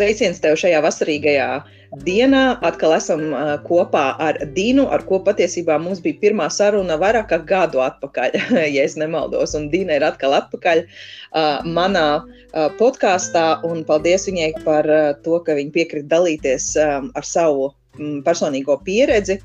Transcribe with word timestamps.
Sveiciens 0.00 0.38
tev 0.40 0.54
šajā 0.56 0.78
vasarīgajā 0.80 1.46
dienā. 2.06 2.44
Atkal 2.64 2.94
esam 2.96 3.34
kopā 3.66 4.04
ar 4.24 4.38
Dinu, 4.56 4.86
ar 4.88 5.02
ko 5.04 5.18
patiesībā 5.26 5.76
mums 5.82 6.00
bija 6.00 6.16
pirmā 6.22 6.46
saruna 6.48 6.96
vairāk 7.02 7.28
kā 7.28 7.38
gadu 7.50 7.82
atpakaļ, 7.84 8.38
ja 8.76 8.86
es 8.86 8.96
nemaldos. 8.96 9.52
Un 9.58 9.66
Dina 9.68 9.98
ir 9.98 10.06
atkal 10.08 10.38
atpakaļ 10.38 10.80
manā 11.68 12.06
podkāstā. 12.80 13.44
Paldies 13.90 14.24
viņai 14.30 14.48
par 14.64 14.88
to, 15.26 15.36
ka 15.44 15.58
viņa 15.60 15.76
piekrita 15.76 16.08
dalīties 16.14 16.70
ar 16.80 17.28
savu 17.28 17.68
personīgo 18.24 18.78
pieredzi. 18.88 19.36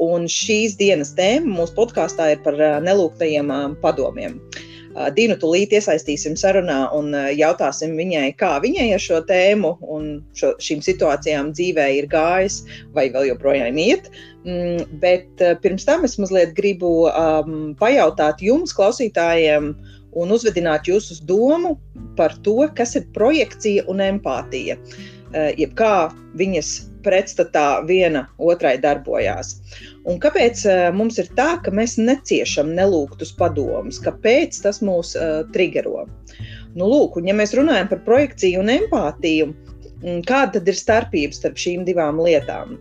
Un 0.00 0.24
šīs 0.32 0.78
dienas 0.80 1.12
tēma 1.20 1.52
mūsu 1.60 1.76
podkāstā 1.76 2.32
ir 2.32 2.42
par 2.46 2.56
nelūgtajiem 2.80 3.52
padomiem. 3.84 4.40
Uh, 4.40 4.77
Dinu 5.14 5.36
tūlīt 5.38 5.74
iesaistīsim 5.76 6.34
sarunā 6.38 6.78
un 6.96 7.12
jautāsim 7.36 7.94
viņai, 7.98 8.32
kā 8.40 8.56
viņai 8.64 8.88
ar 8.96 9.02
šo 9.02 9.20
tēmu 9.28 9.74
un 9.94 10.08
šo, 10.38 10.54
šīm 10.62 10.82
situācijām 10.84 11.52
dzīvē 11.54 11.86
ir 12.00 12.08
gājis, 12.10 12.62
vai 12.96 13.08
vēl 13.14 13.28
joprojām 13.32 13.78
iet. 13.78 14.10
Mm, 14.46 14.98
bet 15.02 15.44
pirms 15.62 15.86
tam 15.86 16.06
es 16.08 16.16
mazliet 16.18 16.56
gribu 16.56 17.06
um, 17.10 17.76
pajautāt 17.78 18.42
jums, 18.42 18.74
klausītājiem, 18.74 19.72
un 20.18 20.34
uzvedināt 20.34 20.88
jūs 20.88 21.12
uz 21.14 21.22
domu 21.28 21.76
par 22.18 22.34
to, 22.42 22.56
kas 22.74 22.96
ir 22.98 23.06
projekcija 23.14 23.86
un 23.92 24.02
empātija. 24.02 24.78
Jeb 25.58 25.74
kā 25.76 26.08
viņas 26.40 26.87
pretstatā 27.04 27.82
viena 27.88 28.24
otrai 28.38 28.76
darbojās. 28.82 29.56
Un 30.08 30.20
kāpēc 30.22 30.64
uh, 30.68 30.84
mums 30.94 31.18
ir 31.20 31.30
tā, 31.38 31.56
ka 31.64 31.72
mēs 31.74 31.98
neciešam 32.00 32.72
nelūgtus 32.76 33.34
padomus? 33.38 34.00
Kāpēc 34.04 34.62
tas 34.64 34.82
mūs 34.84 35.14
uh, 35.18 35.42
triggero? 35.54 36.06
Nu, 36.76 36.88
lūk, 36.88 37.18
un 37.18 37.28
ja 37.28 37.36
mēs 37.36 37.56
runājam 37.56 37.90
par 37.90 38.02
projekciju 38.06 38.62
un 38.62 38.72
empātiju, 38.76 39.50
mm, 40.02 40.24
kāda 40.28 40.58
tad 40.58 40.70
ir 40.70 40.78
starpība 40.78 41.36
starp 41.36 41.60
šīm 41.60 41.84
divām 41.88 42.20
lietām? 42.22 42.78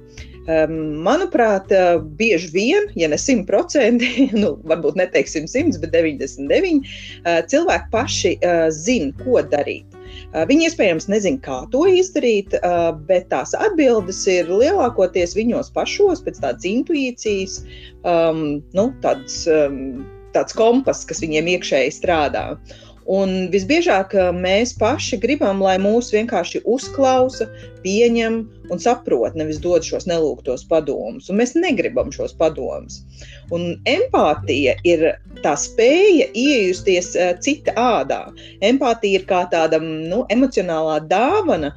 Um, 0.48 0.78
manuprāt, 1.04 1.74
uh, 1.76 2.00
bieži 2.20 2.54
vien, 2.54 2.88
ja 2.96 3.10
ne 3.12 3.20
simtprocentīgi, 3.20 4.30
nu, 4.44 4.56
varbūt 4.70 5.00
neteiksim 5.02 5.50
simts, 5.52 5.80
bet 5.82 5.92
99, 5.98 6.88
uh, 7.26 7.42
cilvēki 7.52 7.92
paši 7.92 8.38
zina, 8.72 9.12
ko 9.26 9.42
darīt. 9.52 9.97
Viņi 10.50 10.68
iespējams 10.70 11.08
nezina, 11.12 11.40
kā 11.44 11.62
to 11.74 11.86
izdarīt, 11.90 12.56
bet 13.10 13.30
tās 13.32 13.56
atbildes 13.58 14.24
ir 14.32 14.52
lielākoties 14.52 15.36
viņos 15.38 15.72
pašos, 15.76 16.24
pēc 16.26 16.42
tādas 16.44 16.68
intuīcijas, 16.68 17.62
um, 18.04 18.60
nu, 18.78 18.90
tāds, 19.06 19.44
um, 19.52 20.04
tāds 20.36 20.56
kompass, 20.58 21.08
kas 21.08 21.24
viņiem 21.24 21.50
iekšēji 21.58 21.96
strādā. 22.00 22.50
Un 23.08 23.48
visbiežāk 23.54 24.12
mēs 24.36 24.74
paši 24.76 25.16
gribam, 25.24 25.62
lai 25.64 25.78
mūs 25.80 26.10
vienkārši 26.12 26.60
uzklausa, 26.68 27.48
pieņem 27.86 28.42
un 28.68 28.82
saprot, 28.84 29.38
nevis 29.40 29.62
dod 29.64 29.86
šos 29.88 30.10
nelūgtos 30.12 30.66
padomus. 30.68 31.30
Un 31.32 31.40
mēs 31.40 31.56
negribam 31.56 32.12
šos 32.12 32.36
padomus. 32.36 33.00
Un 33.56 33.78
empātija 33.88 34.76
ir 34.84 35.06
tā 35.46 35.56
spēja 35.56 36.28
iejusties 36.36 37.14
cita 37.46 37.78
ādā. 37.80 38.26
Empātija 38.60 39.22
ir 39.22 39.26
kā 39.32 39.46
tāda 39.56 39.80
nu, 39.80 40.26
emocionālā 40.34 41.00
dāvana, 41.08 41.72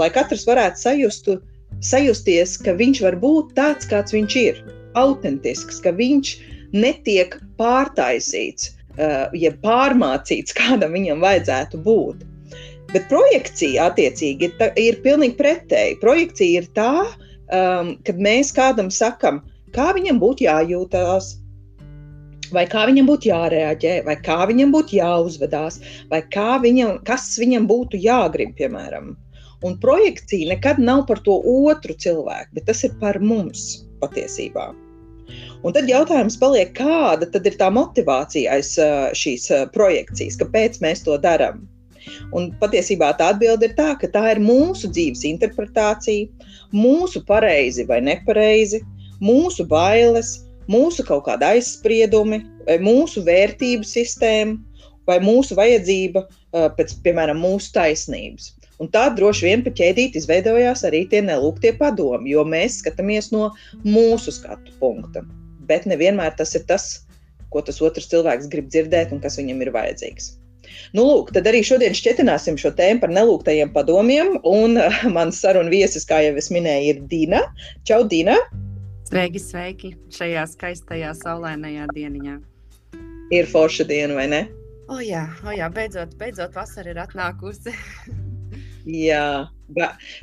lai 0.00 0.08
katrs 0.16 0.48
varētu 0.48 0.80
sajustu, 0.80 1.38
sajusties, 1.84 2.56
ka 2.64 2.72
viņš 2.80 3.04
var 3.04 3.20
būt 3.20 3.52
tāds, 3.60 3.88
kāds 3.88 4.16
viņš 4.16 4.40
ir, 4.40 4.64
autentisks, 4.96 5.84
ka 5.84 5.92
viņš 5.92 6.36
netiek 6.72 7.36
pārtaisīts 7.60 8.79
Uh, 9.00 9.30
ja 9.32 9.52
pārmācīts, 9.64 10.52
kādam 10.60 10.92
viņam 10.96 11.22
vajadzētu 11.24 11.80
būt. 11.86 12.26
Bet 12.90 13.06
projekcija 13.08 13.86
attiecīgi 13.88 14.48
ir, 14.48 14.56
tā, 14.58 14.66
ir 14.76 14.98
pilnīgi 15.04 15.38
pretēji. 15.38 16.00
Projekcija 16.02 16.60
ir 16.60 16.66
tā, 16.76 16.94
um, 17.54 17.94
kad 18.04 18.18
mēs 18.20 18.50
kādam 18.52 18.90
sakam, 18.92 19.38
kā 19.76 19.92
viņam 19.96 20.18
būtu 20.20 20.44
jājūtās, 20.48 21.30
vai 22.52 22.66
kā 22.68 22.84
viņam 22.90 23.08
būtu 23.08 23.30
jārēģē, 23.30 23.94
vai 24.10 24.18
kā 24.26 24.42
viņam 24.50 24.74
būtu 24.74 24.98
jāuzvedās, 24.98 25.80
vai 26.10 26.20
viņam, 26.66 26.98
kas 27.06 27.30
viņam 27.38 27.70
būtu 27.70 28.02
jāgrib, 28.02 28.56
piemēram. 28.58 29.14
Un 29.64 29.80
projekcija 29.80 30.50
nekad 30.54 30.80
nav 30.82 31.06
par 31.06 31.20
to 31.24 31.38
otru 31.46 31.94
cilvēku, 31.94 32.52
bet 32.56 32.66
tas 32.66 32.84
ir 32.84 32.96
par 33.00 33.20
mums 33.20 33.84
patiesībā. 34.02 34.70
Un 35.66 35.74
tad 35.76 35.90
jautājums 35.90 36.38
paliek, 36.40 36.72
kāda 36.76 37.28
tad 37.32 37.46
ir 37.48 37.58
tā 37.60 37.68
motivācija 37.74 38.56
aiz 38.56 38.72
šīs 39.18 39.50
projekcijas, 39.74 40.38
kāpēc 40.40 40.80
mēs 40.84 41.04
to 41.04 41.18
darām? 41.20 41.66
Un 42.36 42.48
patiesībā 42.60 43.10
tā 43.18 43.32
atbilde 43.34 43.68
ir 43.68 43.74
tā, 43.76 43.90
ka 44.00 44.08
tā 44.08 44.22
ir 44.32 44.40
mūsu 44.42 44.88
dzīves 44.88 45.26
interpretācija, 45.28 46.28
mūsu 46.72 47.20
pareizi 47.28 47.84
vai 47.88 48.00
nepareizi, 48.06 48.80
mūsu 49.20 49.66
bailes, 49.68 50.38
mūsu 50.70 51.04
kaut 51.06 51.26
kāda 51.28 51.52
aizspriedumi, 51.56 52.40
mūsu 52.80 53.24
vērtību 53.26 53.86
sistēma 53.86 54.56
vai 55.08 55.18
mūsu 55.24 55.56
vajadzība 55.58 56.24
pēc, 56.78 56.96
piemēram, 57.04 57.40
mūsu 57.42 57.72
taisnības. 57.74 58.54
Un 58.80 58.88
tā 58.88 59.10
droši 59.12 59.44
vien 59.44 59.62
pa 59.64 59.72
ķēdīti 59.76 60.22
izveidojās 60.22 60.86
arī 60.88 61.04
tie 61.10 61.20
nelūgtie 61.24 61.74
padomi, 61.76 62.32
jo 62.32 62.46
mēs 62.48 62.80
skatāmies 62.80 63.28
no 63.34 63.50
mūsu 63.84 64.32
skatu 64.32 64.72
punkta. 64.80 65.22
Bet 65.68 65.84
nevienmēr 65.90 66.32
tas 66.38 66.56
ir 66.56 66.64
tas, 66.68 67.02
ko 67.52 67.60
tas 67.66 67.80
otrs 67.84 68.08
cilvēks 68.08 68.48
grib 68.52 68.70
dzirdēt 68.72 69.12
un 69.12 69.20
kas 69.20 69.36
viņam 69.40 69.60
ir 69.66 69.72
vajadzīgs. 69.74 70.32
Nu, 70.94 71.04
lūk, 71.04 71.32
tad 71.34 71.48
arī 71.50 71.60
šodien 71.66 71.94
šķietināsim 71.96 72.56
šo 72.60 72.72
tēmu 72.78 73.02
par 73.02 73.12
nelūgtajiem 73.12 73.72
padomiem. 73.74 74.38
Un 74.48 74.78
uh, 74.80 75.02
mans 75.12 75.42
sarunu 75.42 75.72
viesis, 75.72 76.06
kā 76.08 76.22
jau 76.24 76.32
es 76.40 76.50
minēju, 76.54 76.94
ir 76.94 77.02
Dina. 77.10 77.42
Čau, 77.88 78.02
Dina! 78.08 78.38
Sveiki, 79.10 79.42
sveiki! 79.42 79.92
Šajā 80.14 80.46
skaistajā, 80.54 81.12
saulainajā 81.20 81.90
dieniņā. 81.92 82.38
Ir 83.34 83.50
forša 83.50 83.86
diena, 83.90 84.16
vai 84.18 84.26
ne? 84.30 84.40
O 84.90 84.98
jā, 85.02 85.26
o 85.46 85.54
jā 85.54 85.70
beidzot, 85.74 86.16
beidzot 86.18 86.56
vasara 86.56 86.94
ir 86.94 87.04
atnākusi. 87.04 87.76
Jā, 88.88 89.48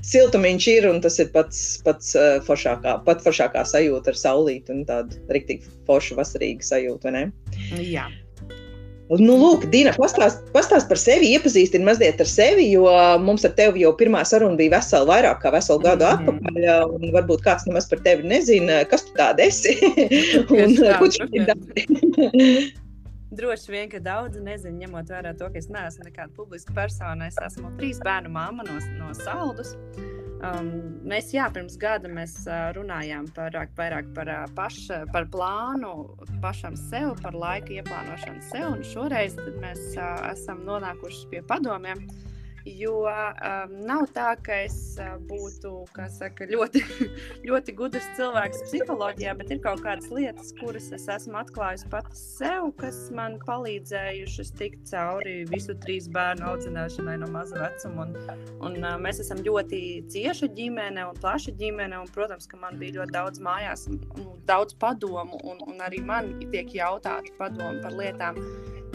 siltumiņš 0.05 0.67
ir 0.73 0.87
un 0.89 1.01
tas 1.03 1.19
ir 1.21 1.31
pats, 1.33 1.63
pats 1.85 2.13
uh, 2.17 2.37
foršākā, 2.47 2.99
pat 3.05 3.21
foršākā 3.25 3.65
sajūta 3.69 4.13
ar 4.13 4.21
saulīti 4.21 4.73
un 4.73 4.85
tādu 4.87 5.19
rīktīgi 5.33 5.69
foršu 5.89 6.17
vasarīgu 6.17 6.65
sajūtu, 6.65 7.13
ne? 7.13 7.27
Jā. 7.77 8.07
Nu, 9.07 9.37
lūk, 9.39 9.69
Dina, 9.71 9.93
pastāst, 9.95 10.41
pastāst 10.51 10.89
par 10.89 10.99
sevi, 10.99 11.29
iepazīstini 11.37 11.87
mazliet 11.87 12.19
ar 12.19 12.27
sevi, 12.27 12.65
jo 12.73 12.89
mums 13.23 13.45
ar 13.47 13.53
tevi 13.55 13.85
jau 13.85 13.93
pirmā 13.95 14.25
saruna 14.27 14.59
bija 14.59 14.73
vesela 14.73 15.07
vairāk 15.07 15.39
kā 15.45 15.53
veselu 15.53 15.79
gadu 15.85 16.09
mm 16.09 16.25
-hmm. 16.25 16.41
atpakaļ, 16.49 16.97
un 16.97 17.13
varbūt 17.15 17.45
kāds 17.45 17.63
nemaz 17.69 17.87
par 17.87 18.01
tevi 18.03 18.27
nezina, 18.27 18.83
kas 18.83 19.07
tu 19.07 19.15
tāda 19.15 19.47
esi 19.47 19.77
un 20.63 20.75
ko 20.99 21.07
tu 21.07 21.23
šeit 21.23 21.47
dari. 21.47 22.73
Droši 23.31 23.71
vien, 23.71 23.89
ka 23.91 23.99
daudzi 23.99 24.39
nezina, 24.39 24.77
ņemot 24.85 25.09
vērā 25.11 25.33
to, 25.35 25.49
ka 25.51 25.59
es 25.59 25.67
neesmu 25.71 26.05
nekāda 26.07 26.31
publiska 26.37 26.75
persona. 26.77 27.27
Es 27.27 27.39
esmu 27.43 27.73
trīs 27.79 27.99
bērnu 28.05 28.31
māma 28.31 28.63
no, 28.67 28.77
no 28.99 29.09
Saldus. 29.17 29.73
Um, 30.37 30.69
mēs 31.09 31.31
jā, 31.33 31.47
pirms 31.51 31.75
gada 31.81 32.07
mēs 32.13 32.37
uh, 32.45 32.69
runājām 32.77 33.25
par, 33.35 33.57
vairāk 33.75 34.13
par, 34.15 34.29
uh, 34.29 34.45
paš, 34.55 34.79
par 35.11 35.25
plānu 35.33 35.91
pašam 36.43 36.77
sev, 36.77 37.15
par 37.23 37.35
laika 37.35 37.73
ieplānošanu 37.79 38.45
sev. 38.51 38.77
Šoreiz 38.93 39.35
mēs 39.59 39.83
uh, 39.97 40.29
esam 40.31 40.61
nonākuši 40.69 41.27
pie 41.33 41.43
padomiem. 41.49 42.05
Uh, 42.05 42.36
Jo 42.75 43.05
um, 43.07 43.73
nav 43.87 44.07
tā, 44.15 44.31
ka 44.43 44.55
es 44.65 44.97
uh, 44.99 45.15
būtu 45.29 45.85
saka, 46.11 46.47
ļoti, 46.49 46.81
ļoti 47.47 47.75
gudrs 47.77 48.07
cilvēks 48.17 48.65
psiholoģijā, 48.67 49.35
bet 49.39 49.53
ir 49.55 49.61
kaut 49.63 49.83
kādas 49.85 50.09
lietas, 50.11 50.51
kuras 50.59 50.89
es 50.95 51.07
esmu 51.13 51.39
atklājusi 51.39 51.87
pati 51.93 52.19
sev, 52.19 52.71
kas 52.81 52.99
man 53.15 53.37
palīdzējušas 53.45 54.51
tikt 54.59 54.83
cauri 54.91 55.37
visu 55.51 55.77
trīs 55.85 56.09
bērnu 56.11 56.47
audzināšanai 56.51 57.17
no 57.23 57.31
maza 57.31 57.61
vecuma. 57.61 58.07
Un, 58.07 58.39
un, 58.59 58.79
uh, 58.83 58.97
mēs 59.01 59.21
esam 59.23 59.43
ļoti 59.45 59.81
cieša 60.11 60.51
ģimene 60.57 61.07
un 61.07 61.21
plaša 61.21 61.55
ģimene. 61.59 62.01
Un, 62.03 62.11
protams, 62.13 62.49
ka 62.51 62.59
man 62.59 62.81
bija 62.81 62.99
ļoti 62.99 63.15
daudz 63.15 63.43
mājās, 63.43 63.87
daudz 64.49 64.75
padomu, 64.81 65.39
un, 65.47 65.63
un 65.71 65.85
arī 65.87 66.03
man 66.03 66.33
tiek 66.51 66.73
jautāti 66.81 67.35
padomu 67.39 67.79
par 67.85 67.95
lietām 67.95 68.41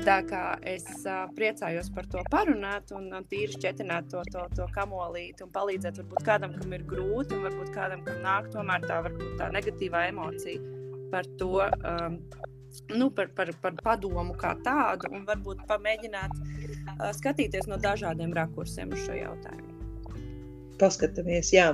Tā 0.02 0.16
kā 0.26 0.56
es 0.66 0.86
uh, 1.04 1.28
priecājos 1.36 1.90
par 1.94 2.08
to 2.10 2.22
parunāt 2.32 2.90
un 2.96 3.04
uh, 3.12 3.20
tīri 3.30 3.54
šķietināt 3.62 4.10
to, 4.10 4.22
to, 4.34 4.44
to 4.56 4.66
kamolīti 4.74 5.44
un 5.46 5.50
palīdzēt 5.54 6.00
varbūt 6.02 6.26
kādam, 6.26 6.54
kam 6.58 6.74
ir 6.74 6.84
grūti, 6.88 7.36
un 7.36 7.46
varbūt 7.46 7.70
kādam, 7.74 8.02
kam 8.06 8.22
nāk 8.24 8.50
tomēr 8.54 8.86
tā, 8.88 9.00
varbūt, 9.06 9.36
tā 9.38 9.50
negatīvā 9.54 10.08
emocija 10.10 10.58
par 11.12 11.28
to, 11.38 11.60
um, 11.62 12.18
nu, 12.96 13.10
par, 13.14 13.30
par, 13.36 13.52
par 13.62 13.76
padomu 13.84 14.34
kā 14.40 14.56
tādu, 14.64 15.12
un 15.12 15.26
varbūt 15.28 15.62
pamēģināt 15.68 16.38
uh, 16.38 17.10
skatīties 17.14 17.68
no 17.70 17.78
dažādiem 17.78 18.32
rakursiem 18.34 18.94
uz 18.96 19.04
šo 19.06 19.18
jautājumu. 19.20 19.68
Paskatāmies, 20.80 21.52
jā. 21.54 21.68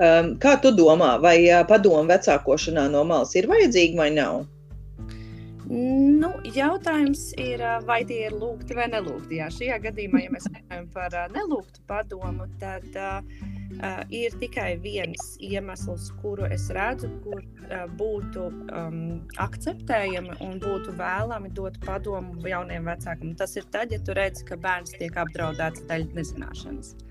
Um, 0.00 0.32
kā 0.42 0.56
tu 0.62 0.72
domā, 0.74 1.12
vai 1.22 1.36
uh, 1.44 1.60
padomu 1.68 2.08
vecākošanā 2.10 2.88
no 2.90 3.04
malas 3.06 3.36
ir 3.38 3.46
vajadzīga 3.50 4.00
vai 4.00 4.08
nav? 4.16 4.48
Nu, 5.70 6.32
jautājums 6.50 7.28
ir, 7.38 7.62
vai 7.86 8.00
tie 8.02 8.24
ir 8.26 8.34
lūgti 8.34 8.74
vai 8.74 8.88
nelūgti. 8.90 9.36
Jā, 9.38 9.46
šajā 9.54 9.76
gadījumā, 9.84 10.24
ja 10.24 10.32
mēs 10.34 10.48
runājam 10.48 10.88
par 10.90 11.14
nelūgtu 11.30 11.84
padomu, 11.86 12.48
tad 12.58 12.88
uh, 12.98 13.20
ir 14.10 14.34
tikai 14.40 14.72
viens 14.82 15.36
iemesls, 15.38 16.08
kuru 16.24 16.48
es 16.50 16.64
redzu, 16.74 17.12
kur 17.22 17.38
uh, 17.44 17.84
būtu 18.00 18.48
um, 18.50 18.98
akceptējami 19.46 20.40
un 20.42 20.58
būtu 20.64 20.96
vēlami 20.98 21.52
dot 21.54 21.78
padomu 21.86 22.34
jauniem 22.50 22.90
vecākiem. 22.90 23.36
Tas 23.38 23.54
ir 23.54 23.70
tad, 23.70 23.94
ja 23.94 24.02
tu 24.02 24.18
redzi, 24.18 24.48
ka 24.50 24.58
bērns 24.58 24.98
tiek 24.98 25.22
apdraudēts 25.22 25.86
daļai 25.86 26.18
nezināšanas. 26.18 26.96
Uh, 26.96 27.09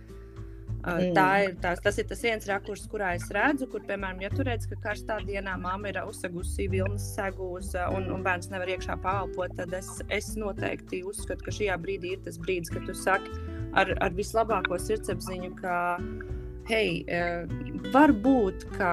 Mm. 0.80 1.12
Tā 1.18 1.28
ir, 1.44 1.56
tās, 1.60 1.82
tas 1.84 1.98
ir 2.00 2.08
tas 2.08 2.22
viens 2.24 2.46
rakurs, 2.48 2.86
kurā 2.92 3.12
es 3.18 3.26
redzu, 3.36 3.68
kur, 3.72 3.84
piemēram, 3.88 4.22
ja 4.24 4.30
tu 4.32 4.46
redz, 4.48 4.68
ka 4.70 4.78
karstā 4.86 5.20
dienā 5.28 5.58
mamma 5.60 5.92
ir 5.92 6.00
uzsagusi 6.06 6.70
vilnas 6.72 7.10
segus 7.18 7.74
un, 7.90 8.08
un 8.16 8.24
bērns 8.24 8.48
nevar 8.54 8.72
iekšā 8.72 8.96
pālpot, 9.04 9.58
tad 9.60 9.76
es, 9.76 9.92
es 10.08 10.32
noteikti 10.40 11.04
uzskatu, 11.08 11.44
ka 11.46 11.56
šajā 11.58 11.76
brīdī 11.84 12.16
ir 12.16 12.24
tas 12.24 12.40
brīdis, 12.40 12.72
kad 12.72 12.88
tu 12.88 12.96
saki 12.96 13.34
ar, 13.76 13.92
ar 14.00 14.16
vislabāko 14.16 14.80
sirdsapziņu, 14.80 15.52
ka 15.60 15.76
hei, 16.70 17.02
var 17.94 18.14
būt, 18.24 18.66
ka 18.78 18.92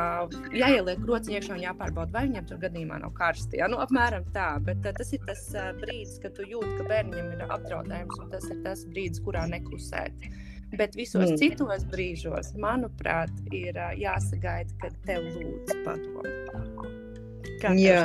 jāieliek 0.57 1.03
rociņā 1.07 1.39
iekšā 1.39 1.55
un 1.55 1.63
jāpārbauda, 1.63 2.15
vai 2.15 2.25
viņam 2.29 2.49
tur 2.49 2.61
gadījumā 2.63 2.99
nav 3.03 3.13
karsti. 3.19 3.61
Ja? 3.61 3.69
Nu, 3.71 3.79
apmēram 3.85 4.27
tā, 4.35 4.49
bet 4.65 4.83
tas 4.87 5.13
ir 5.13 5.23
tas 5.29 5.45
brīdis, 5.83 6.17
kad 6.25 6.35
tu 6.39 6.47
jūti, 6.49 6.73
ka 6.81 6.89
bērnam 6.91 7.31
ir 7.37 7.47
apdraudējums, 7.47 8.21
un 8.25 8.33
tas 8.33 8.49
ir 8.51 8.63
tas 8.67 8.87
brīdis, 8.91 9.23
kurā 9.27 9.45
neklusēt. 9.53 10.29
Bet 10.75 10.97
visos 10.99 11.31
mm. 11.31 11.37
citos 11.39 11.85
brīžos, 11.93 12.51
manuprāt, 12.59 13.31
ir 13.55 13.77
uh, 13.79 13.93
jāsagaida, 13.95 14.73
kad 14.83 14.97
tev 15.07 15.23
lūdz 15.31 15.77
padomu. 15.87 16.91
Jā. 17.79 18.03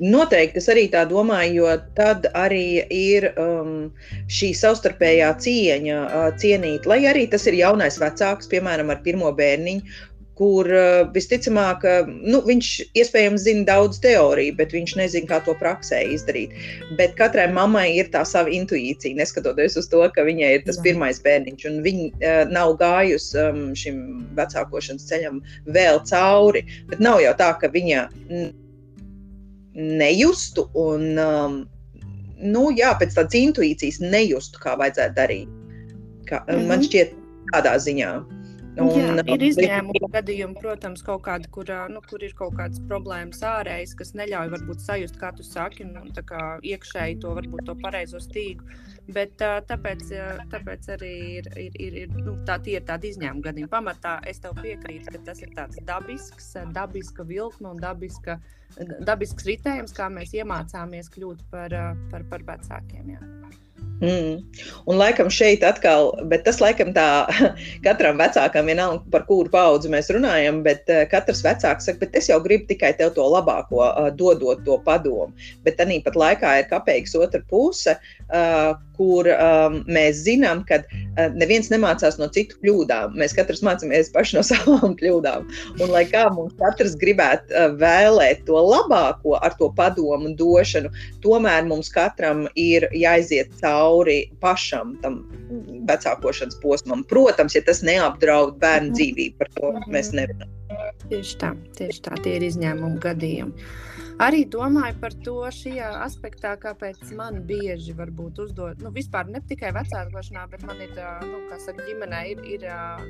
Noteikti 0.00 0.60
es 0.60 0.68
arī 0.72 0.84
tā 0.92 1.06
domāju, 1.08 1.62
jo 1.62 1.72
tad 1.96 2.28
arī 2.36 2.82
ir 2.92 3.30
um, 3.40 3.88
šī 4.32 4.52
savstarpējā 4.56 5.30
cieņa, 5.44 5.98
uh, 6.04 6.28
cienīt, 6.40 6.86
lai 6.88 7.02
arī 7.08 7.26
tas 7.32 7.46
ir 7.48 7.56
jaunais 7.58 7.96
vecāks, 8.00 8.48
piemēram, 8.52 8.92
ar 8.92 9.00
pirmo 9.04 9.32
bērniņu, 9.36 9.98
kur 10.40 10.68
uh, 10.72 11.02
visticamāk, 11.12 11.84
nu, 12.08 12.40
viņš 12.46 12.68
iespējams 12.96 13.44
zina 13.44 13.66
daudz 13.68 14.00
teoriju, 14.00 14.54
bet 14.56 14.72
viņš 14.72 14.94
nezina, 14.96 15.28
kā 15.28 15.40
to 15.44 15.52
praksē 15.60 16.00
izdarīt. 16.14 16.54
Bet 16.96 17.12
katrai 17.18 17.44
mammai 17.52 17.90
ir 17.98 18.08
tā 18.14 18.22
sava 18.28 18.48
intuīcija, 18.56 19.18
neskatoties 19.18 19.76
uz 19.76 19.90
to, 19.92 20.00
ka 20.14 20.24
viņai 20.24 20.54
ir 20.56 20.64
tas 20.64 20.80
pirmais 20.80 21.20
bērniņš, 21.26 21.66
un 21.68 21.78
viņa 21.84 22.08
uh, 22.08 22.40
nav 22.54 22.72
gājusi 22.80 23.36
um, 23.44 23.60
šim 23.76 24.00
vecākošanas 24.38 25.04
ceļam 25.12 25.42
vēl 25.76 26.00
cauri. 26.08 26.64
Bet 26.88 27.04
nav 27.04 27.20
jau 27.20 27.36
tā, 27.36 27.52
ka 27.60 27.68
viņa 27.76 28.08
nejustu 29.76 30.66
un, 30.74 31.06
um, 31.20 31.62
nu, 32.40 32.66
jā, 32.76 32.94
pēc 32.98 33.14
tādas 33.16 33.38
intuīcijas 33.38 34.00
nejustu, 34.02 34.60
kā 34.62 34.76
vajadzētu 34.80 35.16
darīt. 35.16 35.56
Kā, 36.28 36.44
mm 36.46 36.54
-hmm. 36.54 36.66
Man 36.68 36.82
šķiet, 36.82 37.14
tādā 37.52 37.76
ziņā. 37.78 38.10
Un, 38.78 38.90
Jā, 38.94 39.08
uh, 39.18 39.20
ir 39.34 39.42
izņēmumi 39.48 40.08
gadījumi, 40.14 40.54
protams, 40.60 41.02
kaut 41.02 41.24
kāda, 41.26 41.48
kur, 41.50 41.70
nu, 41.90 42.02
kur 42.06 42.22
ir 42.22 42.34
kaut 42.38 42.54
kādas 42.58 42.78
problēmas 42.90 43.42
ārējas, 43.46 43.96
kas 43.98 44.12
neļauj 44.14 44.52
varbūt 44.52 44.84
sajust, 44.84 45.18
kā 45.18 45.32
tu 45.34 45.46
saki, 45.46 45.88
un, 45.88 45.96
un 45.98 46.12
tā 46.14 46.22
kā 46.26 46.42
iekšēji 46.62 47.18
to 47.24 47.34
varbūt 47.38 47.66
to 47.66 47.74
pareizo 47.82 48.22
stīgu. 48.22 48.66
Bet 49.10 49.42
tāpēc, 49.42 50.04
tāpēc 50.52 50.86
arī 50.94 51.12
ir, 51.40 51.50
ir, 51.58 51.80
ir, 51.82 51.96
ir 52.04 52.14
nu, 52.22 52.36
tā, 52.46 52.60
ir 52.70 52.84
tāda 52.86 53.10
izņēmuma 53.10 53.48
gadījuma. 53.48 53.72
Pamatā 53.72 54.14
es 54.30 54.38
tev 54.44 54.54
piekrītu, 54.62 55.10
ka 55.16 55.24
tas 55.26 55.42
ir 55.42 55.50
tāds 55.56 55.80
dabisks, 55.88 56.52
dabiska 56.76 57.26
vilkme 57.26 57.72
un 57.74 57.82
dabiska, 57.82 58.38
dabisks 59.08 59.50
ritējums, 59.50 59.96
kā 59.96 60.06
mēs 60.14 60.36
iemācāmies 60.38 61.10
kļūt 61.16 61.42
par, 61.50 61.74
par, 62.12 62.28
par 62.30 62.46
vecākiem. 62.54 63.16
Jā. 63.16 63.24
Mm. 64.00 64.40
Un 64.88 64.96
laikam 64.96 65.28
šeit 65.28 65.64
atkal, 65.66 66.14
bet 66.30 66.46
tas 66.46 66.60
laikam 66.62 66.94
tā 66.96 67.04
katram 67.86 68.16
vecākam 68.20 68.70
vienalga, 68.70 69.04
par 69.12 69.26
kuru 69.28 69.52
paudzi 69.52 69.90
mēs 69.92 70.08
runājam, 70.14 70.62
bet 70.64 70.88
uh, 70.88 71.02
katrs 71.10 71.42
vecāks 71.44 71.88
saka, 71.88 72.00
bet 72.00 72.16
es 72.16 72.30
jau 72.32 72.38
gribu 72.40 72.64
tikai 72.70 72.94
tev 72.96 73.12
to 73.16 73.26
labāko, 73.34 73.82
uh, 73.84 74.08
dodot 74.16 74.64
to 74.64 74.78
padomu. 74.86 75.34
Bet 75.66 75.76
tā 75.76 75.88
pat 76.04 76.16
laikā 76.16 76.54
ir 76.62 76.70
kapeiks 76.72 77.16
otra 77.18 77.42
puse, 77.50 77.98
kur 79.00 79.26
um, 79.32 79.78
mēs 79.88 80.20
zinām, 80.26 80.60
ka 80.68 80.80
uh, 80.84 81.30
neviens 81.34 81.70
nemācās 81.72 82.18
no 82.20 82.28
citu 82.32 82.58
kļūdām. 82.60 83.16
Mēs 83.18 83.34
katrs 83.36 83.62
mācāmies 83.66 84.12
paši 84.14 84.36
no 84.36 84.44
savām 84.50 84.94
kļūdām. 85.00 85.48
Un 85.80 85.92
lai 85.94 86.04
kā 86.10 86.26
mums 86.34 86.54
katrs 86.60 86.96
gribētu 87.00 87.64
vēlēt 87.80 88.44
to 88.48 88.60
labāko 88.60 89.38
ar 89.40 89.56
to 89.58 89.70
padomu 89.76 90.34
došanu, 90.38 90.92
tomēr 91.24 91.66
mums 91.68 91.90
katram 91.94 92.46
ir 92.60 92.86
jāiziet 92.96 93.52
cauri 93.62 94.22
pašam 94.44 94.96
tam 95.04 95.22
vecākošanas 95.90 96.60
posmam. 96.62 97.04
Protams, 97.10 97.56
ja 97.56 97.64
tas 97.66 97.82
neapdraud 97.86 98.58
bērnu 98.62 98.94
dzīvību, 98.96 99.38
par 99.40 99.54
to 99.56 99.74
mēs 99.90 100.12
nerunājam. 100.16 100.56
Tieši 101.10 101.38
tā, 101.40 101.54
tieši 101.78 102.02
tā, 102.04 102.18
tie 102.22 102.36
ir 102.38 102.44
izņēmumi 102.46 103.00
gadījumi. 103.02 103.70
Arī 104.20 104.42
domāju 104.52 104.98
par 105.00 105.14
to 105.24 105.34
šajā 105.56 105.86
aspektā, 106.04 106.50
kāpēc 106.60 107.14
man 107.16 107.38
bieži 107.48 107.94
varbūt 107.96 108.42
uzdod, 108.44 108.82
nu, 108.84 108.90
vispār 108.92 109.30
ne 109.32 109.40
tikai 109.48 109.70
vecākošanā, 109.72 110.42
bet 110.52 110.66
man 110.68 110.82
ir, 110.84 110.92
nu, 111.24 111.38
kā 111.48 111.56
saka, 111.62 111.86
ģimenē 111.86 112.18
ir, 112.34 112.42
ir, 112.44 112.66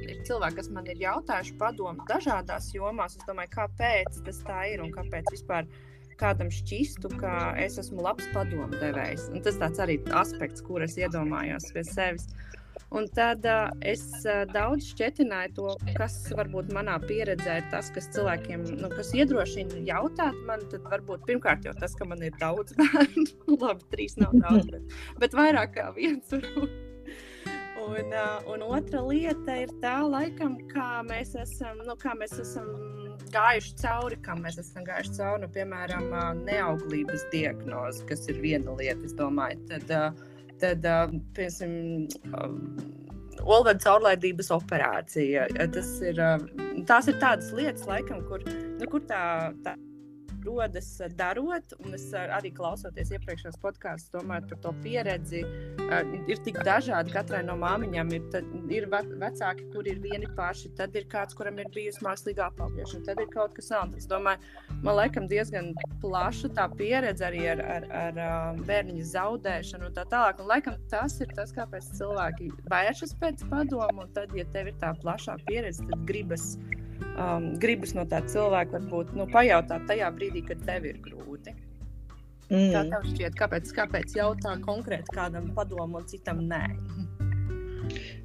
ir 0.07 0.21
cilvēki, 0.29 0.61
kas 0.61 0.71
man 0.71 0.87
ir 0.87 1.03
jautājuši 1.03 1.57
padomu 1.59 2.07
dažādās 2.07 2.71
jomās. 2.77 3.19
Es 3.19 3.27
domāju, 3.27 3.51
kāpēc 3.57 4.21
tas 4.29 4.39
tā 4.47 4.61
ir 4.71 4.85
un 4.85 4.95
kāpēc 4.95 5.33
vispār 5.35 5.67
kādam 6.21 6.53
šķistu, 6.55 7.11
ka 7.19 7.57
es 7.59 7.81
esmu 7.83 8.07
labs 8.07 8.31
padomdevējs. 8.31 9.33
Un 9.35 9.43
tas 9.43 9.59
tāds 9.59 9.83
arī 9.83 9.99
aspekts, 10.15 10.63
kur 10.63 10.87
es 10.87 10.95
iedomājos 11.01 11.73
pie 11.75 11.83
sevis. 11.91 12.31
Un 12.91 13.07
tad 13.15 13.45
uh, 13.47 13.69
es 13.87 14.03
uh, 14.25 14.43
daudz 14.51 14.89
šķietināju 14.91 15.53
to, 15.55 15.75
kas 15.95 16.17
varbūt 16.35 16.73
manā 16.75 16.97
pieredzē 17.05 17.61
ir 17.61 17.69
tas, 17.71 17.91
kas 17.95 18.09
cilvēkiem, 18.17 18.65
nu, 18.81 18.91
kas 18.91 19.13
iedrošina 19.15 19.85
jautāt 19.87 20.35
man, 20.49 20.65
tad 20.73 20.89
varbūt 20.91 21.23
pirmkārt 21.29 21.69
jau 21.69 21.75
tas, 21.79 21.95
ka 21.95 22.09
man 22.11 22.25
ir 22.27 22.35
daudz 22.43 22.75
bērnu, 22.81 23.27
labi, 23.63 23.87
trīs 23.95 24.19
nav 24.19 24.35
daudz, 24.43 24.67
bet, 24.75 24.97
bet 25.23 25.37
vairāk 25.39 25.77
kā 25.79 25.91
viens. 25.99 26.35
Un, 27.81 28.11
uh, 28.13 28.43
un 28.53 28.61
otra 28.77 29.01
lieta 29.01 29.55
ir 29.57 29.71
tā, 29.81 29.95
laikam, 30.05 30.59
kā 30.69 31.01
mēs 31.09 31.33
esam, 31.41 31.79
nu, 31.87 31.95
kā 31.99 32.13
mēs 32.19 32.35
esam 32.43 32.69
gājuši 33.33 33.73
cauri, 33.81 34.19
kam 34.21 34.43
mēs 34.45 34.59
esam 34.61 34.85
gājuši 34.85 35.15
cauri, 35.17 35.43
nu, 35.47 35.49
piemēram, 35.55 36.11
neauglības 36.45 37.25
diagnoze, 37.33 38.05
kas 38.11 38.29
ir 38.29 38.43
viena 38.45 38.77
lieta, 38.77 39.01
es 39.09 39.17
domāju. 39.17 39.65
Tad, 39.73 39.95
uh, 39.97 40.30
tad, 40.63 40.89
piemēram, 41.37 42.09
Olveda 43.41 43.81
caurlaidības 43.81 44.51
operācija. 44.53 45.47
Tas 45.73 45.93
ir, 46.05 46.19
tās 46.89 47.09
ir 47.09 47.17
tādas 47.23 47.49
lietas, 47.57 47.87
laikam, 47.89 48.21
kur, 48.29 48.45
nu, 48.45 48.89
kur 48.91 49.01
tā, 49.09 49.23
tā 49.65 49.79
rodas 50.45 51.01
eh, 51.01 51.09
darot, 51.17 51.75
un 51.85 51.95
es 51.97 52.09
eh, 52.13 52.31
arī 52.37 52.53
klausoties 52.55 53.13
iepriekšējos 53.15 53.59
podkāstos, 53.63 54.13
domāju 54.15 54.49
par 54.51 54.61
to 54.65 54.73
pieredzi. 54.85 55.43
Eh, 55.87 56.15
ir 56.31 56.43
tik 56.45 56.61
dažādi, 56.67 57.13
katrai 57.15 57.43
no 57.47 57.57
māmiņām 57.61 58.13
ir, 58.17 58.27
tad, 58.35 58.49
ir 58.73 58.89
vecāki, 58.91 59.69
kur 59.75 59.89
ir 59.91 60.01
vieni 60.03 60.29
paši, 60.37 60.73
tad 60.79 60.97
ir 60.99 61.07
kāds, 61.13 61.37
kuram 61.39 61.61
ir 61.63 61.71
bijusi 61.75 62.05
mākslīga 62.07 62.49
apaugiešana, 62.51 63.07
tad 63.09 63.23
ir 63.23 63.31
kaut 63.35 63.55
kas 63.57 63.71
jauns. 63.73 63.97
Es 64.01 64.09
domāju, 64.11 64.43
man 64.81 64.99
liekas, 64.99 65.29
diezgan 65.31 65.73
plaša 66.03 66.53
tā 66.57 66.67
pieredze 66.77 67.27
arī 67.27 67.45
ar, 67.55 67.65
ar, 67.77 67.89
ar 68.03 68.61
bērniņu 68.69 69.07
zaudēšanu 69.13 69.91
un 69.91 69.97
tā 69.97 70.07
tālāk. 70.11 70.41
Un 70.41 70.51
laikam 70.51 70.79
tas 70.93 71.19
ir 71.21 71.33
tas, 71.37 71.55
kāpēc 71.57 71.93
cilvēki 71.99 72.51
vēršas 72.71 73.17
pēc 73.21 73.47
padomu, 73.53 74.07
un 74.07 74.15
tad, 74.17 74.33
ja 74.37 74.47
tev 74.55 74.73
ir 74.73 74.79
tā 74.83 74.95
plašā 75.03 75.37
pieredze, 75.49 75.85
tad 75.91 76.07
gribas 76.09 76.55
um, 77.15 77.51
gribas 77.63 77.95
no 77.97 78.05
tā 78.09 78.23
cilvēka 78.29 78.79
varbūt 78.79 79.15
nu, 79.19 79.27
pajautāt 79.33 79.87
tajā 79.91 80.11
brīdī, 80.17 80.45
kad 80.49 80.63
tev 80.69 80.89
ir 80.91 81.01
grūti. 81.05 81.55
Mm. 82.51 82.73
Kā 82.75 82.83
tev 82.91 83.09
šķiet, 83.13 83.39
kāpēc, 83.39 83.73
kāpēc 83.77 84.17
jautā 84.19 84.57
konkrēti 84.65 85.15
kādam 85.15 85.51
padomu 85.57 86.01
un 86.01 86.07
citam 86.11 86.43
nē? 86.51 86.65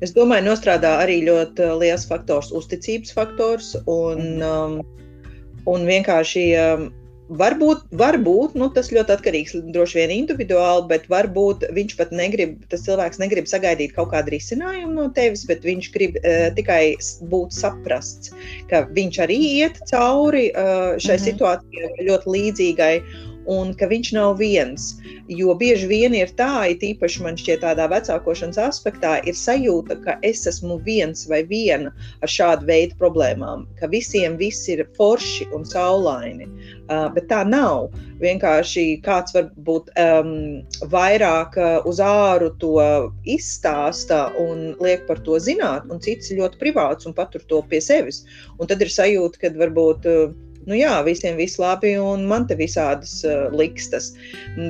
Es 0.03 0.13
domāju, 0.13 0.45
nostrādā 0.49 0.97
arī 1.01 1.21
ļoti 1.25 1.69
liels 1.81 2.05
faktors, 2.09 2.51
uzticības 2.53 3.13
faktors 3.15 3.73
un, 3.85 4.43
um, 4.43 4.77
un 5.71 5.89
vienkārši. 5.89 6.45
Um, 6.59 6.87
Varbūt, 7.25 7.87
varbūt 7.97 8.53
nu, 8.53 8.67
tas 8.69 8.91
ļoti 8.93 9.13
atkarīgs 9.15 9.55
droši 9.73 9.97
vien 9.97 10.11
individuāli, 10.13 10.85
bet 10.91 11.07
varbūt 11.09 11.63
viņš 11.73 11.95
pat 11.97 12.11
negrib, 12.13 12.59
tas 12.69 12.83
cilvēks 12.85 13.17
negrib 13.17 13.49
sagaidīt 13.49 13.95
kaut 13.95 14.11
kādu 14.11 14.35
risinājumu 14.35 14.93
no 14.93 15.07
tevis, 15.15 15.41
bet 15.49 15.65
viņš 15.65 15.89
grib 15.95 16.19
uh, 16.21 16.51
tikai 16.57 16.93
būt 17.31 17.55
saprasts, 17.57 18.29
ka 18.69 18.83
viņš 18.93 19.21
arī 19.25 19.39
iet 19.63 19.81
cauri 19.89 20.51
uh, 20.51 20.99
šai 21.01 21.15
mm 21.15 21.17
-hmm. 21.17 21.25
situācijai 21.25 22.09
ļoti 22.11 22.35
līdzīgai. 22.37 22.93
Un 23.51 23.73
ka 23.77 23.87
viņš 23.91 24.11
nav 24.15 24.37
viens. 24.39 24.93
Jo 25.31 25.55
bieži 25.57 25.87
vien 25.89 26.15
ir 26.17 26.31
tā, 26.39 26.67
it 26.71 26.83
īpaši 26.85 27.23
man 27.25 27.37
šķiet 27.39 27.63
tādā 27.63 27.87
vecākošanas 27.91 28.59
aspektā, 28.61 29.17
ir 29.25 29.37
sajūta, 29.37 29.97
ka 30.05 30.17
es 30.25 30.45
esmu 30.49 30.79
viens 30.85 31.25
vai 31.29 31.43
viena 31.49 31.93
ar 32.21 32.31
šādu 32.31 32.67
veidu 32.69 32.97
problēmām, 33.01 33.65
ka 33.79 33.89
visiem 33.91 34.37
viss 34.41 34.69
ir 34.71 34.85
forši 34.97 35.49
un 35.55 35.65
saulaini. 35.65 36.49
Uh, 36.85 37.07
bet 37.15 37.25
tā 37.31 37.41
nav. 37.47 37.89
Vienkārši 38.21 39.01
kāds 39.03 39.33
varbūt 39.35 39.89
um, 39.99 40.61
vairāk 40.93 41.57
uh, 41.57 41.79
uz 41.89 41.97
āru 41.99 42.51
to 42.61 42.77
izstāsta 43.27 44.29
un 44.39 44.75
liek 44.79 45.03
par 45.09 45.19
to 45.25 45.39
zināt, 45.41 45.89
un 45.91 45.99
cits 45.99 46.31
ļoti 46.31 46.61
privāts 46.61 47.09
un 47.09 47.17
patur 47.17 47.43
to 47.49 47.63
pie 47.71 47.81
sevis. 47.81 48.21
Un 48.59 48.69
tad 48.69 48.85
ir 48.85 48.93
sajūta, 48.93 49.41
ka 49.41 49.55
varbūt. 49.57 50.11
Uh, 50.11 50.35
nu 50.69 50.77
jā, 50.77 50.95
visiem 51.05 51.37
viss 51.39 51.59
labi, 51.61 51.95
un 52.01 52.25
man 52.29 52.47
te 52.49 52.57
visādas 52.59 53.19
uh, 53.27 53.47
likstas. 53.55 54.13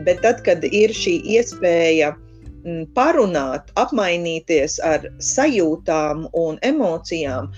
Bet 0.07 0.21
tad, 0.25 0.43
kad 0.47 0.65
ir 0.69 0.93
šī 0.95 1.17
iespēja 1.37 2.13
mm, 2.15 2.91
parunāt, 2.97 3.71
apmainīties 3.79 4.77
ar 4.83 5.09
sajūtām 5.33 6.29
un 6.35 6.61
emocijām, 6.65 7.51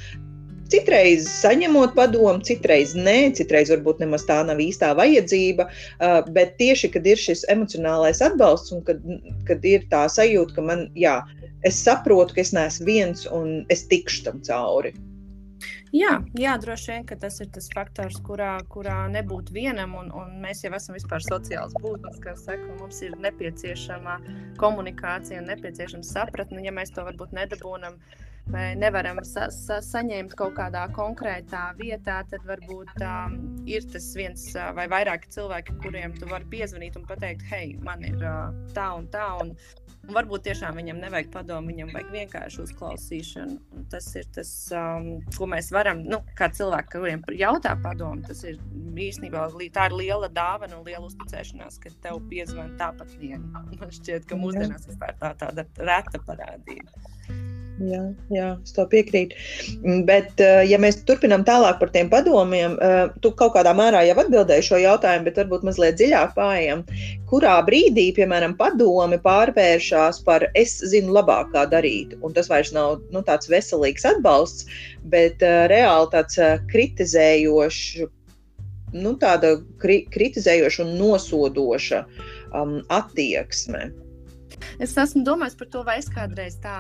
Citreiz 0.68 1.28
saņemot 1.32 1.94
padomu, 1.96 2.42
citreiz 2.44 2.92
nē, 2.92 3.32
citreiz 3.38 3.70
varbūt 3.72 4.02
nemaz 4.04 4.26
tā 4.28 4.42
nav 4.44 4.60
īstā 4.60 4.90
vajadzība. 5.00 5.68
Uh, 5.70 6.20
bet 6.36 6.58
tieši, 6.60 6.90
kad 6.92 7.08
ir 7.08 7.22
šis 7.22 7.46
emocionālais 7.54 8.20
atbalsts 8.26 8.76
un 8.76 8.84
kad, 8.88 9.00
kad 9.48 9.64
ir 9.64 9.88
tā 9.94 10.04
sajūta, 10.12 10.58
ka 10.58 10.66
man, 10.68 10.88
jā, 11.00 11.22
es 11.68 11.80
saprotu, 11.80 12.36
ka 12.36 12.44
es 12.44 12.52
neesmu 12.56 12.90
viens 12.90 13.24
un 13.32 13.62
es 13.72 13.88
tikšu 13.88 14.28
tam 14.28 14.44
cauri. 14.44 14.92
Jā, 15.96 16.18
jā, 16.36 16.54
droši 16.60 16.92
vien 16.92 17.20
tas 17.22 17.40
ir 17.40 17.50
tas 17.56 17.70
faktors, 17.72 18.20
kurā, 18.26 18.58
kurā 18.72 18.98
nebūt 19.12 19.52
vienam. 19.56 19.96
Un, 20.00 20.12
un 20.12 20.38
mēs 20.44 20.66
jau 20.66 20.74
esam 20.76 20.98
vispār 20.98 21.24
sociāls 21.24 21.76
būtnes, 21.82 22.20
kas 22.24 22.44
saka, 22.48 22.76
mums 22.82 23.00
ir 23.06 23.16
nepieciešama 23.24 24.18
komunikācija 24.60 25.42
un 25.42 25.52
nepieciešama 25.54 26.08
sapratne. 26.08 26.66
Ja 26.66 26.76
mēs 26.76 26.92
to 26.96 27.06
varbūt 27.08 27.32
nedabūnam, 27.38 27.96
vai 28.52 28.68
nevaram 28.80 29.22
sa 29.28 29.48
sa 29.54 29.80
saņemt 29.84 30.36
kaut 30.40 30.58
kādā 30.60 30.86
konkrētā 30.96 31.70
vietā, 31.80 32.20
tad 32.32 32.44
varbūt 32.48 32.94
um, 33.00 33.40
ir 33.70 33.88
tas 33.92 34.12
viens 34.20 34.48
uh, 34.56 34.72
vai 34.76 34.90
vairāki 34.92 35.32
cilvēki, 35.36 35.80
kuriem 35.84 36.16
tu 36.20 36.28
vari 36.32 36.48
piezvanīt 36.52 37.00
un 37.00 37.08
pateikt, 37.08 37.48
hei, 37.52 37.76
man 37.84 38.04
ir 38.08 38.20
uh, 38.24 38.52
tā 38.76 38.92
un 39.00 39.08
tā. 39.14 39.30
Un, 39.44 39.56
un 40.08 40.16
varbūt 40.16 40.46
tiešām 40.48 40.78
viņam 40.80 41.02
nevajag 41.04 41.30
padomu, 41.34 41.72
viņam 41.72 41.92
vajag 41.96 42.14
vienkārši 42.16 42.62
uzklausīšanu. 42.64 43.58
Un 43.76 43.88
tas 43.92 44.08
ir 44.16 44.28
tas, 44.36 44.52
um, 44.76 45.10
ko 45.36 45.50
mēs 45.52 45.70
varam, 45.76 46.04
nu, 46.08 46.22
kā 46.40 46.50
cilvēki, 46.54 46.92
kuriem 46.96 47.26
jautā 47.38 47.76
padomu, 47.84 48.24
tas 48.28 48.44
ir 48.48 48.60
īstenībā 49.08 49.48
tā 49.76 49.90
ir 49.90 49.98
liela 50.00 50.32
dāvana 50.32 50.80
un 50.80 50.88
liela 50.88 51.06
uzticēšanās, 51.10 51.80
ka 51.84 51.92
tev 52.06 52.22
piezvan 52.32 52.76
tāpat 52.80 53.14
vien. 53.22 53.46
Man 53.54 53.94
šķiet, 53.94 54.28
ka 54.30 54.40
mūsdienās 54.40 54.88
vispār 54.90 55.18
tā 55.22 55.34
tāda 55.40 55.68
reta 55.78 56.24
parādība. 56.28 57.08
Jā, 57.78 58.02
jā, 58.34 58.46
es 58.66 58.74
to 58.74 58.88
piekrītu. 58.90 59.38
Mm, 59.84 60.00
bet, 60.08 60.32
eh, 60.42 60.64
ja 60.66 60.80
mēs 60.82 60.98
turpinām 61.06 61.44
tālāk 61.46 61.78
par 61.80 61.92
tiem 61.94 62.10
padomiem, 62.10 62.74
eh, 62.82 63.10
tu 63.22 63.32
kaut 63.32 63.54
kādā 63.54 63.74
mērā 63.78 64.02
jau 64.08 64.16
atbildēji 64.24 64.66
šo 64.66 64.80
jautājumu, 64.82 65.26
bet 65.26 65.38
varbūt 65.38 65.66
mazliet 65.68 66.00
dziļāk 66.00 66.34
pārējām. 66.34 66.82
Kurā 67.30 67.54
brīdī, 67.68 68.08
piemēram, 68.18 68.58
padomi 68.58 69.20
pārvēršas 69.22 70.24
par 70.26 70.48
es 70.56 70.80
zinu 70.82 71.14
labāk, 71.14 71.54
kā 71.54 71.68
darīt? 71.70 72.18
Un 72.24 72.34
tas 72.34 72.50
vairs 72.50 72.74
nav 72.74 73.02
nu, 73.12 73.22
tāds 73.22 73.48
veselīgs 73.48 74.06
atbalsts, 74.06 74.66
bet 75.06 75.44
uh, 75.46 75.68
reāli 75.70 76.10
tāds 76.12 76.40
kritizējošs, 76.72 78.10
nu, 78.94 79.14
tāda 79.22 79.62
kri 79.78 80.08
kritizējoša 80.10 80.84
un 80.86 80.98
nosodoša 80.98 82.04
um, 82.54 82.82
attieksme. 82.90 83.92
Es 84.84 84.94
esmu 85.02 85.24
domājis 85.26 85.58
par 85.58 85.70
to, 85.74 85.84
vai 85.88 85.98
es 85.98 86.10
kādreiz 86.14 86.60
tā 86.62 86.76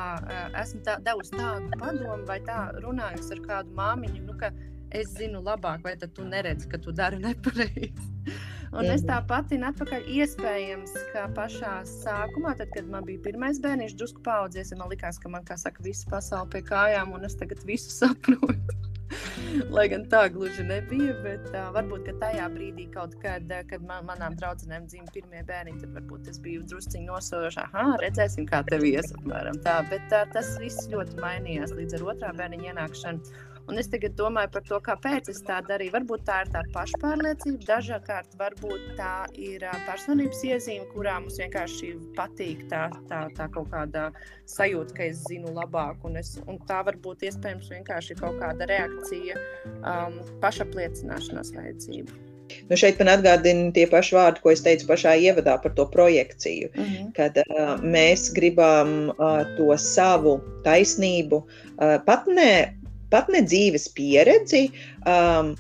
esmu 0.61 0.83
tā, 0.85 0.99
devusi 1.05 1.33
tādu 1.33 1.71
padomu, 1.81 2.25
vai 2.29 2.37
tā 2.45 2.67
runājusi 2.83 3.33
ar 3.33 3.41
kādu 3.45 3.73
māmiņu, 3.77 4.21
nu, 4.27 4.35
ka 4.37 4.51
es 4.93 5.09
zinu 5.17 5.41
labāk, 5.43 5.81
vai 5.83 5.95
tu 5.97 6.25
neredzi, 6.27 6.69
ka 6.69 6.77
tu 6.77 6.93
dari 6.95 7.17
nepareizi. 7.23 8.13
Un 8.77 8.89
es 8.91 9.01
tā 9.07 9.17
pati 9.23 9.57
atpakaļ 9.63 10.09
iespējams, 10.11 10.93
ka 11.13 11.25
pašā 11.35 11.77
sākumā, 11.87 12.53
tad, 12.59 12.69
kad 12.75 12.89
man 12.91 13.05
bija 13.07 13.23
pirmais 13.29 13.61
bērniņš, 13.63 13.95
drusku 13.97 14.21
paudzies, 14.25 14.73
man 14.77 14.91
likās, 14.91 15.17
ka 15.23 15.31
man, 15.31 15.45
kā 15.47 15.55
saka, 15.57 15.81
visa 15.85 16.09
pasaule 16.11 16.51
pie 16.51 16.61
kājām, 16.67 17.15
un 17.15 17.25
es 17.25 17.39
tagad 17.39 17.63
visu 17.65 17.93
saprotu. 17.95 18.87
Lai 19.75 19.87
gan 19.91 20.03
tā 20.11 20.25
gluži 20.33 20.65
nebija, 20.67 21.15
bet 21.23 21.45
uh, 21.53 21.69
varbūt 21.75 22.09
tajā 22.21 22.47
brīdī, 22.53 22.87
kad, 22.93 23.13
kad 23.23 23.85
man, 23.87 24.05
manām 24.09 24.35
draudzenēm 24.39 24.87
dzimta 24.91 25.15
pirmie 25.15 25.43
bērni, 25.47 25.77
tad 25.81 25.93
varbūt 25.95 26.31
es 26.31 26.41
biju 26.43 26.65
drusciņš 26.67 27.07
nosojošs. 27.07 27.61
Ah, 27.71 27.93
redzēsim, 28.03 28.47
kā 28.49 28.63
tev 28.67 28.85
ies. 28.87 29.13
Apmēram, 29.21 29.61
tā. 29.65 29.79
Bet 29.91 30.11
uh, 30.11 30.25
tas 30.33 30.55
viss 30.61 30.89
ļoti 30.91 31.19
mainījās 31.23 31.75
līdz 31.77 31.99
ar 31.99 32.07
otrā 32.13 32.33
bērniņa 32.41 32.73
ienākšanu. 32.73 33.37
Un 33.67 33.79
es 33.81 33.89
tagad 33.91 34.13
domāju 34.15 34.51
par 34.53 34.63
to, 34.69 34.77
kāpēc 34.83 35.27
es 35.33 35.41
tā 35.47 35.57
darīju. 35.67 35.91
Varbūt 35.97 36.24
tā 36.27 36.38
ir 36.45 36.51
tā 36.53 36.62
pašpārliecība, 36.75 37.67
dažkārt 37.67 38.38
varbūt 38.39 38.86
tā 39.00 39.13
ir 39.36 39.65
personības 39.88 40.43
iezīme, 40.47 40.88
kurā 40.93 41.17
mums 41.19 41.39
vienkārši 41.41 41.91
patīk 42.15 42.63
tā, 42.71 42.86
tā, 43.12 43.25
tā 43.36 43.50
kaut 43.51 43.67
kāda 43.74 44.07
sajūta, 44.47 44.95
ka 44.95 45.09
es 45.09 45.25
zinu 45.27 45.51
labāk. 45.57 46.00
Un, 46.07 46.15
es, 46.21 46.38
un 46.47 46.62
tā 46.69 46.79
varbūt 46.88 47.27
iespējams 47.27 47.74
vienkārši 47.75 48.15
ir 48.15 48.24
kaut 48.24 48.39
kāda 48.39 48.69
reakcija, 48.71 49.43
um, 49.81 50.17
pašapliecināšanās 50.43 51.51
vajadzība. 51.57 52.24
Nu 52.69 52.77
šeit 52.79 53.00
man 53.01 53.12
atgādina 53.12 53.71
tie 53.75 53.86
paši 53.91 54.15
vārdi, 54.15 54.41
ko 54.43 54.51
es 54.53 54.63
teicu 54.63 54.88
pašā 54.89 55.15
ievadā 55.19 55.57
par 55.63 55.74
to 55.75 55.86
projekciju. 55.91 56.69
Mm 56.75 56.83
-hmm. 56.83 57.12
Kad 57.15 57.38
uh, 57.43 57.83
mēs 57.83 58.31
gribam 58.33 59.09
uh, 59.09 59.43
to 59.57 59.77
savu 59.77 60.39
taisnību, 60.63 61.43
uh, 61.43 61.97
pat 62.05 62.27
ne 62.27 62.76
pat 63.13 63.31
ne 63.33 63.43
dzīves 63.45 63.89
pieredzi. 63.97 64.67
Um, 65.07 65.55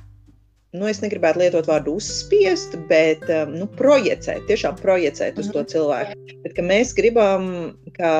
nu, 0.77 0.87
es 0.89 0.99
negribētu 1.01 1.41
lietot 1.41 1.67
vārdu 1.69 1.95
uzspiest, 1.97 2.75
bet 2.89 3.23
um, 3.31 3.53
nu, 3.61 3.67
projicēt, 3.79 4.43
tiešām 4.49 4.77
projicēt 4.81 5.39
uz 5.39 5.49
to 5.53 5.63
mhm. 5.63 5.69
cilvēku. 5.73 6.37
Bet 6.43 6.59
mēs 6.63 6.93
gribam, 6.95 7.47
ka 7.97 8.11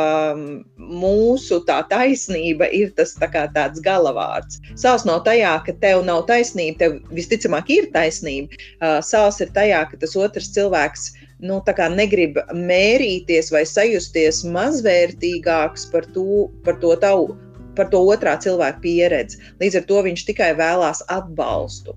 mūsu 0.77 1.59
tā 1.67 1.81
taisnība 1.91 2.69
ir 2.73 2.91
tas 2.97 3.13
tā 3.19 3.29
tāds 3.31 3.83
galavārds. 3.83 4.61
Sāls 4.79 5.05
nav 5.07 5.23
tajā, 5.27 5.53
ka 5.67 5.75
tev 5.83 6.03
nav 6.07 6.25
taisnība, 6.31 6.79
tev 6.81 7.15
visticamāk 7.15 7.71
ir 7.73 7.91
taisnība. 7.93 8.57
Uh, 8.79 8.99
sāls 9.05 9.41
ir 9.43 9.53
tajā, 9.55 9.85
ka 9.91 10.01
tas 10.01 10.15
otrs 10.17 10.51
cilvēks 10.55 11.11
nu, 11.45 11.61
negrib 11.93 12.39
mērīties 12.53 13.51
vai 13.53 13.63
sajusties 13.69 14.43
mazvērtīgāks 14.49 15.91
par 15.91 16.07
to, 16.15 16.47
par 16.65 16.79
to 16.81 16.95
tavu 17.03 17.35
par 17.77 17.91
to 17.93 18.01
otrā 18.01 18.35
cilvēka 18.43 18.83
pieredzi. 18.83 19.39
Līdz 19.61 19.81
ar 19.81 19.87
to 19.91 20.03
viņš 20.09 20.25
tikai 20.31 20.51
vēlās 20.57 21.03
atbalstu. 21.13 21.95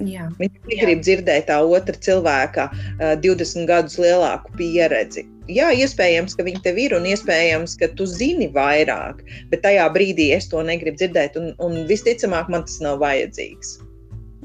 Jā. 0.00 0.26
Viņš 0.38 0.66
negrib 0.70 1.02
dzirdēt 1.04 1.46
tā 1.50 1.58
otra 1.62 1.94
cilvēka 2.06 2.70
uh, 2.72 3.12
20 3.22 3.68
gadus 3.68 3.98
lielāku 4.00 4.54
pieredzi. 4.58 5.26
Jā, 5.50 5.68
iespējams, 5.74 6.36
ka 6.38 6.46
viņi 6.46 6.62
tev 6.64 6.78
ir 6.78 6.94
un 6.96 7.06
iespējams, 7.10 7.74
ka 7.80 7.90
tu 7.98 8.06
zini 8.06 8.46
vairāk, 8.54 9.24
bet 9.50 9.64
tajā 9.66 9.88
brīdī 9.94 10.30
es 10.36 10.46
to 10.48 10.62
negribu 10.64 11.00
dzirdēt, 11.00 11.36
un, 11.38 11.50
un 11.62 11.82
visticamāk, 11.90 12.50
man 12.52 12.64
tas 12.68 12.78
nav 12.84 13.02
vajadzīgs. 13.02 13.80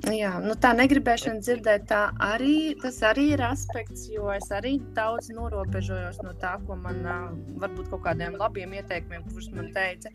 Jā, 0.06 0.36
nu 0.44 0.54
tā 0.62 0.76
negribēšana 0.78 1.42
dzirdēt, 1.42 1.88
tā 1.90 2.12
arī, 2.22 2.76
tas 2.84 3.00
arī 3.02 3.32
ir 3.34 3.42
aspekts, 3.42 4.04
jo 4.14 4.28
es 4.30 4.46
arī 4.54 4.76
daudz 4.94 5.32
norobežojos 5.34 6.20
no 6.22 6.36
tā, 6.38 6.52
ko 6.68 6.76
man 6.78 7.02
varbūt 7.58 7.90
kaut 7.90 8.04
kādiem 8.06 8.38
labiem 8.38 8.76
ieteikumiem, 8.78 9.26
kurus 9.32 9.50
man 9.56 9.72
teica. 9.74 10.12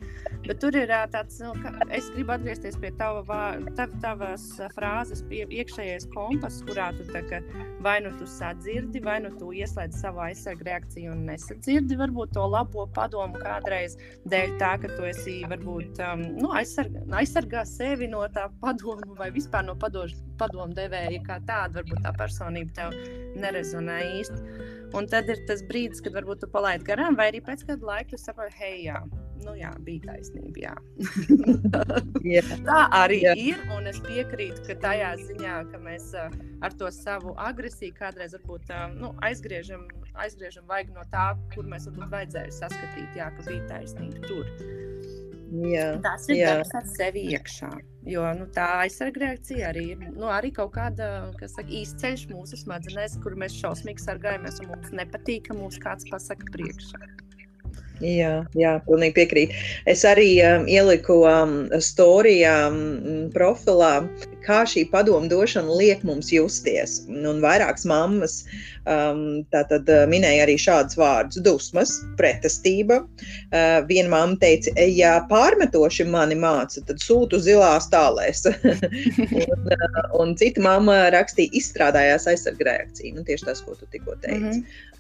Bet 0.47 0.61
tur 0.63 0.79
ir 0.79 0.93
tāds, 1.11 1.41
nu, 1.43 1.51
es 1.91 2.13
gribu 2.15 2.37
atgriezties 2.37 2.79
pie 2.79 2.93
tava, 3.01 3.41
tav, 3.75 3.91
tavas 4.05 4.45
frāzes, 4.77 5.25
pie 5.27 5.43
iekšējais 5.51 6.07
kompas, 6.15 6.61
kurā 6.69 6.93
tu 6.95 7.09
tā, 7.11 7.25
ka 7.27 7.43
vai 7.83 7.97
nu 8.07 8.15
tu 8.21 8.31
sadzirdi, 8.31 9.03
vai 9.03 9.19
nu 9.27 9.35
tu 9.35 9.51
ieslēdz 9.51 9.99
savu 10.05 10.23
aizsargu 10.29 10.67
reakciju 10.71 11.11
un 11.17 11.27
nesadzirdi 11.27 11.99
varbūt 11.99 12.37
to 12.39 12.47
labo 12.47 12.87
padomu 12.95 13.43
kādreiz 13.43 13.99
dēļ 14.31 14.57
tā, 14.63 14.77
ka 14.85 14.95
tu 14.95 15.11
esi 15.11 15.41
varbūt 15.51 15.99
um, 16.07 16.25
nu, 16.39 16.55
aizsargā, 16.55 17.03
aizsargā 17.19 17.67
sevi 17.67 18.07
no 18.15 18.23
tā 18.31 18.47
padomu 18.63 19.19
vai 19.19 19.33
vispār 19.35 19.67
no 19.67 19.72
no 19.73 19.79
padož, 19.81 20.15
padomdevēja 20.41 21.25
kā 21.27 21.41
tāda, 21.49 21.81
varbūt 21.81 22.05
tā 22.05 22.13
personība 22.19 22.77
tev 22.79 22.97
nerezonē 23.41 23.99
īsti. 24.21 24.71
Un 24.93 25.09
tad 25.09 25.31
ir 25.33 25.41
tas 25.49 25.65
brīdis, 25.65 26.03
kad 26.05 26.13
varbūt 26.17 26.45
tu 26.45 26.53
palaidi 26.53 26.85
garām, 26.91 27.17
vai 27.17 27.31
arī 27.33 27.41
pēc 27.45 27.65
kāda 27.69 27.89
laika 27.89 28.19
saproti, 28.21 28.59
hei, 28.61 28.75
jā, 28.91 28.99
nu 29.47 29.55
jā, 29.57 29.71
bija 29.87 30.11
taisnība. 30.11 30.67
Jā. 30.67 30.75
yeah. 32.21 32.53
Tā 32.69 32.83
arī 33.01 33.23
yeah. 33.23 33.41
ir. 33.41 33.65
Un 33.73 33.89
es 33.89 34.03
piekrītu, 34.05 34.67
ka 34.69 34.77
tajā 34.85 35.15
ziņā, 35.23 35.57
ka 35.73 35.81
mēs 35.83 36.13
uh, 36.19 36.29
ar 36.61 36.77
to 36.77 36.93
savu 36.93 37.33
agresiju 37.41 37.97
kādreiz 37.97 38.37
varbūt, 38.37 38.69
uh, 38.69 38.93
nu, 38.99 39.15
aizgriežam, 39.25 39.89
aizgriežam 40.13 40.69
vajag 40.69 40.93
no 40.99 41.09
tā, 41.15 41.33
kur 41.57 41.69
mēs 41.73 41.89
varbūt 41.89 42.13
vajadzēja 42.13 42.57
saskatīt, 42.61 43.19
jā, 43.19 43.33
ka 43.39 43.49
bija 43.49 43.69
taisnība 43.73 44.27
tur. 44.29 45.22
Jā, 45.53 45.89
Tas 46.01 46.29
ir 46.31 46.39
jā. 46.39 46.53
darbs 46.57 46.71
ar 46.79 46.87
sevi 46.89 47.27
iekšā. 47.35 47.69
Jo 48.09 48.25
nu, 48.35 48.49
tā 48.55 48.67
reakcija 48.89 49.69
arī 49.69 49.83
ir 49.93 50.07
nu, 50.09 50.27
arī 50.33 50.51
kaut 50.55 50.73
kāda 50.75 51.29
saka, 51.45 51.69
īsceļš 51.69 52.25
mūsu 52.33 52.59
smadzenēs, 52.65 53.19
kur 53.23 53.37
mēs 53.39 53.59
šausmīgi 53.61 54.03
sargājamies 54.03 54.63
un 54.63 54.73
mums 54.73 54.95
nepatīk, 54.97 55.51
ka 55.51 55.59
mums 55.59 55.79
kāds 55.83 56.09
pasaka 56.11 56.49
priekšā. 56.55 57.03
Jā, 58.03 58.33
jā, 58.59 58.73
pilnīgi 58.89 59.15
piekrītu. 59.21 59.59
Es 59.87 60.03
arī 60.09 60.41
um, 60.43 60.65
ieliku 60.67 61.21
um, 61.29 61.55
storijā 61.79 62.57
um, 62.73 63.29
profilā, 63.35 63.93
kā 64.47 64.63
šī 64.69 64.85
padomu 64.93 65.31
došana 65.31 65.77
liek 65.79 66.05
mums 66.07 66.31
justies. 66.33 67.01
Un 67.09 67.41
vairākas 67.45 67.87
mammas 67.89 68.43
um, 68.87 69.43
tātad 69.55 69.89
uh, 69.91 70.05
minēja 70.11 70.47
arī 70.47 70.57
šādus 70.61 70.99
vārdus- 71.01 71.43
dusmas, 71.47 71.95
pretestība. 72.21 73.03
Uh, 73.53 73.81
viena 73.89 74.11
mamma 74.13 74.39
teica, 74.43 74.75
ja 74.89 75.19
pārmetoši 75.31 76.09
mani 76.11 76.39
māca, 76.39 76.85
tad 76.87 77.03
sūtu 77.03 77.41
zilās 77.43 77.91
tālēs. 77.93 78.47
un, 79.53 79.69
uh, 79.77 80.01
un 80.23 80.37
cita 80.41 80.63
mamma 80.65 81.05
rakstīja, 81.15 81.55
izstrādājās 81.63 82.29
aizsarga 82.31 82.71
reakcija. 82.71 83.15
Nu, 83.17 83.27
tieši 83.27 83.51
tas, 83.51 83.63
ko 83.65 83.77
tu 83.79 83.91
tikko 83.93 84.19
teici. 84.25 84.63
Mm 84.63 84.65
-hmm. 84.65 84.93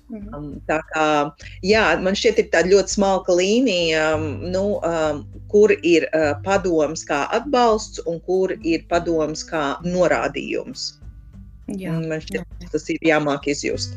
Tā 0.68 0.80
kā, 0.92 1.32
jā, 1.64 1.84
man 2.04 2.12
šķiet, 2.12 2.38
ir 2.38 2.48
tāda 2.52 2.68
ļoti 2.68 2.92
smalka 2.96 3.32
līnija, 3.32 4.14
um, 4.14 4.26
nu, 4.52 4.64
um, 4.84 5.22
kur 5.48 5.72
ir 5.82 6.04
uh, 6.12 6.34
padoms 6.44 7.04
kā 7.08 7.22
atbalsts 7.32 8.02
un 8.06 8.20
kur 8.20 8.52
ir 8.60 8.84
padoms 8.92 9.31
kā 9.48 9.62
norādījums. 9.86 10.92
Jā, 11.78 11.94
man 11.94 12.20
šķiet, 12.20 12.42
jā. 12.60 12.68
tas 12.72 12.88
ir 12.90 13.04
jāmāk 13.06 13.46
izjust. 13.48 13.94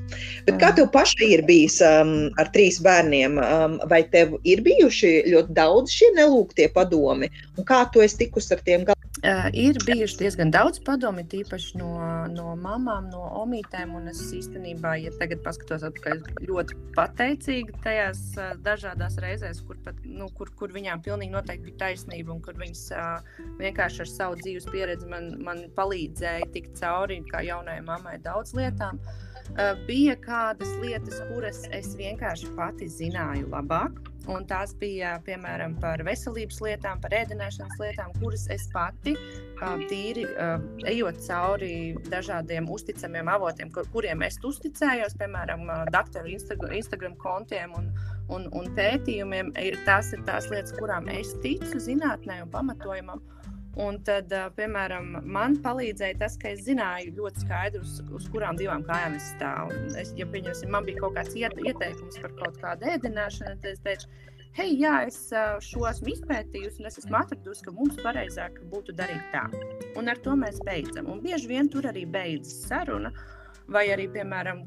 Bet 0.48 0.60
kā 0.62 0.70
tev 0.78 0.88
pašai 0.94 1.32
ir 1.34 1.44
bijis 1.48 1.82
um, 1.84 2.30
ar 2.40 2.52
trīs 2.56 2.78
bērniem? 2.86 3.40
Um, 3.42 3.80
vai 3.92 4.04
tev 4.14 4.38
ir 4.48 4.62
bijuši 4.64 5.16
ļoti 5.34 5.56
daudz 5.58 5.92
šie 5.92 6.14
nelūgtie 6.16 6.70
padomi? 6.76 7.32
Un 7.58 7.68
kā 7.68 7.84
tu 7.92 8.06
esi 8.06 8.22
tikus 8.24 8.52
ar 8.54 8.62
tiem 8.64 8.86
galā? 8.88 8.95
Uh, 9.26 9.48
ir 9.58 9.78
bijuši 9.82 10.20
diezgan 10.20 10.52
daudz 10.54 10.78
padomi, 10.86 11.24
tīpaši 11.26 11.80
no, 11.80 11.88
no 12.30 12.52
mamām, 12.62 13.08
no 13.10 13.24
omītēm. 13.42 13.96
Es 14.12 14.20
īstenībā, 14.38 14.92
ja 15.02 15.14
tagad 15.18 15.42
paskatos 15.42 15.82
atpakaļ, 15.88 16.22
ļoti 16.46 16.78
pateicīga 16.94 17.80
tajās 17.82 18.22
uh, 18.38 18.52
dažādās 18.68 19.18
reizēs, 19.24 19.64
kur, 19.66 19.80
pat, 19.82 19.98
nu, 20.06 20.30
kur, 20.38 20.52
kur 20.60 20.76
viņām 20.76 21.02
pilnīgi 21.08 21.34
noteikti 21.34 21.72
bija 21.72 21.82
taisnība 21.88 22.36
un 22.36 22.44
kur 22.46 22.60
viņas 22.60 22.84
uh, 22.94 23.40
vienkārši 23.58 24.04
ar 24.06 24.12
savu 24.12 24.38
dzīves 24.44 24.70
pieredzi 24.70 25.10
man, 25.10 25.32
man 25.48 25.66
palīdzēja 25.80 26.52
tikt 26.54 26.78
cauri 26.84 27.24
kā 27.32 27.42
jaunai 27.48 27.80
mammai 27.88 28.20
daudz 28.22 28.54
lietām. 28.54 29.02
Uh, 29.02 29.35
bija 29.88 30.18
kādas 30.24 30.72
lietas, 30.82 31.22
kuras 31.32 31.64
es 31.76 31.94
vienkārši 32.00 32.52
pati 32.58 32.90
zināju 32.92 33.50
labāk 33.54 34.04
Un 34.32 34.46
tās 34.50 34.74
bija 34.80 35.16
piemēram 35.26 35.76
par 35.82 36.02
veselības 36.06 36.58
lietām, 36.66 37.02
par 37.02 37.14
ēdināšanas 37.14 37.78
lietām, 37.82 38.14
kuras 38.18 38.48
es 38.54 38.66
pati 38.74 39.14
tīri 39.90 40.26
ejot 40.90 41.20
cauri 41.28 41.76
dažādiem 42.10 42.70
uzticamiem 42.74 43.30
avotiem, 43.36 43.70
kur, 43.76 43.86
kuriem 43.94 44.26
es 44.26 44.40
uzticējos, 44.44 45.18
piemēram, 45.22 45.68
doktoru 45.94 46.34
Instagram 46.34 47.16
kontiem 47.22 47.78
un, 47.78 47.92
un, 48.34 48.50
un 48.50 48.72
pētījumiem. 48.78 49.54
Ir, 49.62 49.78
tās 49.86 50.12
ir 50.18 50.26
tās 50.28 50.50
lietas, 50.50 50.74
kurām 50.80 51.10
es 51.14 51.36
ticu 51.46 51.82
zinātnē 51.90 52.42
un 52.48 52.54
pamatojumam. 52.54 53.22
Un 53.76 53.98
tad, 54.08 54.32
piemēram, 54.56 55.10
man 55.28 55.58
palīdzēja 55.64 56.16
tas, 56.22 56.38
ka 56.40 56.54
es 56.54 56.62
zināju 56.64 57.12
ļoti 57.18 57.44
skaidri, 57.44 57.82
uz, 57.84 57.98
uz 58.16 58.28
kurām 58.32 58.56
divām 58.56 58.86
kājām 58.88 59.18
es 59.18 59.26
stāvu. 59.34 59.76
Es, 60.00 60.14
ja 60.16 60.28
pieņemsim, 60.32 60.72
man 60.72 60.88
bija 60.88 61.02
kaut 61.04 61.18
kāds 61.18 61.36
ieteikums 61.36 62.22
par 62.24 62.36
kaut 62.40 62.62
kādu 62.62 62.88
ēdināšanu, 62.94 63.58
tad 63.60 63.74
es 63.74 63.84
teicu, 63.84 64.08
hei, 64.56 64.78
jā, 64.80 64.94
es 65.10 65.20
šo 65.68 65.84
esmu 65.90 66.14
izpētījusi, 66.14 66.80
un 66.80 66.88
es 66.88 67.02
esmu 67.04 67.20
atradusi, 67.20 67.66
ka 67.68 67.76
mums 67.76 68.00
pareizāk 68.00 68.62
būtu 68.72 68.96
darīt 68.96 69.28
tā. 69.36 69.44
Un 70.00 70.08
ar 70.12 70.24
to 70.24 70.38
mēs 70.40 70.62
beidzam. 70.64 71.12
Un 71.12 71.20
bieži 71.26 71.52
vien 71.52 71.68
tur 71.72 71.90
arī 71.92 72.06
beidzas 72.08 72.70
saruna. 72.70 73.12
Vai 73.68 73.88
arī, 73.90 74.06
piemēram, 74.14 74.62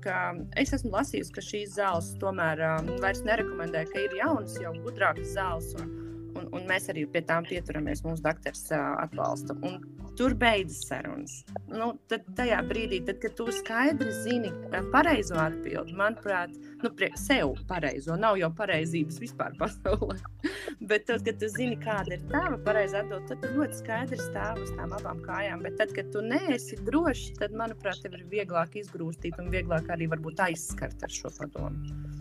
es 0.59 0.75
esmu 0.75 0.91
lasījusi, 0.91 1.33
ka 1.33 1.43
šīs 1.45 1.77
zāles 1.77 2.11
tomēr 2.19 2.61
um, 2.67 2.89
vairs 2.99 3.23
nerekomendē, 3.23 3.85
ka 3.93 4.03
ir 4.03 4.17
jaunas, 4.19 4.57
jau 4.59 4.73
gudrākas 4.83 5.37
zāles. 5.37 5.71
Un, 5.79 5.93
un, 6.39 6.49
un 6.55 6.67
mēs 6.69 6.89
arī 6.93 7.05
pie 7.11 7.23
tām 7.27 7.47
pieturamies. 7.49 8.05
Mūsu 8.07 8.25
doktors 8.25 8.67
uh, 8.73 8.95
atbalsta. 9.03 9.57
Un 9.67 9.81
tur 10.19 10.35
beidzas 10.35 10.81
sarunas. 10.89 11.35
Nu, 11.71 11.93
tad 12.11 12.27
tajā 12.39 12.59
brīdī, 12.67 13.01
tad, 13.07 13.21
kad 13.23 13.37
tu 13.39 13.47
skaidri 13.55 14.11
zini 14.25 14.51
pareizo 14.93 15.39
atbildi, 15.39 15.95
manuprāt, 15.99 16.55
nu, 16.83 16.91
sev 17.21 17.55
pareizo, 17.71 18.17
nav 18.19 18.39
jau 18.41 18.51
pareizības 18.59 19.21
vispār 19.23 19.55
pasaulē. 19.61 20.19
Bet 20.91 21.07
tad, 21.11 21.23
kad 21.27 21.39
tu 21.39 21.51
zini, 21.55 21.79
kāda 21.83 22.17
ir 22.17 22.27
tava 22.33 22.59
pareizā 22.67 23.05
atbilde, 23.05 23.29
tad 23.31 23.45
tu 23.45 23.55
ļoti 23.55 23.81
skaidri 23.83 24.21
stāv 24.23 24.63
uz 24.65 24.75
tām 24.75 24.95
abām 24.99 25.23
kājām. 25.27 25.63
Bet 25.67 25.79
tad, 25.79 25.95
kad 25.97 26.11
tu 26.15 26.25
neesi 26.25 26.79
drošs, 26.89 27.37
tad, 27.39 27.55
manuprāt, 27.59 28.03
tev 28.03 28.19
ir 28.19 28.27
vieglāk 28.33 28.79
izgrūstīt 28.83 29.39
un 29.43 29.53
vieglāk 29.55 29.91
arī 29.95 30.11
varbūt 30.11 30.49
aizskart 30.49 31.07
ar 31.07 31.15
šo 31.15 31.35
padomu. 31.39 32.18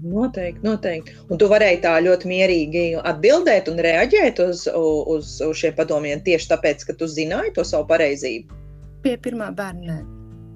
Noteikti, 0.00 0.64
noteikti. 0.64 1.16
Un 1.28 1.40
tu 1.40 1.48
varēji 1.50 1.82
tā 1.84 1.96
ļoti 2.04 2.30
mierīgi 2.30 2.84
atbildēt 3.04 3.68
un 3.72 3.82
reaģēt 3.84 4.40
uz, 4.44 4.64
uz, 4.72 5.34
uz 5.44 5.56
šiem 5.60 5.76
padomiem 5.76 6.22
tieši 6.24 6.52
tāpēc, 6.54 6.86
ka 6.88 6.96
tu 6.96 7.10
zināji 7.10 7.52
to 7.58 7.66
savu 7.68 7.88
pareizību. 7.90 8.60
Pie 9.04 9.16
pirmā 9.20 9.50
bērna, 9.56 10.00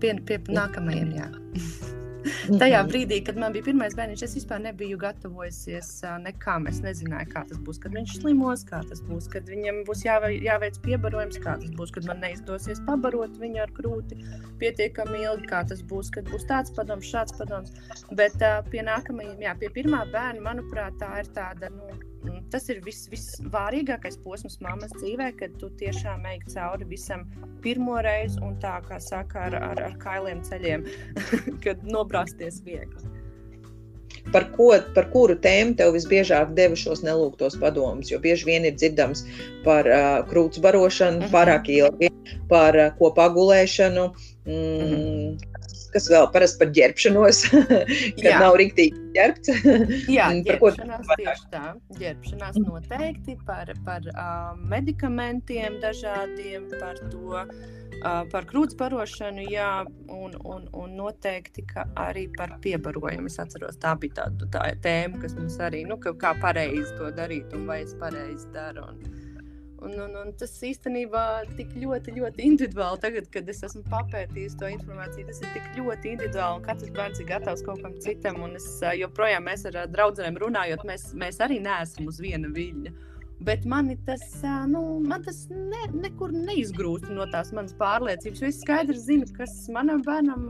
pie, 0.00 0.16
pie 0.28 0.40
nākamajiem, 0.48 1.12
jā. 1.20 1.28
Tajā 2.24 2.80
mhm. 2.80 2.90
brīdī, 2.90 3.18
kad 3.26 3.38
man 3.40 3.54
bija 3.54 3.66
pirmais 3.68 3.96
bērns, 3.98 4.22
es 4.24 4.37
vispār 4.38 4.62
nebiju 4.64 4.98
gatavojusies 5.02 5.90
nekām. 6.24 6.68
Es 6.70 6.80
nezināju, 6.84 7.30
kā 7.34 7.44
tas 7.50 7.60
būs, 7.66 7.80
kad 7.82 7.96
viņš 7.96 8.16
slimos, 8.20 8.64
kā 8.68 8.80
tas 8.88 9.02
būs, 9.04 9.28
kad 9.32 9.48
viņam 9.50 9.82
būs 9.88 10.04
jāveic, 10.06 10.40
jāveic 10.46 10.80
piebarojums, 10.87 11.40
kā 11.44 11.58
tas 11.60 11.74
būs, 11.76 11.92
kad 11.94 12.08
man 12.08 12.22
neizdosies 12.24 12.82
pabarot 12.88 13.37
viņu 13.42 13.62
ar 13.66 13.74
krūti 13.76 14.20
pietiekami 14.62 15.24
ilgi, 15.26 15.50
kā 15.50 15.64
tas 15.68 15.84
būs, 15.84 16.12
kad 16.14 16.28
būs 16.30 16.48
tāds 16.48 16.72
padoms, 16.76 17.10
šāds 17.10 17.37
padoms. 17.38 17.74
Bet 18.16 18.40
pie 18.70 18.87
nākamajiem, 18.87 19.38
jā, 19.44 19.54
pie 19.60 19.72
pirmā 19.74 20.04
bērna, 20.12 20.44
manuprāt, 20.48 20.96
tā 21.02 21.12
ir 21.20 21.30
tāda. 21.37 21.72
Nu, 21.74 21.92
tas 22.52 22.68
ir 22.72 22.80
vis, 22.84 23.04
visvārīgākais 23.12 24.18
posms 24.24 24.58
mammas 24.64 24.92
dzīvē, 24.96 25.32
kad 25.38 25.56
tu 25.60 25.70
tiešām 25.80 26.26
ej 26.30 26.40
cauri 26.52 26.87
visam 26.90 27.26
pirmo 27.64 27.98
reizi 28.04 28.40
un 28.44 28.56
tā 28.62 28.76
kā 28.87 29.00
saka 29.02 29.48
ar, 29.48 29.58
ar, 29.72 29.82
ar 29.90 29.98
kailiem 30.02 30.42
ceļiem, 30.46 30.87
kad 31.64 31.84
nobrāzties 31.88 32.62
viegli. 32.66 33.12
Par, 34.32 34.46
ko, 34.54 34.70
par 34.96 35.10
kuru 35.12 35.34
tēmu 35.37 35.74
tev 35.76 35.92
visbiežāk 35.92 36.54
deva 36.56 36.76
šos 36.78 37.02
nelūgtos 37.04 37.58
padomus? 37.60 38.08
Jo 38.12 38.20
bieži 38.24 38.48
vien 38.48 38.64
ir 38.64 38.76
dzirdams 38.78 39.26
par 39.66 39.88
uh, 39.90 40.22
krūts 40.30 40.62
barošanu, 40.64 41.18
uh 41.18 41.24
mhm. 41.24 41.28
-huh. 41.28 41.34
pārāk 41.34 41.68
ilgi, 41.68 42.12
par 42.48 42.78
uh, 42.78 42.92
kopā 43.00 43.28
gulēšanu, 43.34 44.06
mm, 44.46 44.54
uh 44.54 44.87
mhm. 44.87 44.94
-huh 44.94 45.53
kas 45.94 46.09
vēl 46.11 46.26
parasti 46.35 46.61
par 46.61 46.72
ģērbšanos, 46.76 47.40
kad 48.18 48.26
Jā. 48.26 48.40
nav 48.42 48.59
rīktīgi 48.61 49.04
ģērbts. 49.14 49.52
Jā, 50.11 50.28
ģērbšanās 50.48 51.12
tieši 51.20 51.48
tā. 51.52 51.62
Ģērbšanās 52.00 52.61
noteikti 52.64 53.38
par, 53.46 53.70
par 53.87 54.07
uh, 54.12 54.52
medikamentiem 54.70 55.78
dažādiem, 55.85 56.68
par 56.80 57.00
to, 57.12 57.44
uh, 57.44 58.22
par 58.33 58.48
krūts 58.50 58.78
barošanu, 58.80 59.46
jā, 59.52 59.70
un, 60.12 60.37
un, 60.42 60.68
un 60.74 60.96
noteikti 60.98 61.66
arī 62.00 62.26
par 62.37 62.57
piebarojumu. 62.64 63.30
Es 63.30 63.40
atceros, 63.42 63.78
tā 63.83 63.94
bija 64.00 64.22
tā, 64.22 64.48
tā 64.54 64.66
tēma, 64.85 65.22
kas 65.22 65.37
mums 65.38 65.61
arī, 65.62 65.85
nu, 65.88 66.00
kā 66.02 66.35
pareizi 66.42 66.90
to 66.98 67.12
darīt 67.14 67.54
un 67.57 67.68
vai 67.70 67.83
es 67.87 67.94
pareizi 68.00 68.50
daru. 68.57 68.90
Un, 68.90 69.23
Un, 69.85 69.94
un, 70.01 70.14
un 70.16 70.31
tas 70.40 70.53
īstenībā 70.64 71.23
tik 71.59 71.75
ļoti, 71.77 72.14
ļoti 72.16 72.44
individuāli. 72.49 73.01
Tagad, 73.03 73.27
kad 73.35 73.49
es 73.53 73.61
esmu 73.66 73.83
papētījis 73.92 74.57
to 74.61 74.70
informāciju, 74.73 75.27
tas 75.29 75.42
ir 75.42 75.51
tik 75.53 75.66
ļoti 75.79 76.14
individuāli. 76.14 76.64
Katrs 76.64 76.94
bērns 76.97 77.20
ir 77.20 77.29
gatavs 77.29 77.64
kaut 77.66 77.83
kam 77.85 77.99
citam. 78.05 78.40
Un 78.47 78.57
es 78.57 78.68
joprojām 79.01 79.44
mēs 79.51 79.66
ar 79.68 79.83
draugiem 79.92 80.40
runājot, 80.40 80.87
mēs, 80.88 81.11
mēs 81.20 81.42
arī 81.44 81.61
neesam 81.64 82.09
uz 82.09 82.23
viena 82.25 82.49
viļņa. 82.55 82.94
Bet 83.44 83.64
man 83.68 83.90
tas, 84.07 84.25
nu, 84.70 84.81
man 85.05 85.25
tas 85.27 85.44
ne, 85.51 85.83
nekur 85.92 86.33
neizgrūst 86.33 87.11
no 87.12 87.27
tās 87.33 87.53
manas 87.53 87.75
pārliecības. 87.77 88.44
Es 88.49 88.62
skaidri 88.62 88.97
zinu, 88.97 89.29
kas 89.37 89.66
manam 89.75 90.01
bērnam 90.07 90.47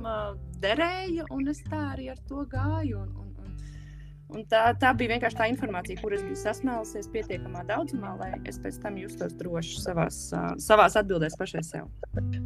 derēja, 0.62 1.26
un 1.34 1.48
es 1.50 1.64
tā 1.66 1.80
arī 1.94 2.12
ar 2.12 2.20
to 2.28 2.44
gāju. 2.52 3.00
Un, 3.02 3.14
un, 3.24 3.33
Un 4.32 4.44
tā, 4.50 4.72
tā 4.80 4.90
bija 4.96 5.12
vienkārši 5.12 5.36
tā 5.36 5.46
informācija, 5.50 6.00
kuras 6.00 6.22
biju 6.24 6.36
sasmēlusies 6.40 7.10
pietiekamā 7.12 7.60
daudzumā, 7.68 8.14
lai 8.18 8.30
es 8.48 8.56
pēc 8.62 8.78
tam 8.82 8.96
justos 8.98 9.34
droši 9.38 9.82
savās, 9.82 10.18
savās 10.64 10.96
atbildēs 10.98 11.36
pašai 11.38 11.62
sev. 11.66 11.90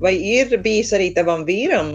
Vai 0.02 0.12
ir 0.16 0.52
bijis 0.64 0.90
arī 0.96 1.08
tavam 1.16 1.46
vīram 1.48 1.92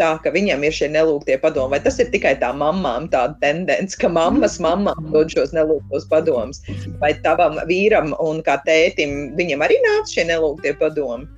tā, 0.00 0.12
ka 0.22 0.32
viņam 0.34 0.62
ir 0.64 0.76
šie 0.78 0.90
nelūgtie 0.94 1.38
padomi, 1.42 1.74
vai 1.74 1.82
tas 1.84 1.98
ir 1.98 2.12
tikai 2.14 2.36
tā 2.40 2.52
mamām 2.56 3.10
tāda 3.12 3.34
tendence, 3.42 3.98
ka 4.00 4.10
mammas 4.12 4.60
mamām 4.62 5.10
dod 5.12 5.34
šos 5.34 5.52
nelūgtos 5.56 6.06
padomus, 6.12 6.62
vai 7.02 7.12
tavam 7.26 7.58
vīram 7.68 8.14
un 8.22 8.40
kā 8.46 8.60
tētim 8.68 9.34
viņam 9.38 9.66
arī 9.66 9.82
nāca 9.84 10.14
šie 10.14 10.28
nelūgtie 10.30 10.78
padomi? 10.78 11.28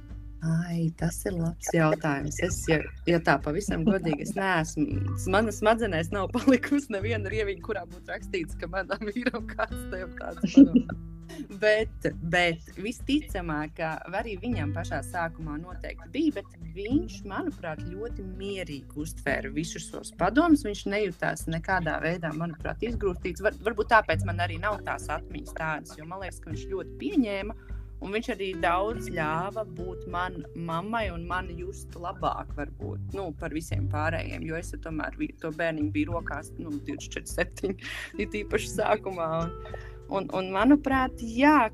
Ai, 0.41 0.89
tas 0.97 1.19
ir 1.29 1.35
labs 1.37 1.69
jautājums. 1.77 2.39
Es, 2.41 2.63
ja, 2.71 2.79
ja 3.09 3.19
tā 3.25 3.37
pavisam 3.45 3.85
godīgi, 3.85 4.25
es 4.25 4.33
neesmu. 4.39 4.87
Manas 5.33 5.61
smadzenēs 5.61 6.09
nav 6.15 6.31
palikusi 6.37 6.95
neviena 6.95 7.29
rieviņa, 7.33 7.65
kurā 7.67 7.85
būtu 7.91 8.09
rakstīts, 8.15 8.57
ka 8.61 8.71
manam 8.73 9.05
vīram 9.11 9.45
kāds 9.51 9.89
tev 9.93 10.15
tāds 10.17 10.45
padomā. 10.55 10.97
bet, 11.63 12.09
bet 12.33 12.71
visticamāk, 12.81 13.75
ka 13.79 13.91
arī 14.17 14.37
viņam 14.41 14.73
pašā 14.75 15.01
sākumā 15.07 15.59
noteikti 15.61 16.09
bija, 16.15 16.41
bet 16.41 16.57
viņš, 16.77 17.19
manuprāt, 17.29 17.83
ļoti 17.91 18.25
mierīgi 18.41 18.97
uztvēra 19.01 19.53
visus 19.55 19.91
šos 19.91 20.15
padomus. 20.21 20.65
Viņš 20.67 20.87
nejūtās 20.95 21.47
nekādā 21.51 21.99
veidā, 22.05 22.33
manuprāt, 22.37 22.81
izgrūstīts. 22.87 23.45
Var, 23.45 23.61
varbūt 23.67 23.93
tāpēc 23.93 24.25
man 24.29 24.41
arī 24.47 24.57
nav 24.63 24.81
tās 24.87 25.09
atmiņas 25.13 25.59
tādas, 25.59 25.99
jo 25.99 26.09
man 26.09 26.25
liekas, 26.25 26.41
ka 26.41 26.55
viņš 26.55 26.67
ļoti 26.73 26.97
pieņēma. 27.05 27.59
Un 28.01 28.15
viņš 28.17 28.31
arī 28.33 28.51
daudz 28.63 29.11
ļāva 29.13 29.67
būt 29.77 30.07
man, 30.13 30.41
mammai 30.57 31.11
un 31.13 31.27
man 31.29 31.51
just 31.59 31.93
labāk, 32.01 32.55
varbūt, 32.57 33.13
nu, 33.17 33.29
par 33.41 33.53
visiem 33.53 33.91
pārējiem. 33.93 34.47
Jo 34.49 34.57
es 34.57 34.73
tomēr 34.87 35.19
to 35.43 35.53
bērniņu 35.53 35.93
biju 35.93 36.17
rokās 36.17 36.53
nu, 36.59 36.73
24, 36.89 37.29
7, 37.29 37.77
ir 38.21 38.33
tīpaši 38.33 38.77
sākumā. 38.79 39.31
Un, 39.45 39.89
Un, 40.11 40.25
un 40.35 40.49
manuprāt, 40.51 41.21
jā, 41.23 41.69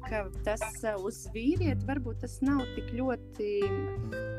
tas 0.45 0.61
uh, 0.85 0.99
uz 1.09 1.23
vīrieti 1.33 1.89
varbūt 1.89 2.21
tas 2.27 2.35
nav 2.45 2.67
tik 2.77 2.91
ļoti. 2.99 3.49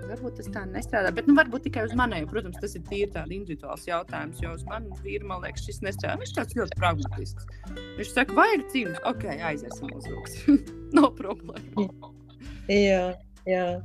Varbūt 0.08 0.40
tas 0.40 0.50
tā 0.54 0.64
nestrādā, 0.70 1.12
bet 1.16 1.28
nu, 1.30 1.36
varbūt 1.38 1.68
tikai 1.68 1.84
uz 1.88 1.94
manēju. 1.98 2.30
Protams, 2.32 2.60
tas 2.64 2.76
ir 2.78 2.84
tīri 2.88 3.10
tāds 3.14 3.34
individuāls 3.36 3.86
jautājums, 3.90 4.42
jo 4.44 4.54
uz 4.56 4.66
mani 4.70 4.96
vīru, 5.04 5.28
man 5.30 5.44
liekas, 5.44 5.68
šis 5.68 5.84
nestrādā. 5.86 6.18
Viņš 6.24 6.34
tāds 6.38 6.58
ļoti 6.58 6.80
pragmatisks. 6.80 7.48
Viņš 8.00 8.14
saka, 8.14 8.38
vajag 8.38 8.68
cīnīt, 8.74 9.00
ok, 9.12 9.30
aiziesim 9.52 9.94
uz 9.98 10.10
rūkstu. 10.12 10.60
Nav 10.98 11.12
problēma. 11.20 11.90
Jā. 12.72 13.04
Jā. 13.48 13.80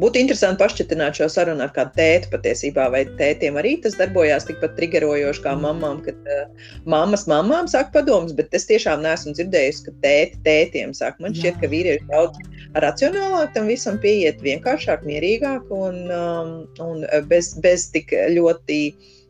Būtu 0.00 0.20
interesanti 0.20 0.62
pašķitināt 0.62 1.18
šo 1.18 1.26
sarunu 1.32 1.64
ar 1.66 1.72
kādu 1.76 1.92
tēti 1.98 2.30
patiesībā, 2.32 2.86
vai 2.92 3.02
tētiem 3.18 3.58
arī 3.60 3.74
tas 3.84 3.96
darbojās 4.00 4.46
tikpat 4.48 4.74
triggerojoši 4.78 5.42
kā 5.44 5.52
mamām, 5.60 6.00
kad 6.06 6.30
uh, 6.32 6.70
mammas 6.88 7.26
mamām 7.28 7.68
saka 7.70 7.92
padomus, 7.98 8.32
bet 8.36 8.56
es 8.56 8.64
tiešām 8.70 9.04
neesmu 9.04 9.34
dzirdējusi, 9.36 9.84
ka 9.86 9.94
tēti 10.06 10.40
tētiem 10.48 10.96
saka. 10.96 11.20
Man 11.24 11.36
šķiet, 11.36 11.60
ka 11.60 11.72
vīrieši 11.72 12.08
daudz 12.12 12.40
racionālāk 12.80 13.52
tam 13.56 13.68
visam 13.72 14.00
pieiet, 14.00 14.40
vienkāršāk, 14.44 15.04
mierīgāk 15.08 15.68
un, 15.74 16.00
um, 16.08 16.56
un 16.84 17.04
bez, 17.28 17.52
bez 17.64 17.90
tik 17.92 18.16
ļoti 18.32 18.82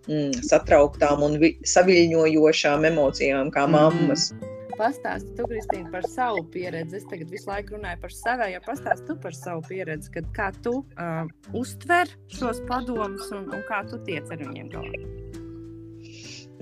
mm, 0.07 0.43
satrauktām 0.55 1.27
un 1.27 1.39
saviļņojošām 1.75 2.91
emocijām 2.95 3.55
kā 3.55 3.67
mm. 3.67 3.79
mammas. 3.79 4.31
Mm. 4.35 4.54
Pastāsti 4.79 5.35
tu, 5.39 5.47
Kristīna, 5.51 5.89
par 5.93 6.07
savu 6.11 6.43
pieredzi. 6.55 6.99
Es 6.99 7.07
tagad 7.11 7.31
visu 7.31 7.51
laiku 7.51 7.77
runāju 7.77 8.01
par 8.03 8.15
sevi, 8.15 8.49
jo 8.55 8.63
pastāsti 8.67 9.07
tu 9.11 9.19
par 9.23 9.37
savu 9.37 9.63
pieredzi, 9.69 10.11
kad, 10.17 10.31
kā 10.37 10.49
tu 10.65 10.81
uh, 10.83 11.29
uztver 11.55 12.11
šos 12.35 12.63
padomus 12.71 13.31
un, 13.37 13.47
un 13.55 13.63
kā 13.71 13.85
tu 13.91 14.01
tiec 14.09 14.31
ar 14.35 14.43
viņiem 14.43 14.73
galā. 14.75 15.05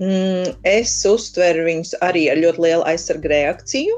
Mm, 0.01 0.55
es 0.65 0.91
uztveru 1.05 1.67
viņus 1.67 1.93
arī 2.05 2.25
ar 2.31 2.39
ļoti 2.41 2.63
lielu 2.65 2.85
aizsargu 2.89 3.29
reakciju. 3.29 3.97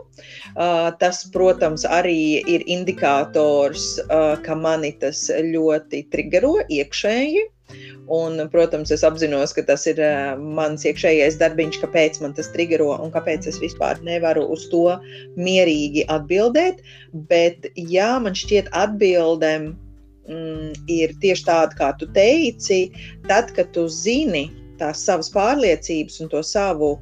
Uh, 0.55 0.89
tas, 0.99 1.23
protams, 1.31 1.85
arī 1.87 2.43
ir 2.51 2.65
indikators, 2.71 3.95
uh, 4.07 4.35
ka 4.43 4.55
mani 4.59 4.93
tas 5.01 5.27
ļoti 5.31 6.05
triggero 6.11 6.57
iekšēji. 6.67 7.47
Un, 8.11 8.37
protams, 8.53 8.91
es 8.93 9.03
apzinos, 9.07 9.53
ka 9.57 9.63
tas 9.65 9.87
ir 9.89 9.97
uh, 10.03 10.35
mans 10.37 10.85
iekšējais 10.85 11.39
darbiņš, 11.41 11.79
kāpēc 11.81 12.19
man 12.21 12.35
tas 12.37 12.51
triggero 12.53 12.91
un 13.01 13.09
kāpēc 13.13 13.47
es 13.49 13.57
vispār 13.63 13.97
nevaru 14.05 14.45
uz 14.53 14.67
to 14.69 14.83
mierīgi 15.39 16.05
atbildēt. 16.13 16.83
Bet, 17.31 17.65
jā, 17.75 18.11
man 18.21 18.37
šķiet, 18.37 18.69
atbildēm 18.77 19.71
mm, 20.29 20.85
ir 20.93 21.15
tieši 21.23 21.47
tāda, 21.47 21.79
kā 21.79 21.89
tu 21.97 22.09
teici, 22.13 22.85
tad, 23.25 23.49
kad 23.57 23.73
tu 23.73 23.87
zini 23.89 24.47
tās 24.79 25.01
savas 25.07 25.31
pārliecības 25.33 26.21
un 26.21 26.29
to 26.33 26.43
savu 26.45 26.95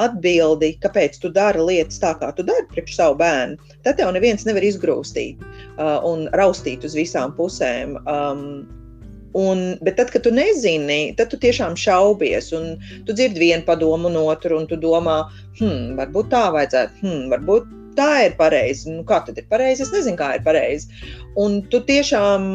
atbildi, 0.00 0.74
kāpēc 0.82 1.18
tu 1.22 1.30
dari 1.32 1.60
lietas 1.60 2.00
tā, 2.02 2.12
kā 2.20 2.30
tu 2.36 2.44
dari 2.46 2.66
priekš 2.70 2.96
savu 2.98 3.18
bērnu, 3.20 3.72
tad 3.84 3.98
tev 3.98 4.12
neviens 4.14 4.46
nevar 4.48 4.64
izgrūstīt 4.64 5.40
uh, 5.42 5.98
un 6.06 6.28
raustīt 6.36 6.84
uz 6.86 6.96
visām 6.96 7.34
pusēm. 7.36 7.96
Um, 8.04 8.44
Un, 9.38 9.78
bet 9.86 9.96
tad, 10.00 10.10
kad 10.10 10.24
tu 10.26 10.32
nezini, 10.34 11.14
tad 11.18 11.30
tu 11.30 11.38
tiešām 11.38 11.76
šaubies, 11.78 12.50
tu 12.50 13.14
dzirdi 13.14 13.38
vienu 13.38 13.62
padomu, 13.66 14.10
un 14.10 14.18
otru, 14.24 14.58
un 14.58 14.66
tu 14.66 14.78
domā, 14.80 15.20
hmm, 15.60 15.94
varbūt 16.00 16.32
tā 16.32 16.48
vajadzētu, 16.56 16.98
hmm, 17.04 17.28
varbūt 17.34 17.68
tā 17.98 18.10
ir 18.26 18.36
pareizi. 18.38 18.90
Nu, 18.90 19.04
kā 19.06 19.20
tad 19.26 19.38
ir 19.38 19.46
pareizi? 19.50 19.84
Es 19.86 19.92
nezinu, 19.94 20.18
kā 20.18 20.34
ir 20.38 20.46
pareizi. 20.46 20.90
Un 21.38 21.60
tu 21.70 21.82
tiešām 21.86 22.48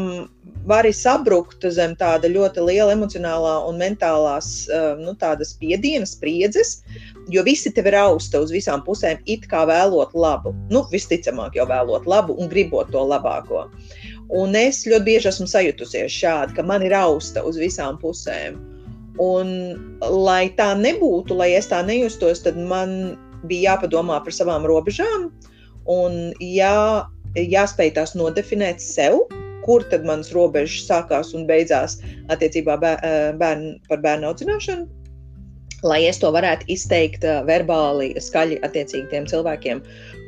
vari 0.65 0.91
sabrukt 0.95 1.65
zem 1.71 1.93
tāda 1.99 2.29
ļoti 2.31 2.63
liela 2.65 2.95
emocionālā 2.95 3.53
un 3.69 3.77
mentālās 3.79 4.65
nu, 5.01 5.13
spiedienas, 5.45 6.15
spriedzes, 6.17 6.79
jo 7.29 7.43
visi 7.45 7.71
tev 7.73 7.91
ir 7.91 7.99
austa 8.01 8.41
uz 8.41 8.51
visām 8.53 8.81
pusēm, 8.85 9.21
it 9.25 9.45
kā 9.51 9.65
vēlot 9.69 10.15
labu. 10.17 10.55
Nu, 10.73 10.85
visticamāk, 10.91 11.55
jau 11.55 11.67
vēlot 11.69 12.09
labu 12.09 12.35
un 12.39 12.49
gribot 12.49 12.89
to 12.91 13.05
labāko. 13.05 13.69
Un 14.33 14.55
es 14.57 14.83
ļoti 14.87 15.05
bieži 15.05 15.29
esmu 15.29 15.45
sajutusies 15.49 16.13
šādi, 16.13 16.55
ka 16.57 16.63
man 16.65 16.85
ir 16.85 16.95
austa 16.97 17.43
uz 17.45 17.59
visām 17.61 17.99
pusēm. 18.01 18.57
Un, 19.21 19.51
lai 20.01 20.49
tā 20.57 20.73
nebūtu, 20.79 21.37
lai 21.37 21.53
es 21.55 21.69
tā 21.71 21.83
nejustos, 21.85 22.41
tad 22.43 22.57
man 22.57 23.15
bija 23.47 23.75
jāpadomā 23.75 24.17
par 24.25 24.33
savām 24.35 24.65
robežām 24.67 25.29
un 25.91 26.33
jā, 26.41 27.05
jāspēj 27.37 27.93
tās 27.95 28.15
nodefinēt 28.17 28.81
sev, 28.81 29.21
kur 29.65 29.85
tad 29.89 30.05
manas 30.05 30.31
robežas 30.35 30.85
sākās 30.89 31.33
un 31.37 31.45
beidzās 31.49 31.99
attiecībā 32.33 32.77
bērn, 32.81 33.65
par 33.89 34.03
bērnu 34.03 34.29
audzināšanu. 34.29 34.85
Lai 35.85 36.01
es 36.09 36.17
to 36.21 36.31
varētu 36.33 36.65
izteikt 36.73 37.25
verbāli, 37.45 38.13
skaļi 38.21 38.57
attiecīgi 38.65 39.09
tiem 39.11 39.27
cilvēkiem, 39.29 39.81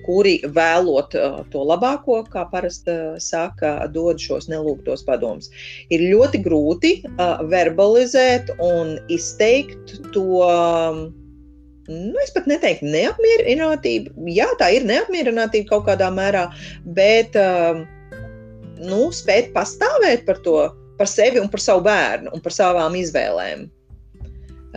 kuri 0.08 0.38
vēlot 0.56 1.16
uh, 1.20 1.42
to 1.52 1.62
labāko, 1.68 2.22
kā 2.32 2.46
parasti 2.52 2.94
uh, 2.94 3.20
saka, 3.22 3.76
dod 3.94 4.22
šos 4.24 4.50
nelūgtos 4.52 5.04
padomus. 5.08 5.52
Ir 5.94 6.08
ļoti 6.08 6.42
grūti 6.46 6.94
uh, 7.04 7.44
verbalizēt 7.52 8.54
un 8.64 8.96
izteikt 9.14 9.98
to. 10.16 10.42
Um, 10.48 11.08
nu, 11.92 12.16
es 12.24 12.34
pat 12.36 12.48
neteiktu, 12.50 12.88
neapmierinātība. 12.92 14.16
Jā, 14.32 14.50
tā 14.60 14.72
ir 14.76 14.88
neapmierinātība 14.88 15.70
kaut 15.72 15.88
kādā 15.92 16.10
mērā, 16.12 16.48
bet 16.98 17.36
uh, 17.40 17.84
nu, 18.84 19.08
spēt 19.16 19.54
pastāvēt 19.56 20.26
par 20.28 20.42
to, 20.44 20.60
par 21.00 21.10
sevi 21.10 21.42
un 21.42 21.50
par 21.52 21.64
savu 21.64 21.86
bērnu 21.88 22.34
un 22.36 22.44
par 22.44 22.56
savām 22.56 22.98
izvēlēm. 23.00 23.68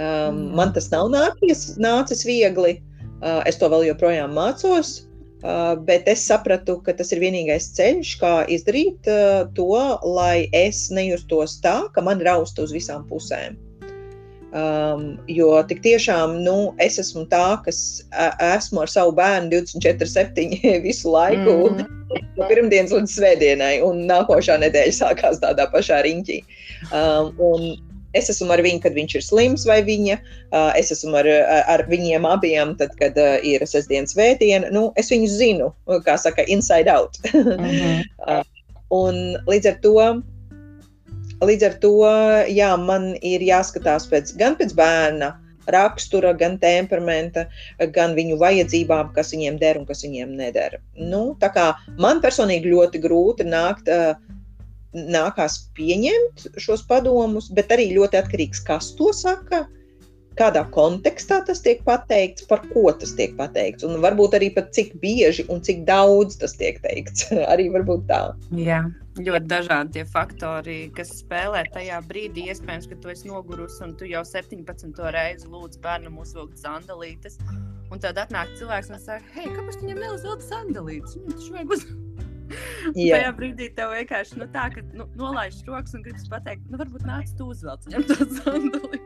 Um, 0.01 0.37
mm. 0.37 0.45
Man 0.57 0.73
tas 0.77 0.89
nav 0.93 1.11
nācies, 1.13 1.75
nācis 1.83 2.25
viegli. 2.27 2.79
Uh, 3.21 3.43
es 3.45 3.59
to 3.61 3.69
vēl 3.69 3.85
joprojām 3.91 4.33
mācos. 4.33 5.10
Uh, 5.41 5.73
bet 5.89 6.09
es 6.11 6.21
sapratu, 6.29 6.77
ka 6.85 6.93
tas 6.93 7.15
ir 7.15 7.23
vienīgais 7.23 7.71
ceļš, 7.73 8.13
kā 8.21 8.33
izdarīt 8.53 9.09
uh, 9.09 9.47
to, 9.57 9.73
lai 10.05 10.51
es 10.53 10.91
nejustos 10.93 11.57
tā, 11.65 11.79
ka 11.95 12.05
man 12.05 12.21
rausta 12.27 12.67
uz 12.67 12.75
visām 12.77 13.07
pusēm. 13.09 13.57
Um, 14.51 15.15
jo 15.31 15.47
tik 15.71 15.79
tiešām 15.85 16.41
nu, 16.43 16.75
es 16.83 16.99
esmu 16.99 17.23
tā, 17.31 17.55
kas 17.65 18.03
esmu 18.43 18.83
ar 18.83 18.91
savu 18.91 19.15
bērnu 19.17 19.49
24, 19.55 20.11
7 20.11 20.57
visu 20.89 21.13
laiku, 21.15 21.55
mm 21.71 21.79
-hmm. 21.79 22.25
no 22.37 22.49
pirmdienas 22.51 22.93
līdz 22.93 23.15
svētdienai, 23.15 23.77
un 23.87 24.05
nākošā 24.11 24.59
nedēļa 24.61 24.97
sākās 24.99 25.41
tādā 25.41 25.71
pašā 25.73 26.03
riņķī. 26.05 26.43
Um, 26.91 27.33
un, 27.39 27.71
Es 28.17 28.31
esmu 28.33 28.51
ar 28.55 28.63
viņu, 28.65 28.83
kad 28.85 28.97
viņš 28.97 29.17
ir 29.19 29.25
slims, 29.27 29.67
vai 29.69 29.81
viņa. 29.87 30.19
Es 30.79 30.91
esmu 30.95 31.15
ar, 31.21 31.29
ar 31.71 31.85
viņiem 31.91 32.27
abiem, 32.27 32.75
tad, 32.81 32.97
kad 32.99 33.19
ir 33.47 33.63
sestdienas 33.69 34.17
vēdiena. 34.19 34.73
Nu, 34.75 34.91
es 35.01 35.13
viņus 35.13 35.37
zinu, 35.39 35.71
kā 36.07 36.17
saka, 36.19 36.47
inside 36.51 36.91
out. 36.91 37.21
uh 37.35 37.55
-huh. 37.55 38.43
Un 38.91 39.39
līdz 39.47 39.71
ar 39.71 39.79
to. 39.85 40.23
Līdz 41.41 41.63
ar 41.65 41.75
to 41.81 41.95
jā, 42.53 42.75
man 42.77 43.15
ir 43.25 43.41
jāskatās 43.41 44.05
pēc, 44.11 44.35
gan 44.37 44.59
pēc 44.59 44.75
bērna 44.77 45.31
rakstura, 45.71 46.33
gan 46.37 46.59
temperamenta, 46.59 47.47
gan 47.95 48.15
viņu 48.17 48.37
vajadzībām, 48.41 49.13
kas 49.15 49.33
viņiem 49.35 49.59
der 49.61 49.79
un 49.79 49.87
kas 49.89 50.05
viņiem 50.05 50.35
neder. 50.37 50.81
Nu, 50.97 51.37
man 51.99 52.21
personīgi 52.21 52.73
ļoti 52.75 53.01
grūti 53.01 53.47
nākt 53.49 53.89
uh, 53.89 54.15
nākās 54.95 55.59
pieņemt 55.79 56.49
šos 56.59 56.83
padomus, 56.89 57.51
bet 57.55 57.71
arī 57.75 57.91
ļoti 57.95 58.19
atkarīgs, 58.21 58.63
kas 58.67 58.91
to 58.99 59.13
saka, 59.17 59.65
kādā 60.39 60.63
kontekstā 60.73 61.41
tas 61.47 61.61
tiek 61.65 61.83
pateikts, 61.87 62.47
par 62.49 62.63
ko 62.71 62.91
tas 62.97 63.13
tiek 63.19 63.35
pateikts, 63.39 63.85
un 63.87 64.01
varbūt 64.03 64.37
arī 64.39 64.51
pat 64.55 64.71
cik 64.77 64.95
bieži 65.03 65.47
un 65.53 65.63
cik 65.67 65.85
daudz 65.89 66.39
tas 66.41 66.57
tiek 66.59 66.81
teikts. 66.85 67.29
arī 67.53 67.69
varbūt 67.75 68.09
tā. 68.11 68.23
Jā. 68.57 68.85
Ļoti 69.21 69.51
dažādi 69.51 69.99
tie 69.99 70.05
faktori, 70.09 70.77
kas 70.97 71.11
spēlē 71.19 71.65
tajā 71.75 71.99
brīdī. 72.09 72.47
Iespējams, 72.53 72.87
ka 72.89 72.97
tu 73.03 73.11
esi 73.13 73.29
nogurusi 73.29 73.83
un 73.85 73.97
tu 73.99 74.07
jau 74.09 74.23
17. 74.25 75.03
reizi 75.13 75.51
lūdz 75.51 75.81
bērnam 75.83 76.21
uzvilkt 76.23 76.63
sandalītes. 76.63 77.37
Un 77.91 78.01
tad 78.01 78.21
atnāk 78.23 78.55
cilvēks 78.57 78.93
un 78.95 79.03
saka, 79.03 79.27
hei, 79.35 79.51
kāpēc 79.51 79.83
viņam 79.83 80.05
neuzvilkt 80.07 80.47
sandalītes? 80.47 81.19
Viņam 81.19 81.37
taču 81.37 81.57
vajag 81.57 81.75
uzvilkt 81.77 82.10
Tajā 82.97 83.33
brīdī 83.37 83.71
tev 83.77 83.95
vienkārši 83.97 84.41
nu, 84.41 84.49
tā, 84.55 84.69
ka 84.75 84.85
nu, 84.97 85.07
nolaiž 85.19 85.63
rokas 85.69 85.97
un 85.99 86.07
gribas 86.07 86.29
pateikt, 86.31 86.67
nu, 86.71 86.81
varbūt 86.81 87.07
nāc 87.09 87.33
tu 87.39 87.51
uzvelc 87.55 87.89
viņam 87.89 88.09
to 88.11 88.31
sandali. 88.41 89.03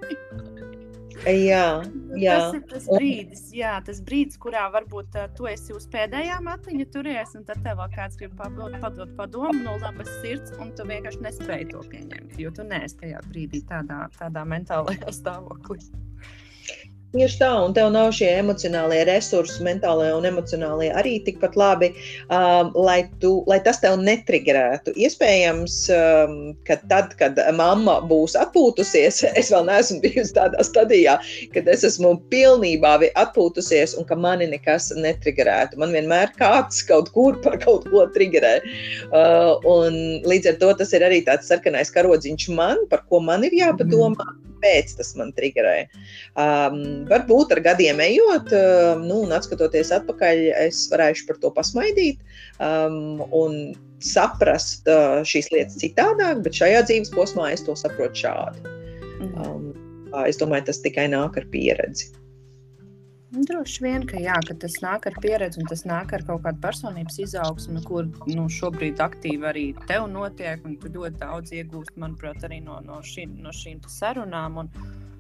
Jā, 1.25 1.81
jā. 2.19 2.35
Tas 2.37 2.57
ir 2.57 2.63
tas 2.69 2.87
brīdis, 2.91 3.45
jā, 3.57 3.75
tas 3.87 4.01
brīdis, 4.05 4.37
kurā 4.43 4.67
varbūt 4.75 5.15
uh, 5.17 5.29
tu 5.37 5.47
esi 5.49 5.73
uz 5.73 5.87
pēdējā 5.93 6.41
matiņa 6.45 6.87
turies, 6.93 7.33
un 7.39 7.47
tad 7.49 7.63
tev 7.65 7.79
vēl 7.81 7.93
kāds 7.95 8.19
grib 8.21 8.35
padot, 8.37 8.75
padot 8.83 9.15
padomu 9.17 9.63
no 9.63 9.77
labas 9.81 10.11
sirds, 10.21 10.53
un 10.61 10.75
tu 10.77 10.85
vienkārši 10.89 11.23
nespēji 11.25 11.71
to 11.73 11.85
pieņemt, 11.93 12.35
jo 12.43 12.53
tu 12.55 12.67
neesi 12.69 12.99
tajā 13.01 13.23
brīdī 13.31 13.63
tādā, 13.71 14.05
tādā 14.19 14.45
mentālajā 14.53 15.15
stāvoklī. 15.15 15.81
Tieši 17.15 17.37
tā, 17.39 17.49
un 17.63 17.71
tev 17.71 17.93
nav 17.95 18.09
šie 18.17 18.27
emocionālie 18.41 19.05
resursi, 19.07 19.61
mentālie 19.63 20.09
un 20.17 20.25
emocionālie 20.27 20.89
arī 20.99 21.13
tikpat 21.23 21.55
labi, 21.55 21.93
um, 22.27 22.73
lai, 22.75 23.05
tu, 23.23 23.37
lai 23.47 23.61
tas 23.63 23.79
tev 23.79 24.01
netrigerētu. 24.01 24.97
Iespējams, 24.99 25.77
um, 25.95 26.33
ka 26.67 26.81
tad, 26.91 27.13
kad 27.21 27.39
mamma 27.55 28.01
būs 28.11 28.35
atpūtusies, 28.41 29.21
es 29.41 29.53
vēl 29.55 29.69
neesmu 29.69 30.01
bijusi 30.03 30.35
tādā 30.35 30.67
stadijā, 30.67 31.15
kad 31.55 31.71
es 31.71 31.87
esmu 31.87 32.17
pilnībā 32.35 32.97
atpūtusies 33.23 33.95
un 34.01 34.09
ka 34.09 34.19
mani 34.19 34.49
nekas 34.51 34.91
netrigerētu. 34.99 35.79
Man 35.79 35.95
vienmēr 35.95 36.35
kāds 36.41 36.83
kaut 36.89 37.13
kur 37.15 37.39
par 37.47 37.61
kaut 37.63 37.87
ko 37.93 38.09
trigerē. 38.17 38.57
Uh, 39.13 39.55
un 39.71 40.01
līdz 40.27 40.51
ar 40.51 40.59
to 40.65 40.75
tas 40.83 40.91
ir 40.99 41.07
arī 41.07 41.23
tāds 41.31 41.47
sarkanais 41.47 41.95
karodziņš 41.95 42.49
man, 42.59 42.83
par 42.91 43.07
ko 43.07 43.23
man 43.23 43.47
ir 43.47 43.55
jāpadomā. 43.63 44.27
Mm 44.27 44.44
kāpēc 44.65 44.97
tas 44.97 45.15
man 45.17 45.33
triggerē. 45.37 45.89
Um, 46.37 47.05
varbūt 47.09 47.53
ar 47.53 47.61
gadiem 47.61 48.01
ejot, 48.01 48.53
um, 48.53 49.05
nu, 49.05 49.23
un 49.27 49.33
atskatoties 49.33 49.93
atpakaļ, 49.93 50.53
es 50.67 50.89
varēšu 50.91 51.29
par 51.29 51.39
to 51.41 51.51
pasmaidīt 51.55 52.19
um, 52.59 53.23
un 53.33 53.75
saprast 54.01 54.89
uh, 54.89 55.23
šīs 55.25 55.51
lietas 55.53 55.79
citādāk, 55.81 56.43
bet 56.45 56.57
šajā 56.57 56.85
dzīves 56.89 57.13
posmā 57.15 57.53
es 57.53 57.65
to 57.65 57.77
saprotu 57.77 58.25
šādi. 58.27 58.65
Mhm. 59.21 59.45
Um, 59.45 59.73
es 60.29 60.39
domāju, 60.39 60.69
tas 60.69 60.79
tikai 60.79 61.09
nāk 61.11 61.37
ar 61.37 61.47
pieredzi. 61.51 62.13
Droši 63.35 63.83
vien, 63.83 64.05
ka, 64.07 64.19
jā, 64.23 64.35
ka 64.47 64.55
tas 64.63 64.77
nāk 64.83 65.09
ar 65.11 65.17
pieredzi 65.23 65.59
un 65.59 65.67
tas 65.67 65.83
nāk 65.89 66.13
ar 66.15 66.23
kaut 66.29 66.45
kādu 66.45 66.61
personības 66.63 67.17
izaugsmu, 67.25 67.81
kur 67.89 68.07
nu, 68.31 68.45
šobrīd 68.53 69.01
aktīvi 69.03 69.49
arī 69.49 69.65
tev 69.89 70.07
notiek. 70.13 70.63
Tu 70.83 70.93
ļoti 70.95 71.19
daudz 71.23 71.55
iegūst, 71.59 71.97
manuprāt, 71.99 72.45
arī 72.47 72.61
no, 72.63 72.79
no, 72.87 73.01
šī, 73.03 73.27
no 73.43 73.51
šīm 73.55 73.81
sarunām. 73.91 74.61
Un, 74.63 74.71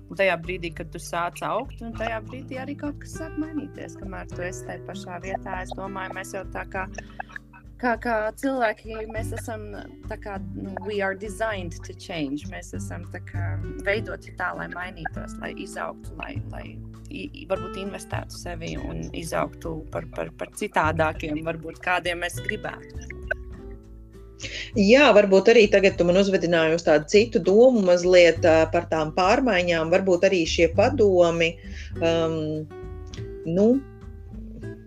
un 0.06 0.20
tajā 0.20 0.36
brīdī, 0.44 0.70
kad 0.78 0.92
tu 0.94 1.02
sāc 1.02 1.42
augt, 1.48 1.82
un 1.82 1.96
tajā 1.98 2.20
brīdī 2.28 2.60
arī 2.62 2.76
kaut 2.78 3.00
kas 3.02 3.16
sāk 3.18 3.34
mainīties. 3.42 3.98
Kamēr 3.98 4.30
tu 4.30 4.46
esi 4.46 4.68
tajā 4.68 4.84
pašā 4.86 5.18
vietā, 5.24 5.62
es 5.64 5.74
domāju, 5.74 6.14
mēs 6.20 6.36
jau 6.36 6.44
tā 6.54 6.68
kā 6.70 6.86
kā, 7.80 7.94
kā 8.02 8.16
cilvēki, 8.40 8.96
mēs 9.12 9.32
esam 9.38 9.66
kā, 10.08 10.38
nu, 10.54 10.74
we 10.86 11.00
are 11.02 11.14
designed 11.14 11.76
to 11.86 11.94
change. 11.94 12.48
Mēs 12.52 12.74
esam 12.76 13.06
kā, 13.12 13.54
veidoti 13.86 14.34
tā, 14.38 14.52
lai 14.58 14.68
mainītos, 14.72 15.38
lai 15.42 15.54
izaugtu, 15.64 16.14
lai, 16.20 16.36
lai 16.52 16.76
varbūt 17.50 17.78
investētu 17.82 18.34
sevi 18.34 18.74
un 18.80 19.04
izaugtu 19.14 19.76
par, 19.92 20.08
par, 20.16 20.32
par 20.38 20.50
citādākiem, 20.58 21.44
varbūt 21.46 21.82
kādiem 21.84 22.24
mēs 22.24 22.40
gribētu. 22.46 23.10
Jā, 24.76 25.08
varbūt 25.14 25.52
arī 25.52 25.68
tagad 25.72 25.96
tu 25.96 26.04
man 26.08 26.18
uzvedināji 26.20 26.76
uz 26.76 26.84
tādu 26.84 27.06
citu 27.12 27.40
domu 27.40 27.84
mazliet 27.86 28.42
par 28.72 28.88
tām 28.90 29.14
pārmaiņām. 29.16 29.92
Varbūt 29.94 30.26
arī 30.28 30.42
šie 30.48 30.68
padomi, 30.76 31.54
um, 32.02 32.66
nu, 33.46 33.68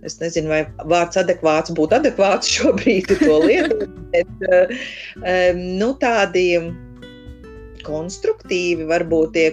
es 0.08 0.18
nezinu, 0.22 0.52
vai 0.52 0.64
vārds 0.90 1.20
adekvāts 1.20 1.74
būtu 1.78 2.00
adekvāts 2.00 2.52
šobrīd 2.58 3.12
to 3.22 3.40
lietot, 3.46 3.88
bet 4.14 4.46
um, 4.52 5.64
nu, 5.80 5.94
tādi 6.02 6.48
konstruktīvi, 7.88 8.88
varbūt 8.90 9.36
tie, 9.38 9.48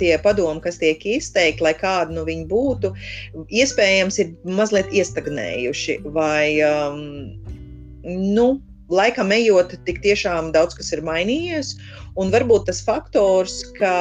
tie 0.00 0.12
padomi, 0.20 0.60
kas 0.64 0.80
tiek 0.80 1.04
izteikti, 1.08 1.64
lai 1.64 1.74
kādi 1.78 2.16
nu 2.18 2.24
viņi 2.28 2.46
būtu, 2.50 2.92
iespējams 3.48 4.20
ir 4.22 4.34
mazliet 4.58 4.90
iestagnējuši 4.92 6.00
vai, 6.12 6.58
um, 6.66 6.98
nu, 8.04 8.48
laikam 8.92 9.32
ejot, 9.36 9.76
tik 9.88 10.02
tiešām 10.04 10.52
daudz 10.56 10.76
kas 10.78 10.92
ir 10.96 11.04
mainījies, 11.06 11.76
un 12.20 12.32
varbūt 12.34 12.68
tas 12.68 12.82
faktors, 12.84 13.60
ka 13.78 13.94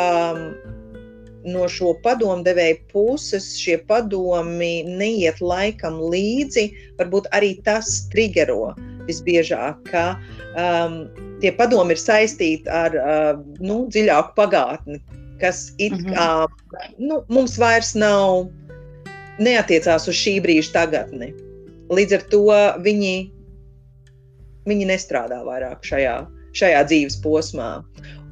no 1.47 1.67
šo 1.71 1.93
padomdevēju 2.03 2.79
puses 2.91 3.53
šie 3.59 3.77
padomi 3.89 4.83
neiet 4.87 5.39
laikam 5.41 5.99
līdzi, 6.11 6.67
varbūt 6.99 7.29
arī 7.37 7.55
tas 7.65 8.07
triggero 8.11 8.73
visbiežāk, 9.07 9.87
ka 9.87 10.05
um, 10.59 11.05
tie 11.41 11.53
padomi 11.55 11.95
ir 11.95 12.01
saistīti 12.01 12.67
ar 12.71 12.97
uh, 12.99 13.31
nu, 13.63 13.85
dziļāku 13.93 14.35
pagātni, 14.37 14.99
kas 15.41 15.71
it 15.77 15.93
kā 15.93 16.29
mm 16.43 16.47
-hmm. 16.47 16.95
nu, 16.97 17.23
mums 17.29 17.57
vairs 17.57 17.95
nav, 17.95 18.49
neatiecās 19.39 20.07
uz 20.09 20.15
šī 20.15 20.39
brīža 20.43 20.73
tagadni. 20.73 21.33
Līdz 21.93 22.13
ar 22.17 22.23
to 22.31 22.43
viņi, 22.83 23.31
viņi 24.67 24.85
nestrādā 24.89 25.39
vairāk 25.45 25.85
šajā, 25.87 26.17
šajā 26.55 26.83
dzīves 26.87 27.19
posmā. 27.23 27.71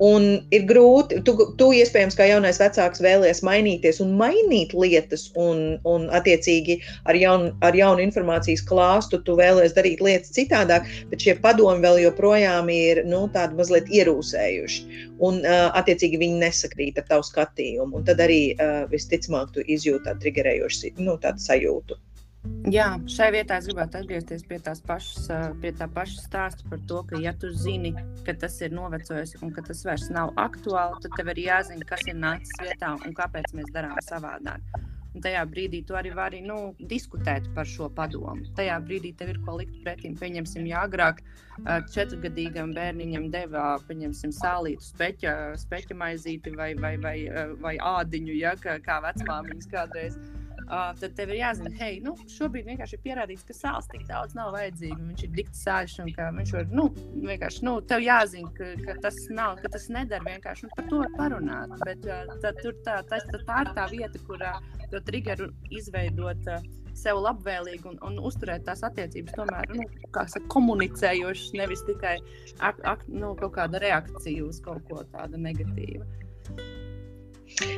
Un 0.03 0.25
ir 0.51 0.65
grūti, 0.67 1.21
tu, 1.23 1.33
tu 1.55 1.69
iespējams, 1.71 2.17
kā 2.19 2.25
jaunais 2.27 2.57
vecāks, 2.59 2.99
vēlies 3.03 3.39
mainīties 3.47 4.01
un 4.03 4.11
mainīt 4.19 4.73
lietas, 4.75 5.29
un, 5.39 5.77
un 5.87 6.09
attiecīgi 6.11 6.81
ar 7.07 7.15
jaunu, 7.15 7.53
ar 7.63 7.77
jaunu 7.79 8.03
informācijas 8.03 8.65
klāstu 8.67 9.21
tu 9.23 9.37
vēlies 9.39 9.75
darīt 9.77 10.03
lietas 10.03 10.35
citādāk, 10.35 10.89
bet 11.11 11.23
šie 11.23 11.37
padomi 11.39 11.85
vēl 11.85 12.01
joprojām 12.03 12.71
ir 12.73 13.05
nu, 13.07 13.23
tādi 13.31 13.55
mazliet 13.55 13.87
ierūsējuši. 13.87 15.05
Un, 15.23 15.39
uh, 15.45 15.69
attiecīgi, 15.79 16.19
viņi 16.19 16.43
nesakrīt 16.43 16.99
ar 16.99 17.07
tavu 17.13 17.23
skatījumu. 17.23 18.01
Un 18.01 18.09
tad 18.09 18.19
arī 18.25 18.41
uh, 18.57 18.83
visticamāk 18.91 19.55
tu 19.55 19.63
izjūti 19.63 20.09
tādu 20.09 20.25
triggerējošu 20.25 20.97
nu, 20.99 21.15
tādu 21.23 21.39
sajūtu. 21.39 22.01
Jā, 22.73 22.87
šai 23.09 23.27
vietā 23.35 23.59
es 23.61 23.67
gribētu 23.69 23.99
atgriezties 23.99 24.43
pie, 24.49 24.57
pašas, 24.87 25.27
pie 25.61 25.71
tā 25.77 25.85
paša 25.93 26.23
stāsta 26.23 26.65
par 26.69 26.79
to, 26.89 27.03
ka, 27.09 27.19
ja 27.21 27.33
tu 27.37 27.51
zini, 27.53 27.91
ka 28.25 28.33
tas 28.41 28.57
ir 28.65 28.73
novecojis 28.73 29.35
un 29.45 29.53
ka 29.53 29.61
tas 29.67 29.83
vairs 29.85 30.07
nav 30.13 30.33
aktuāli, 30.41 30.97
tad 31.03 31.13
tev 31.19 31.29
ir 31.35 31.43
jāzina, 31.45 31.85
kas 31.85 32.01
ir 32.09 32.17
nācis 32.17 32.57
vietā 32.63 32.95
un 32.97 33.13
kāpēc 33.17 33.53
mēs 33.53 33.69
darām 33.75 34.01
savādāk. 34.07 34.65
Un 35.15 35.23
tajā 35.23 35.45
brīdī 35.47 35.79
tu 35.87 35.95
arī 35.95 36.09
vari 36.11 36.41
nu, 36.43 36.73
diskutēt 36.91 37.45
par 37.55 37.69
šo 37.69 37.87
padomu. 37.95 38.49
Tajā 38.57 38.75
brīdī 38.83 39.13
tev 39.15 39.31
ir 39.31 39.37
ko 39.45 39.55
likt 39.61 39.77
pretim. 39.85 40.17
Pieņemsim, 40.19 40.65
ja 40.67 40.81
agrāk 40.89 41.21
četrgadīgam 41.93 42.73
bērniņam 42.75 43.29
deva 43.31 43.77
sālītu 43.79 44.83
speķa, 44.89 45.35
speķa 45.61 45.95
maizīti 46.01 46.51
vai, 46.57 46.73
vai, 46.75 46.97
vai, 46.97 47.15
vai 47.61 47.77
ādiņu, 47.77 48.35
ja, 48.41 48.57
kā, 48.59 48.75
kā 48.83 48.99
vecmāmiņas 49.05 49.71
kādreiz 49.71 50.19
uh, 50.65 50.91
tad 50.99 51.15
tev 51.17 51.33
ir 51.33 51.39
jāzina, 51.39 51.71
hei, 51.79 51.99
nu, 52.03 52.15
šobrīd 52.31 52.69
vienkārši 52.69 52.97
ir 52.97 53.03
pierādīts, 53.05 53.45
ka 53.47 53.55
sāls 53.57 53.89
tik 53.91 54.05
daudz 54.09 54.35
nav 54.37 54.53
vajadzīgs. 54.55 55.03
Viņš 55.09 55.25
ir 55.27 55.33
dikti 55.39 55.61
sāļš 55.61 55.97
un 56.03 56.13
viņš 56.39 56.55
var, 56.57 56.71
nu, 56.79 56.87
vienkārši, 57.25 57.65
nu, 57.67 57.75
tev 57.89 58.05
jāzina, 58.05 58.53
ka, 58.57 58.71
ka 58.85 58.97
tas 59.07 59.19
nav, 59.33 59.59
ka 59.61 59.73
tas 59.75 59.89
nedara 59.93 60.25
vienkārši, 60.25 60.67
un 60.67 60.73
par 60.77 60.89
to 60.91 61.03
parunāt. 61.17 61.75
Bet 61.83 62.09
uh, 62.09 62.33
tad, 62.43 62.63
tur 62.63 62.79
tā, 62.87 63.01
tā, 63.09 63.21
tā, 63.31 63.43
tā 63.45 63.61
ir 63.65 63.75
tā 63.77 63.91
vieta, 63.93 64.25
kur 64.27 64.41
uh, 64.41 64.59
to 64.93 65.03
triggeru 65.09 65.51
izveidot. 65.73 66.49
Uh, 66.49 66.73
sev 66.95 67.19
labvēlīgi 67.19 67.89
un, 67.91 67.97
un 68.07 68.19
uzturēt 68.23 68.65
tās 68.67 68.83
attiecības, 68.87 69.35
tomēr 69.35 69.73
nu, 69.75 69.83
saka, 70.15 70.45
komunicējošas, 70.53 71.51
nevis 71.59 71.83
tikai 71.89 72.15
ak, 72.63 72.79
ak, 72.87 73.03
nu, 73.11 73.33
kaut 73.39 73.57
kāda 73.59 73.83
reakcija 73.83 74.47
uz 74.47 74.61
kaut 74.63 74.87
ko 74.89 75.03
tādu 75.11 75.41
negatīvu. 75.41 76.07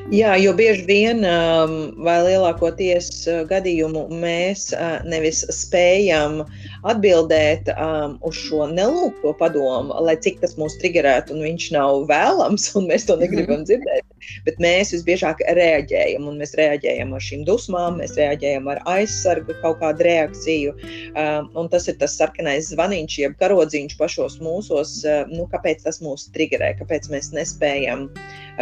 Jā, 0.09 0.31
jo 0.39 0.53
bieži 0.57 0.85
vien, 0.87 1.19
um, 1.27 1.73
vai 2.01 2.15
lielākoties 2.25 3.09
uh, 3.27 3.41
gadījumu, 3.49 4.07
mēs 4.23 4.71
uh, 4.73 5.03
nevis 5.05 5.43
spējam 5.53 6.39
atbildēt 6.87 7.69
um, 7.75 8.15
uz 8.25 8.39
šo 8.47 8.69
nelūgto 8.71 9.35
padomu, 9.37 9.93
lai 10.07 10.15
cik 10.23 10.39
tas 10.41 10.55
mūs 10.57 10.79
triggerētu, 10.81 11.35
un 11.35 11.45
viņš 11.49 11.69
nav 11.75 12.07
vēlams, 12.09 12.71
un 12.79 12.87
mēs 12.89 13.05
to 13.09 13.19
negribam 13.21 13.61
mhm. 13.61 13.67
dzirdēt. 13.69 14.06
Bet 14.47 14.59
mēs 14.63 14.93
visbiežāk 14.95 15.43
reaģējam, 15.57 16.27
un 16.29 16.39
mēs 16.41 16.55
reaģējam 16.57 17.13
ar 17.13 17.23
šīm 17.23 17.45
dusmām, 17.47 17.99
mēs 18.01 18.17
reaģējam 18.17 18.69
ar 18.73 18.81
aizsargu 18.89 19.55
kaut 19.61 19.79
kādu 19.83 20.07
reakciju. 20.07 20.75
Um, 21.13 21.51
un 21.59 21.71
tas 21.73 21.87
ir 21.91 21.99
tas 22.01 22.17
sarkanais 22.17 22.71
zvaniņš, 22.73 23.19
jeb 23.23 23.37
karodziņš 23.41 23.97
pašos 23.99 24.39
mūsos, 24.43 24.97
nu, 25.31 25.47
kāpēc 25.51 25.85
tas 25.85 26.01
mūs 26.03 26.27
triggerē, 26.35 26.73
kāpēc 26.81 27.11
mēs 27.13 27.31
nespējam 27.35 28.07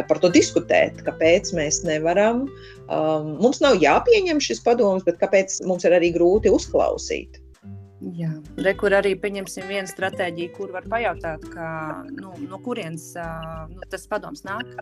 par 0.09 0.19
to 0.19 0.29
diskutēt 0.33 1.05
kāpēc 1.05 1.53
mēs 1.55 1.83
nevaram. 1.87 2.45
Um, 2.85 3.35
mums 3.41 3.61
nav 3.63 3.79
jāpieņem 3.81 4.41
šis 4.43 4.61
padoms, 4.65 5.05
bet 5.07 5.19
kāpēc 5.21 5.61
mums 5.69 5.87
ir 5.87 5.95
arī 5.97 6.11
grūti 6.15 6.51
uzklausīt. 6.53 7.41
Jā, 8.15 8.29
re, 8.61 8.75
kur 8.77 8.93
arī 8.93 9.15
pieņemsim 9.17 9.65
vienu 9.71 9.89
stratēģiju, 9.89 10.51
kur 10.57 10.73
var 10.75 10.85
pajautāt, 10.91 11.45
ka, 11.53 11.69
nu, 12.13 12.35
no 12.43 12.59
kurienes 12.61 13.13
nu, 13.71 13.81
tas 13.89 14.05
padoms 14.11 14.43
nāk. 14.45 14.75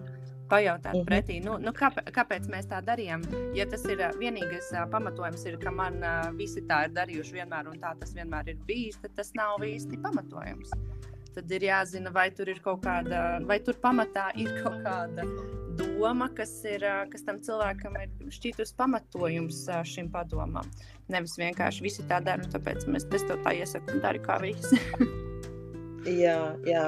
Pajautāt 0.54 0.94
mhm. 0.94 1.06
pretī, 1.10 1.39
nu, 1.44 1.58
nu, 1.62 1.74
kāpēc, 1.76 2.12
kāpēc 2.13 2.50
mēs 2.52 2.70
tā 2.70 2.82
darījām. 2.86 3.26
Ja 3.58 3.66
tas 3.70 3.86
ir 3.89 4.04
vienīgais 4.20 4.70
pamatojums, 4.94 5.46
ir, 5.50 5.58
ka 5.62 5.74
man 5.74 6.00
visi 6.38 6.62
tā 6.70 6.84
ir 6.88 6.94
darījuši 6.98 7.39
vienmēr, 7.39 7.72
un 7.72 7.82
tā 7.82 7.96
tas 8.00 8.13
vienmēr 8.16 8.54
ir 8.54 8.62
bijis, 8.68 9.00
tad 9.02 9.18
tas 9.18 9.34
nav 9.38 9.66
īsti 9.66 10.02
pamatojums. 10.04 10.76
tad 11.34 11.52
ir 11.52 11.66
jāzina, 11.66 12.12
vai 12.13 12.28
tur 12.36 12.52
ir 12.54 12.62
kaut 12.62 12.84
kāda, 12.86 13.42
vai 13.50 13.58
tur 13.66 13.78
pamatā 13.82 14.30
ir 14.38 14.52
kaut 14.62 14.78
kāda 14.86 15.26
doma, 15.80 16.30
kas, 16.38 16.52
ir, 16.70 16.86
kas 17.10 17.26
tam 17.26 17.39
cilvēkam 17.42 17.98
ir 18.04 18.34
šķītus 18.34 18.76
pamatojums 18.78 19.63
šim 19.89 20.12
padomam. 20.13 20.70
Nevis 21.12 21.34
vienkārši 21.42 21.86
visi 21.86 22.06
tā 22.10 22.22
dara, 22.24 22.46
tāpēc 22.54 22.86
mēs 22.86 23.10
to 23.10 23.39
tā 23.42 23.56
iesakām, 23.58 24.02
dari 24.04 24.22
kā 24.24 24.38
visi. 24.44 24.78
jā, 26.24 26.38
jā 26.70 26.88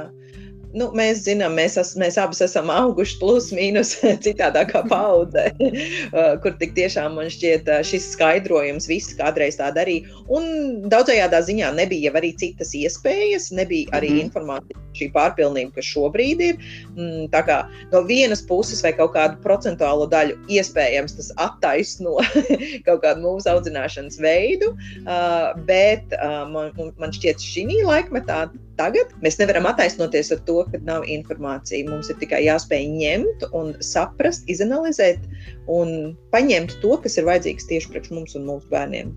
nu, 0.75 0.89
mēs 0.97 1.23
zinām, 1.25 1.55
mēs, 1.57 1.77
es, 1.79 1.93
mēs 1.99 2.17
abas 2.21 2.41
esam 2.45 2.69
auguši 2.73 3.17
plus 3.21 3.49
mīnus 3.55 3.95
citādākā 4.25 4.83
paudze, 4.91 5.47
uh, 5.55 6.35
kur 6.43 6.55
tik 6.59 6.75
tiešām 6.77 7.17
man 7.19 7.31
šķiet 7.31 7.69
uh, 7.71 7.81
šis 7.85 8.11
skaidrojums 8.15 8.89
viss 8.91 9.15
kādreiz 9.17 9.59
tā 9.59 9.71
darīja. 9.75 10.09
Un 10.31 10.87
daudzajādā 10.91 11.41
ziņā 11.47 11.71
nebija 11.77 12.13
arī 12.15 12.33
citas 12.39 12.73
iespējas, 12.77 13.51
nebija 13.55 13.91
arī 13.95 14.11
mm 14.11 14.17
-hmm. 14.17 14.25
informācija, 14.27 14.83
šī 14.95 15.09
pārpilnība, 15.15 15.75
kas 15.75 15.89
šobrīd 15.91 16.43
ir. 16.43 16.59
Mm, 16.95 17.25
tā 17.33 17.41
kā 17.47 17.57
no 17.91 18.03
vienas 18.07 18.41
puses 18.41 18.83
vai 18.83 18.93
kaut 18.93 19.15
kādu 19.15 19.39
procentuālo 19.43 20.07
daļu 20.11 20.37
iespējams 20.47 21.17
tas 21.17 21.31
attaisno 21.37 22.17
kaut 22.87 23.03
kādu 23.03 23.23
mūsu 23.23 23.51
audzināšanas 23.51 24.19
veidu, 24.19 24.75
uh, 25.05 25.51
bet 25.67 26.15
man, 26.51 26.71
man 26.97 27.11
šķiet 27.11 27.41
šī 27.41 27.83
laikmetā 27.85 28.45
tagad 28.79 29.11
mēs 29.23 29.39
nevaram 29.41 29.67
attaisnoties 29.69 30.31
ar 30.35 30.41
to, 30.47 30.57
ka 30.71 30.81
nav 30.87 31.07
informācija. 31.11 31.87
Mums 31.89 32.11
ir 32.11 32.19
tikai 32.21 32.43
jāspēj 32.45 32.87
ņemt 32.95 33.47
un 33.57 33.73
saprast, 33.83 34.47
izanalizēt 34.51 35.23
un 35.71 36.15
paņemt 36.35 36.79
to, 36.83 36.97
kas 37.03 37.19
ir 37.19 37.29
vajadzīgs 37.29 37.69
tieši 37.71 37.93
priekš 37.93 38.13
mums 38.15 38.35
un 38.39 38.49
mūsu 38.49 38.71
bērniem. 38.73 39.15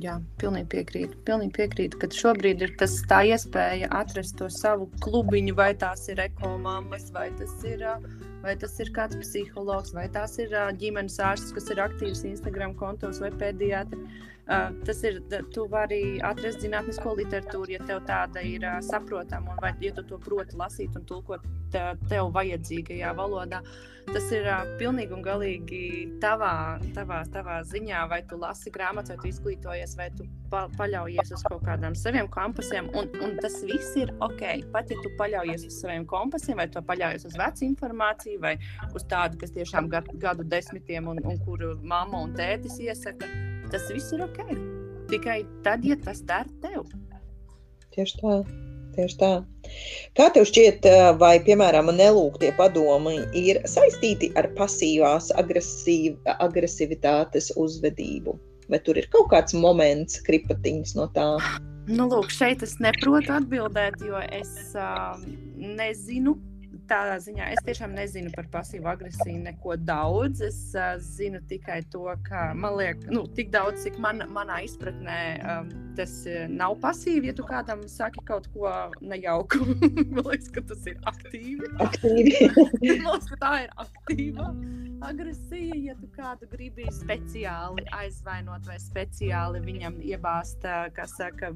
Jā, 0.00 0.14
pilnīgi 0.40 0.70
piekrītu. 0.72 1.18
Pilnīgi 1.28 1.52
piekrītu, 1.58 1.98
ka 2.00 2.08
šobrīd 2.16 2.62
ir 2.64 2.70
tas 2.80 2.94
tā 3.10 3.18
iespēja 3.28 3.90
atrast 3.92 4.38
to 4.38 4.48
savu 4.48 4.86
klubiņu, 5.04 5.52
vai 5.58 5.72
tās 5.76 6.06
ir 6.08 6.22
ekomāmas, 6.24 7.10
vai 7.12 7.26
tas 7.36 7.52
ir, 7.68 7.84
vai 8.40 8.54
tas 8.56 8.78
ir 8.80 8.92
kāds 8.96 9.18
psihologs, 9.20 9.92
vai 9.92 10.06
tās 10.14 10.38
ir 10.40 10.54
ģimenes 10.80 11.20
ārsts, 11.20 11.52
kas 11.52 11.68
ir 11.74 11.82
aktīvs 11.84 12.24
Instagram 12.30 12.72
kontos 12.80 13.20
vai 13.20 13.34
pēdījātri. 13.36 14.00
Uh, 14.42 14.72
tas 14.82 14.98
ir, 15.06 15.20
tu 15.54 15.68
vari 15.70 16.18
atrast 16.26 16.64
zinātnisko 16.64 17.12
literatūru, 17.20 17.76
ja 17.76 17.84
tev 17.86 18.00
tāda 18.08 18.42
ir 18.42 18.64
uh, 18.66 18.80
saprotama, 18.82 19.54
un 19.54 19.60
vai 19.62 19.70
ja 19.84 19.92
tu 19.94 20.02
to 20.08 20.18
proti 20.18 20.58
lasīt 20.58 20.96
un 20.98 21.04
tulkot 21.06 21.44
te, 21.70 21.84
tev 22.10 22.32
vajadzīgajā 22.34 23.12
valodā. 23.20 23.60
Tas 24.10 24.26
ir 24.34 24.46
uh, 24.50 24.64
pilnīgi 24.80 25.14
un 25.14 25.22
galīgi 25.24 25.82
tavā, 26.20 26.78
tavā, 26.96 27.22
tavā 27.32 27.60
ziņā, 27.70 28.02
vai 28.10 28.20
tu 28.28 28.36
lasi 28.40 28.72
grāmatas, 28.74 29.14
vai 29.14 29.20
tu 29.22 29.30
izglītojies, 29.30 29.94
vai 29.98 30.08
tu 30.18 30.26
pa, 30.52 30.64
paļaujies 30.78 31.30
uz 31.36 31.44
kaut 31.46 31.62
kādiem 31.68 31.94
saviem 31.98 32.28
kompasiem. 32.32 32.90
Un, 32.98 33.08
un 33.24 33.38
tas 33.40 33.60
viss 33.68 33.94
ir 34.00 34.12
ok. 34.24 34.42
Pat 34.74 34.90
ja 34.92 34.98
tu 35.04 35.12
paļaujies 35.20 35.68
uz 35.70 35.78
saviem 35.84 36.04
kompasiem, 36.10 36.58
vai 36.60 36.68
tu 36.72 36.82
paļaujies 36.90 37.28
uz 37.30 37.38
vecu 37.40 37.66
informāciju, 37.68 38.42
vai 38.42 38.56
uz 38.90 39.06
tādu, 39.12 39.40
kas 39.40 39.54
tiešām 39.54 39.88
gadu, 39.92 40.18
gadu 40.22 40.46
desmitiem 40.50 41.08
un, 41.14 41.22
un 41.22 41.40
kuru 41.46 41.76
mamma 41.80 42.26
un 42.26 42.34
tētis 42.36 42.80
iesaka 42.82 43.30
tas 43.72 43.88
viss 43.94 44.12
ir 44.12 44.26
ok. 44.26 44.42
Tikai 45.12 45.40
tad, 45.64 45.86
ja 45.88 45.96
tas 46.04 46.20
dara 46.28 46.60
tev. 46.64 46.84
Tieši 47.94 48.20
tā. 48.20 48.36
Tieši 48.92 49.18
tā. 49.20 49.32
Kā 50.18 50.28
tev 50.34 50.44
šķiet, 50.48 50.86
vai, 51.20 51.34
piemēram, 51.46 51.88
nelūgtie 51.96 52.52
padomi 52.58 53.18
ir 53.38 53.62
saistīti 53.68 54.28
ar 54.36 54.50
pasīvās 54.58 55.30
agresīv, 55.40 56.18
agresivitātes 56.44 57.52
uzvedību? 57.56 58.36
Vai 58.68 58.80
tur 58.84 59.00
ir 59.00 59.08
kaut 59.12 59.30
kāds 59.32 59.56
moments, 59.56 60.20
kripatiņš 60.28 60.96
no 60.98 61.08
tā? 61.16 61.28
Nu, 61.88 62.06
lūk, 62.06 62.30
šeit 62.30 62.62
es 62.62 62.76
neprotu 62.84 63.32
atbildēt, 63.34 63.98
jo 64.06 64.20
es 64.30 64.52
uh, 64.78 65.16
nezinu, 65.56 66.36
tādā 66.92 67.16
ziņā 67.24 67.48
es 67.54 67.62
tiešām 67.66 67.94
nezinu 67.96 68.32
par 68.34 68.48
pasīvu 68.52 68.90
agresiju 68.92 69.40
neko 69.46 69.76
daudz. 69.80 70.42
Es 70.44 70.60
uh, 70.76 70.94
zinu 71.02 71.40
tikai 71.48 71.80
to, 71.94 72.04
ka 72.26 72.50
man 72.58 72.76
liekas, 72.80 73.08
nu, 73.14 73.24
tik 73.38 73.52
daudz, 73.54 73.82
cik 73.86 73.98
man, 74.02 74.24
manā 74.34 74.60
izpratnē 74.66 75.18
um, 75.40 75.72
tas 75.98 76.14
uh, 76.28 76.44
nav 76.52 76.76
pasīvi. 76.84 77.30
Ja 77.32 77.36
tu 77.38 77.46
kādam 77.48 77.84
saki 77.90 78.24
kaut 78.28 78.48
ko 78.54 78.70
nejauku, 79.00 79.64
man 80.14 80.24
liekas, 80.28 80.52
ka 80.54 80.64
tas 80.72 80.86
ir 80.90 81.00
aktīvi. 81.08 81.74
aktīvi. 81.88 82.48
man 82.60 83.04
liekas, 83.06 83.30
ka 83.32 83.42
tā 83.46 83.54
ir 83.66 83.76
aktīva 83.86 84.52
agresija, 85.02 85.74
ja 85.82 85.94
tu 85.98 86.08
kādu 86.14 86.46
gribi 86.50 86.86
speciāli 86.94 87.84
aizvainot 87.96 88.66
vai 88.68 88.78
speciāli 88.82 89.62
viņam 89.64 89.98
iebāzt, 90.04 90.66
kā 90.96 91.06
saka, 91.10 91.52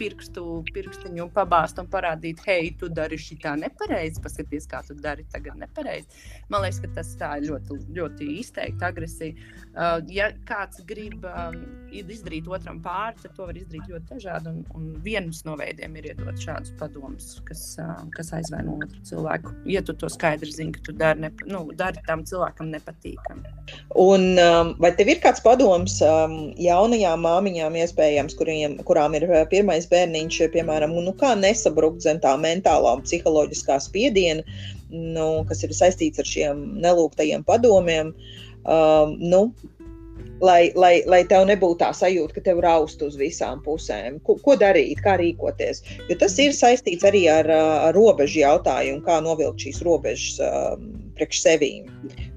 pirkstu, 0.00 0.44
pirkstiņu 0.74 1.28
pabāzt 1.36 1.80
un 1.82 1.88
parādīt, 1.92 2.42
hei, 2.46 2.72
tu 2.78 2.90
dari 2.92 3.18
šitā 3.20 3.56
nepareizi, 3.60 4.22
paskaties, 4.56 4.66
kā 4.66 4.82
tu 4.86 4.94
dari 4.94 5.24
tagad 5.32 5.56
nepareizi. 5.56 6.08
Man 6.48 6.62
liekas, 6.62 6.80
ka 6.80 6.88
tas 6.96 7.16
tā 7.18 7.30
ļoti, 7.40 7.78
ļoti 7.96 8.38
izteikta 8.40 8.90
agresija. 8.90 9.34
Uh, 9.76 9.98
ja 10.08 10.30
kāds 10.48 10.80
grib 10.88 11.26
izdarīt 11.92 12.46
otram 12.48 12.78
pāri, 12.80 13.18
tad 13.20 13.34
to 13.36 13.44
var 13.44 13.56
izdarīt 13.60 13.90
ļoti 13.92 14.06
dažādi, 14.14 14.48
un, 14.48 14.62
un 14.72 14.86
viens 15.04 15.42
no 15.44 15.52
veidiem 15.60 15.98
ir 16.00 16.08
iedot 16.12 16.38
šādus 16.40 16.72
padomus, 16.80 17.34
kas, 17.44 17.64
uh, 17.82 17.98
kas 18.16 18.32
aizvaino 18.38 18.78
otru 18.80 19.02
cilvēku. 19.04 19.52
Ja 19.68 19.82
tu 19.84 19.92
to 20.00 20.08
skaidri 20.12 20.48
zini, 20.52 20.72
ka 20.72 20.80
tu 20.86 20.94
dari, 20.96 21.26
ne, 21.26 21.30
nu, 21.52 21.60
dari 21.76 22.00
tam 22.08 22.24
cilvēkam 22.24 22.70
nepatīkami. 22.72 23.52
Un, 24.00 24.24
vai 24.80 24.92
tev 24.96 25.10
ir 25.12 25.20
kāds 25.20 25.44
padoms 25.44 25.98
jaunajām 26.00 27.26
māmiņām, 27.26 27.76
iespējams, 27.82 28.38
kuriem, 28.40 28.78
kurām 28.88 29.18
ir 29.18 29.28
uh, 29.28 29.42
pirmais 29.52 29.88
bērniņš, 29.92 30.40
piemēram, 30.56 30.96
nu, 31.04 31.12
kā 31.20 31.34
nesabrukt 31.36 32.00
zem 32.06 32.22
tā 32.24 32.32
mentālā 32.40 32.96
un 32.96 33.04
psiholoģiskā 33.04 33.76
spiediena, 33.84 34.46
nu, 34.88 35.44
kas 35.48 35.64
ir 35.66 35.76
saistīts 35.76 36.22
ar 36.22 36.32
šiem 36.32 36.66
nelūgtajiem 36.80 37.44
padomiem? 37.44 38.14
Um, 38.66 39.14
nu, 39.22 39.52
lai, 40.40 40.72
lai, 40.74 41.00
lai 41.08 41.22
tev 41.28 41.46
nebūtu 41.48 41.80
tā 41.80 41.90
sajūta, 41.96 42.36
ka 42.36 42.42
tev 42.48 42.60
raust 42.64 43.02
uz 43.04 43.16
visām 43.18 43.62
pusēm. 43.64 44.18
Ko, 44.26 44.36
ko 44.44 44.56
darīt, 44.58 45.00
kā 45.04 45.16
rīkoties? 45.20 45.82
Jo 46.10 46.18
tas 46.20 46.36
ir 46.42 46.54
saistīts 46.56 47.06
arī 47.06 47.26
ar, 47.32 47.48
ar 47.50 47.96
robežu 47.96 48.42
jautājumu, 48.42 49.02
kā 49.06 49.18
novilkt 49.24 49.64
šīs 49.64 49.82
robežas 49.86 50.38
um, 50.44 50.88
priekš 51.16 51.42
sevīm. 51.44 51.90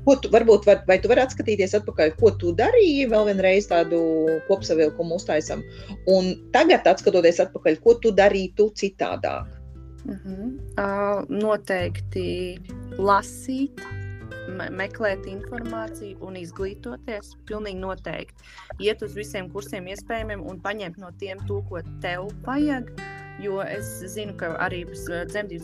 Ko 0.07 0.15
tu, 0.21 0.31
varbūt, 0.33 0.65
var, 0.69 0.83
vai 0.87 0.99
tu 1.01 1.11
vari 1.11 1.25
atskatīties 1.25 1.75
atpakaļ, 1.81 2.15
ko 2.21 2.31
tu 2.41 2.53
darīji, 2.57 3.09
vēl 3.11 3.29
vienreiz 3.29 3.69
tādu 3.69 4.01
kopsavilkumu 4.47 5.19
uztaisam, 5.19 5.63
un 6.09 6.33
tagad, 6.55 6.87
skatoties 7.01 7.41
atpakaļ, 7.43 7.81
ko 7.83 7.97
tu 8.03 8.13
darītu 8.15 8.71
citādāk? 8.79 9.55
Uh 9.99 10.15
-huh. 10.15 10.45
uh, 10.79 11.25
noteikti 11.27 12.57
lasīt, 12.97 13.81
me 14.57 14.69
meklēt 14.73 15.27
informāciju 15.29 16.19
un 16.25 16.37
izglītoties. 16.39 17.35
Pilnīgi 17.49 17.81
noteikti. 17.81 18.49
Iet 18.85 19.03
uz 19.05 19.15
visiem 19.17 19.49
kursiem, 19.53 19.87
iespējamiem, 19.93 20.43
un 20.49 20.59
paņemt 20.63 20.99
no 21.01 21.13
tiem 21.21 21.41
to, 21.49 21.61
ko 21.69 21.83
tev 22.03 22.29
vajag. 22.47 22.91
Jo 23.39 23.61
es 23.63 23.87
zinu, 24.11 24.33
ka 24.35 24.49
arī 24.59 24.81
dzemdību 24.83 25.63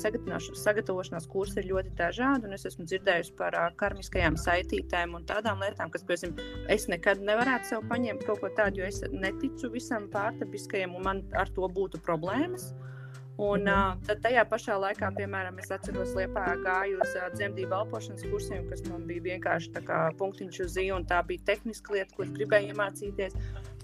sagatavošanās 0.56 1.26
kursi 1.28 1.60
ir 1.60 1.67
ļoti 1.74 1.91
dažādi. 2.00 2.48
Es 2.56 2.63
esmu 2.69 2.88
dzirdējusi 2.88 3.36
par 3.36 3.58
karmiskajām 3.82 4.39
saitītēm 4.39 5.17
un 5.17 5.28
tādām 5.28 5.60
lietām, 5.65 5.91
kas, 5.91 6.08
piemēram, 6.08 6.39
es 6.71 6.88
nekad 6.88 7.19
nevarētu 7.28 7.74
sev 7.74 7.84
paņemt 7.91 8.24
kaut 8.30 8.39
ko 8.45 8.54
tādu, 8.56 8.80
jo 8.80 8.88
es 8.88 9.04
neticu 9.12 9.74
visam 9.76 10.08
pārdabiskajam, 10.13 10.95
un 10.95 11.10
man 11.10 11.24
ar 11.36 11.52
to 11.52 11.67
būtu 11.67 12.00
problēmas. 12.08 12.71
Uh, 12.71 12.94
Un 13.36 13.67
uh, 13.67 13.98
tad 14.08 14.21
tajā 14.24 14.45
pašā 14.48 14.78
laikā, 14.80 15.10
piemēram, 15.17 15.58
es 15.60 15.67
atceros, 15.74 16.13
Lietpā 16.15 16.45
gāju 16.63 17.02
uz 17.04 17.15
uh, 17.19 17.26
dzemdību 17.34 17.76
elpošanas 17.82 18.24
kursiem, 18.32 18.63
kas 18.69 18.86
man 18.88 19.04
bija 19.10 19.26
vienkārši 19.26 19.74
tā 19.76 19.82
kā 19.84 19.98
punktiņš 20.15 20.60
uz 20.63 20.69
zīme, 20.78 20.93
un 21.02 21.08
tā 21.10 21.19
bija 21.28 21.43
tehniska 21.50 21.98
lieta, 21.98 22.15
es 22.24 22.32
gribēju 22.38 22.71
iemācīties. 22.71 23.36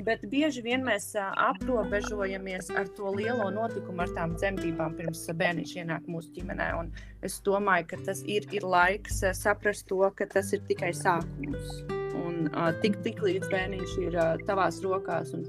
Bet 0.07 0.23
bieži 0.31 0.63
vien 0.63 0.85
mēs 0.87 1.09
uh, 1.19 1.33
aprobežojamies 1.49 2.71
ar 2.79 2.87
to 2.95 3.11
lielo 3.17 3.49
notikumu, 3.51 4.05
ar 4.05 4.15
tām 4.15 4.37
dzemdībām, 4.39 4.95
pirms 5.01 5.25
bērniņš 5.43 5.75
ienāk 5.83 6.07
mūsu 6.07 6.31
ģimenē. 6.37 6.71
Un 6.79 6.93
es 7.19 7.35
domāju, 7.43 7.89
ka 7.91 8.01
tas 8.07 8.23
ir, 8.23 8.47
ir 8.55 8.63
laiks 8.63 9.19
uh, 9.25 9.35
saprast 9.35 9.89
to, 9.91 9.99
ka 10.15 10.31
tas 10.31 10.55
ir 10.55 10.63
tikai 10.71 10.93
sākums. 10.95 11.83
Un 12.23 12.47
uh, 12.53 12.71
tik, 12.79 13.01
tik 13.03 13.19
līdz 13.27 13.51
bērniņš 13.51 13.99
ir 14.07 14.15
uh, 14.15 14.33
tavās 14.47 14.79
rokās. 14.85 15.35
Un, 15.35 15.43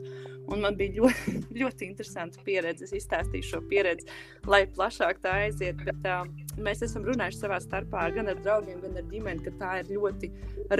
Un 0.52 0.60
man 0.64 0.76
bija 0.76 0.94
ļoti, 1.00 1.34
ļoti 1.56 1.88
interesanta 1.88 2.42
pieredze. 2.46 2.86
Es 2.86 2.94
izstāstīju 3.02 3.48
šo 3.48 3.60
pieredzi, 3.70 4.08
lai 4.50 4.64
plašāk 4.68 5.22
tā 5.24 5.34
aiziet. 5.46 5.80
Bet, 5.86 6.04
uh, 6.04 6.26
mēs 6.62 6.84
esam 6.84 7.06
runājuši 7.08 7.40
savā 7.40 7.60
starpā 7.64 8.08
gan 8.16 8.28
ar 8.32 8.40
draugiem, 8.42 8.80
gan 8.84 8.98
ar 9.00 9.06
ģimeni, 9.12 9.44
ka 9.46 9.54
tā 9.60 9.72
ir 9.82 9.94
ļoti 9.96 10.32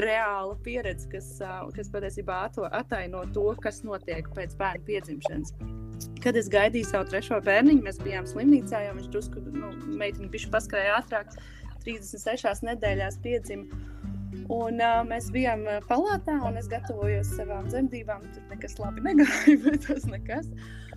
reāla 0.03 0.59
pieredze, 0.67 1.09
kas, 1.13 1.31
uh, 1.45 1.65
kas 1.77 1.93
patiesībā 1.93 2.43
ataino 2.71 3.25
to, 3.37 3.49
kas 3.63 3.83
notiek 3.87 4.29
pēc 4.37 4.59
bērna 4.61 4.85
piedzimšanas. 4.89 5.57
Kad 6.23 6.37
es 6.39 6.49
gaidīju 6.51 6.89
savu 6.89 7.09
trešo 7.11 7.39
bērniņu, 7.47 7.83
mēs 7.85 7.99
bijām 8.03 8.27
slimnīcā, 8.27 8.85
jo 8.87 8.95
viņš 8.99 9.11
drusku, 9.15 9.43
nu, 9.55 9.71
meitene 9.99 10.31
bišķi 10.33 10.51
paskrēja 10.55 10.99
ātrāk, 10.99 11.35
36 11.87 12.67
nedēļās 12.69 13.19
piedzima. 13.23 13.83
Un, 14.53 14.79
uh, 14.81 15.01
mēs 15.09 15.31
bijām 15.35 15.65
palātā, 15.89 16.39
un 16.49 16.57
es 16.61 16.71
gatavojos 16.73 17.35
savām 17.37 17.69
dzemdībām. 17.71 18.25
Tur 18.35 18.47
nekas 18.53 18.79
labi 18.81 19.05
negāja, 19.11 19.59
bet 19.67 19.89
tas 19.89 20.09
nekas. 20.11 20.49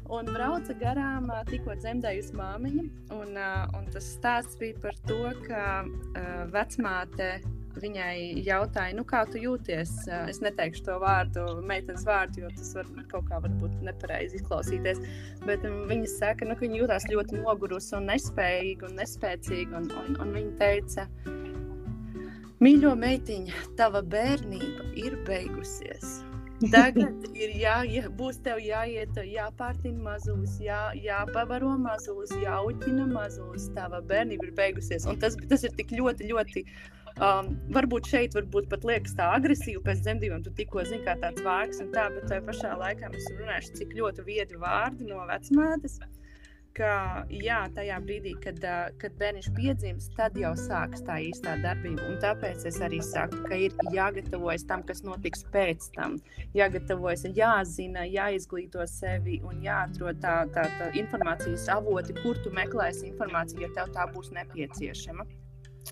Un 0.06 0.30
brauca 0.30 0.76
garām 0.78 1.32
tikko 1.50 1.74
dzemdējusi 1.80 2.36
māmiņa. 2.38 2.88
Un, 3.16 3.38
un 3.80 3.92
tas 3.94 4.10
stāsts 4.18 4.60
bija 4.62 4.78
par 4.84 4.98
to, 5.10 5.22
ka 5.48 5.62
uh, 5.86 6.42
vecmāte 6.54 7.38
viņai 7.82 8.44
jautāja, 8.46 8.96
nu, 8.98 9.04
kā 9.08 9.24
tu 9.30 9.40
jūties. 9.42 9.94
Es 10.30 10.42
neteikšu 10.44 10.86
to 10.88 10.98
vārdu, 11.02 11.46
meitenes 11.68 12.06
vārdu, 12.08 12.46
jo 12.46 12.52
tas 12.56 12.72
var 12.78 12.92
kaut 13.12 13.30
kā 13.30 13.40
nepareizi 13.86 14.40
izklausīties. 14.40 15.02
Bet 15.46 15.66
um, 15.68 15.84
viņa 15.90 16.12
saka, 16.16 16.48
nu, 16.48 16.58
ka 16.58 16.66
viņa 16.66 16.82
jūtas 16.82 17.10
ļoti 17.12 17.42
nogurusi 17.42 17.96
un 18.00 18.10
nespējīga 18.12 18.90
un 18.90 19.00
nespēcīga. 19.02 19.82
Un, 19.82 19.90
un, 20.04 20.20
un 20.24 20.36
viņa 20.38 20.56
teica, 20.62 21.08
mīļo 22.64 22.94
meitiņa, 23.00 23.66
tava 23.80 24.02
bērnība 24.06 24.90
ir 25.02 25.18
beigusies. 25.28 26.20
Tagad 26.72 27.26
ir 27.44 27.56
jāiet, 27.60 28.10
būs 28.16 28.40
tev 28.46 28.62
jāiet, 28.64 29.18
jāpārtina 29.28 30.00
mazulis, 30.10 30.56
jā, 30.64 30.82
jāpavaro 31.04 31.74
mazulis, 31.82 32.32
jāuķina 32.42 33.08
mazulis. 33.12 33.68
Tava 33.76 34.00
bērnība 34.02 34.50
ir 34.50 34.54
beigusies. 34.60 35.08
Un 35.10 35.20
tas, 35.20 35.36
tas 35.50 35.68
ir 35.68 35.76
tik 35.76 35.92
ļoti, 35.98 36.32
ļoti 36.32 36.64
Um, 37.16 37.54
varbūt 37.72 38.10
šeit 38.12 38.34
varbūt 38.36 38.66
pat 38.68 38.84
liekas 38.84 39.14
tā 39.16 39.30
agresīva 39.38 39.80
pēc 39.86 40.02
dzemdībām, 40.04 40.42
tu 40.44 40.52
tikko 40.58 40.84
zini, 40.84 41.00
kā 41.06 41.14
tāds 41.22 41.40
vārks 41.46 41.80
un 41.80 41.94
tā, 41.94 42.10
bet 42.12 42.26
tajā 42.28 42.44
pašā 42.44 42.74
laikā 42.82 43.08
mēs 43.14 43.30
runājam, 43.38 43.70
cik 43.78 43.94
ļoti 43.96 44.26
viedi 44.28 44.60
vārdi 44.60 45.08
no 45.08 45.22
vecmātes. 45.30 45.96
Ka, 46.76 47.24
jā, 47.32 47.62
tajā 47.72 47.98
brīdī, 48.04 48.34
kad, 48.44 48.58
kad 49.00 49.14
bērns 49.20 49.46
piedzimst, 49.56 50.12
tad 50.18 50.36
jau 50.36 50.52
sākas 50.60 51.06
tā 51.08 51.22
īstā 51.24 51.54
darbība. 51.64 52.04
Un 52.10 52.18
tāpēc 52.20 52.66
es 52.68 52.82
arī 52.84 53.00
saku, 53.06 53.40
ka 53.48 53.56
ir 53.68 53.78
jāgatavojas 53.96 54.68
tam, 54.68 54.84
kas 54.84 55.00
notiks 55.08 55.46
pēc 55.54 55.88
tam. 55.96 56.18
Jāgatavojas, 56.58 57.24
jāzina, 57.38 58.04
jāizglīto 58.12 58.84
sevi 58.92 59.40
un 59.48 59.64
jāatrod 59.64 60.20
tā, 60.26 60.36
tā, 60.52 60.68
tā 60.82 60.92
informācijas 61.00 61.70
avoti, 61.78 62.18
kur 62.20 62.44
tu 62.44 62.52
meklēsi 62.60 63.08
informāciju, 63.14 63.64
ja 63.70 63.72
tev 63.80 63.96
tā 63.96 64.10
būs 64.12 64.36
nepieciešama. 64.36 65.24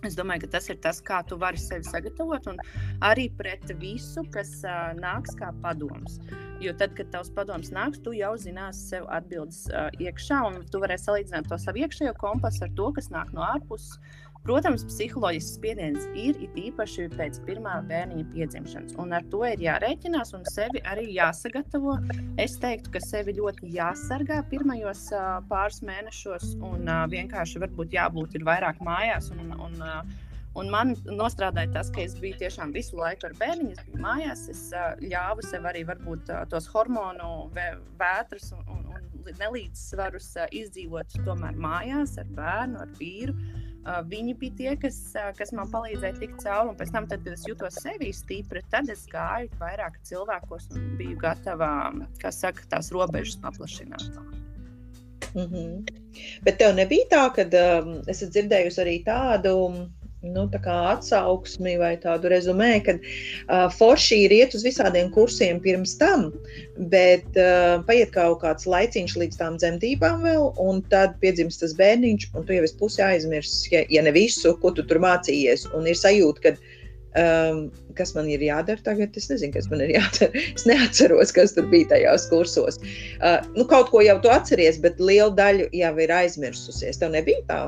Es 0.01 0.17
domāju, 0.17 0.43
ka 0.45 0.55
tas 0.55 0.69
ir 0.71 0.79
tas, 0.81 0.99
kā 1.05 1.19
tu 1.29 1.37
vari 1.39 1.59
sevi 1.61 1.85
sagatavot, 1.85 2.47
un 2.49 2.57
arī 3.05 3.27
pret 3.37 3.69
visu, 3.79 4.25
kas 4.33 4.55
uh, 4.65 4.91
nāks 4.97 5.37
kā 5.39 5.51
padoms. 5.61 6.17
Jo 6.63 6.73
tad, 6.79 6.95
kad 6.97 7.11
tavs 7.13 7.29
padoms 7.35 7.69
nāks, 7.75 8.01
tu 8.03 8.15
jau 8.17 8.33
zināsi 8.39 8.89
sev 8.93 9.07
atbildes 9.13 9.67
uh, 9.69 9.91
iekšā, 10.01 10.41
un 10.49 10.61
tu 10.71 10.81
varēsi 10.83 11.09
salīdzināt 11.09 11.49
to 11.51 11.59
savu 11.61 11.83
iekšējo 11.83 12.15
kompasu 12.19 12.65
ar 12.65 12.75
to, 12.79 12.89
kas 12.97 13.11
nāk 13.13 13.33
no 13.37 13.45
ārpuses. 13.45 13.99
Protams, 14.43 14.81
psiholoģisks 14.83 15.53
spiediens 15.55 16.03
ir 16.19 16.35
it 16.43 16.57
īpaši 16.59 17.05
pēc 17.13 17.37
pirmā 17.47 17.77
bērniņa 17.87 18.25
piedzimšanas, 18.33 18.97
un 18.99 19.15
ar 19.15 19.23
to 19.31 19.39
ir 19.47 19.63
jārēķinās 19.63 20.35
un 20.35 20.43
sevi 20.51 20.81
arī 20.83 21.05
jāsagatavo. 21.15 21.93
Es 22.43 22.57
teiktu, 22.59 22.91
ka 22.91 22.99
sevi 23.05 23.37
ļoti 23.37 23.71
jāsargā 23.77 24.41
pirmajos 24.51 25.05
uh, 25.15 25.39
pāris 25.47 25.79
mēnešos, 25.87 26.57
un 26.59 26.83
uh, 26.91 27.05
vienkārši 27.13 27.63
varbūt 27.63 27.95
jābūt 27.95 28.35
vairāk 28.43 28.83
mājās. 28.83 29.31
Un, 29.31 29.55
un, 29.55 29.79
uh, 29.79 30.29
Un 30.53 30.67
man 30.69 30.91
nostrādāja 31.09 31.71
tas, 31.73 31.87
ka 31.89 32.03
es 32.03 32.11
biju 32.21 32.35
tiešām 32.37 32.75
visu 32.75 32.93
laiku 32.99 33.25
ar 33.25 33.33
bērnu, 33.39 33.71
es 33.73 33.79
biju 33.87 34.03
mājās, 34.03 34.43
es 34.51 34.59
uh, 34.77 34.91
ļāvu 35.01 35.41
sev 35.47 35.65
arī 35.65 35.81
varbūt 35.89 36.29
uh, 36.29 36.43
tos 36.51 36.67
hormonu 36.69 37.47
vē, 37.55 37.71
vētras 37.97 38.51
un, 38.53 38.61
un, 38.69 38.83
un 38.93 39.33
nelīdzsvarus 39.39 40.29
uh, 40.37 40.45
izdzīvot 40.53 41.17
tomēr 41.25 41.57
mājās 41.57 42.19
ar 42.21 42.29
bērnu, 42.37 42.83
ar 42.85 42.93
vīru. 43.01 43.33
Uh, 43.33 43.62
viņi 43.83 44.35
bija 44.39 44.55
tie, 44.57 44.75
kas, 44.79 44.97
kas 45.37 45.51
man 45.55 45.71
palīdzēja 45.71 46.19
tikt 46.19 46.43
cauri. 46.43 46.71
Un 46.71 46.77
pēc 46.79 46.93
tam, 46.93 47.07
tad, 47.11 47.23
kad 47.25 47.33
es 47.35 47.47
jutos 47.47 47.79
sevi 47.83 48.11
stipri, 48.15 48.63
tad 48.71 48.89
es 48.93 49.05
gāju 49.11 49.49
vairāk 49.59 49.99
cilvēkos 50.07 50.69
un 50.77 50.93
biju 50.99 51.17
gatava, 51.21 51.71
kā 52.21 52.31
saka, 52.31 52.63
tās 52.71 52.91
robežas 52.95 53.39
paplašināt. 53.43 54.07
Mm 55.33 55.47
-hmm. 55.49 55.87
Bet 56.43 56.57
tev 56.57 56.75
nebija 56.75 57.05
tā, 57.09 57.23
ka 57.35 57.43
um, 57.81 58.01
esat 58.07 58.29
dzirdējusi 58.29 58.81
arī 58.81 59.03
tādu 59.05 59.89
nu, 60.23 60.45
atsauksmi 60.63 61.75
vai 61.81 61.93
tādu 62.01 62.31
rezumē, 62.31 62.71
ka 62.85 62.95
uh, 62.97 63.67
forši 63.77 64.23
ir 64.25 64.35
iet 64.39 64.55
uz 64.57 64.63
visādiem 64.65 65.11
kursiem 65.13 65.59
pirms 65.63 65.97
tam, 65.99 66.29
bet 66.93 67.25
uh, 67.39 67.83
paiet 67.87 68.13
kaut 68.15 68.41
kāds 68.43 68.67
laiciņš 68.69 69.17
līdz 69.19 69.41
tām 69.41 69.57
dzemdībām 69.59 70.23
vēl, 70.23 70.53
un 70.63 70.81
tad 70.93 71.17
piedzimst 71.23 71.63
tas 71.63 71.75
bērniņš, 71.79 72.29
un 72.33 72.47
tu 72.47 72.55
jau 72.55 72.63
esi 72.63 72.79
pusi 72.79 73.03
aizmirsis, 73.03 73.67
ja, 73.73 73.83
ja 73.91 74.05
ne 74.05 74.15
visu, 74.15 74.55
ko 74.63 74.71
tu 74.71 74.85
tur 74.87 75.03
mācījies, 75.03 75.67
un 75.75 75.91
ir 75.91 75.99
sajūta, 75.99 76.47
ka 76.47 76.79
Um, 77.13 77.67
kas 77.93 78.15
man 78.17 78.25
ir 78.25 78.41
jādara 78.41 78.81
tagad? 78.81 79.13
Es 79.13 79.27
nezinu, 79.29 79.53
kas 79.53 79.67
man 79.69 79.83
ir 79.85 79.91
jādara. 79.93 80.33
Es 80.57 80.65
neatceros, 80.65 81.29
kas 81.35 81.53
tur 81.53 81.67
bija 81.69 81.91
tajos 81.91 82.25
kursos. 82.31 82.79
Uh, 83.21 83.37
nu, 83.53 83.67
kaut 83.69 83.91
ko 83.93 84.01
jau 84.01 84.17
tu 84.23 84.31
atceries, 84.33 84.79
bet 84.81 84.97
liela 84.97 85.29
daļa 85.37 85.69
jau 85.77 85.93
ir 86.01 86.13
aizmirsusies. 86.17 86.97
Tev 86.97 87.13
nebija 87.13 87.45
tā? 87.51 87.61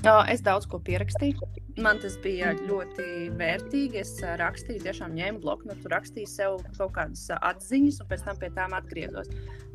Es 0.00 0.40
daudz 0.40 0.64
ko 0.70 0.78
pierakstīju. 0.80 1.48
Man 1.84 1.98
tas 2.00 2.14
bija 2.24 2.54
ļoti 2.56 3.28
vērtīgi. 3.36 4.00
Es 4.00 4.14
rakstīju, 4.40 4.80
tiešām 4.86 5.12
ņēmu 5.16 5.42
bloknotu, 5.42 5.90
rakstīju 5.92 6.30
sev 6.30 6.56
kaut 6.78 6.94
kādas 6.96 7.26
atziņas, 7.36 8.00
un 8.00 8.08
pēc 8.08 8.24
tam 8.24 8.40
pie 8.40 8.50
tām 8.56 8.76
atgriezos. 8.76 9.28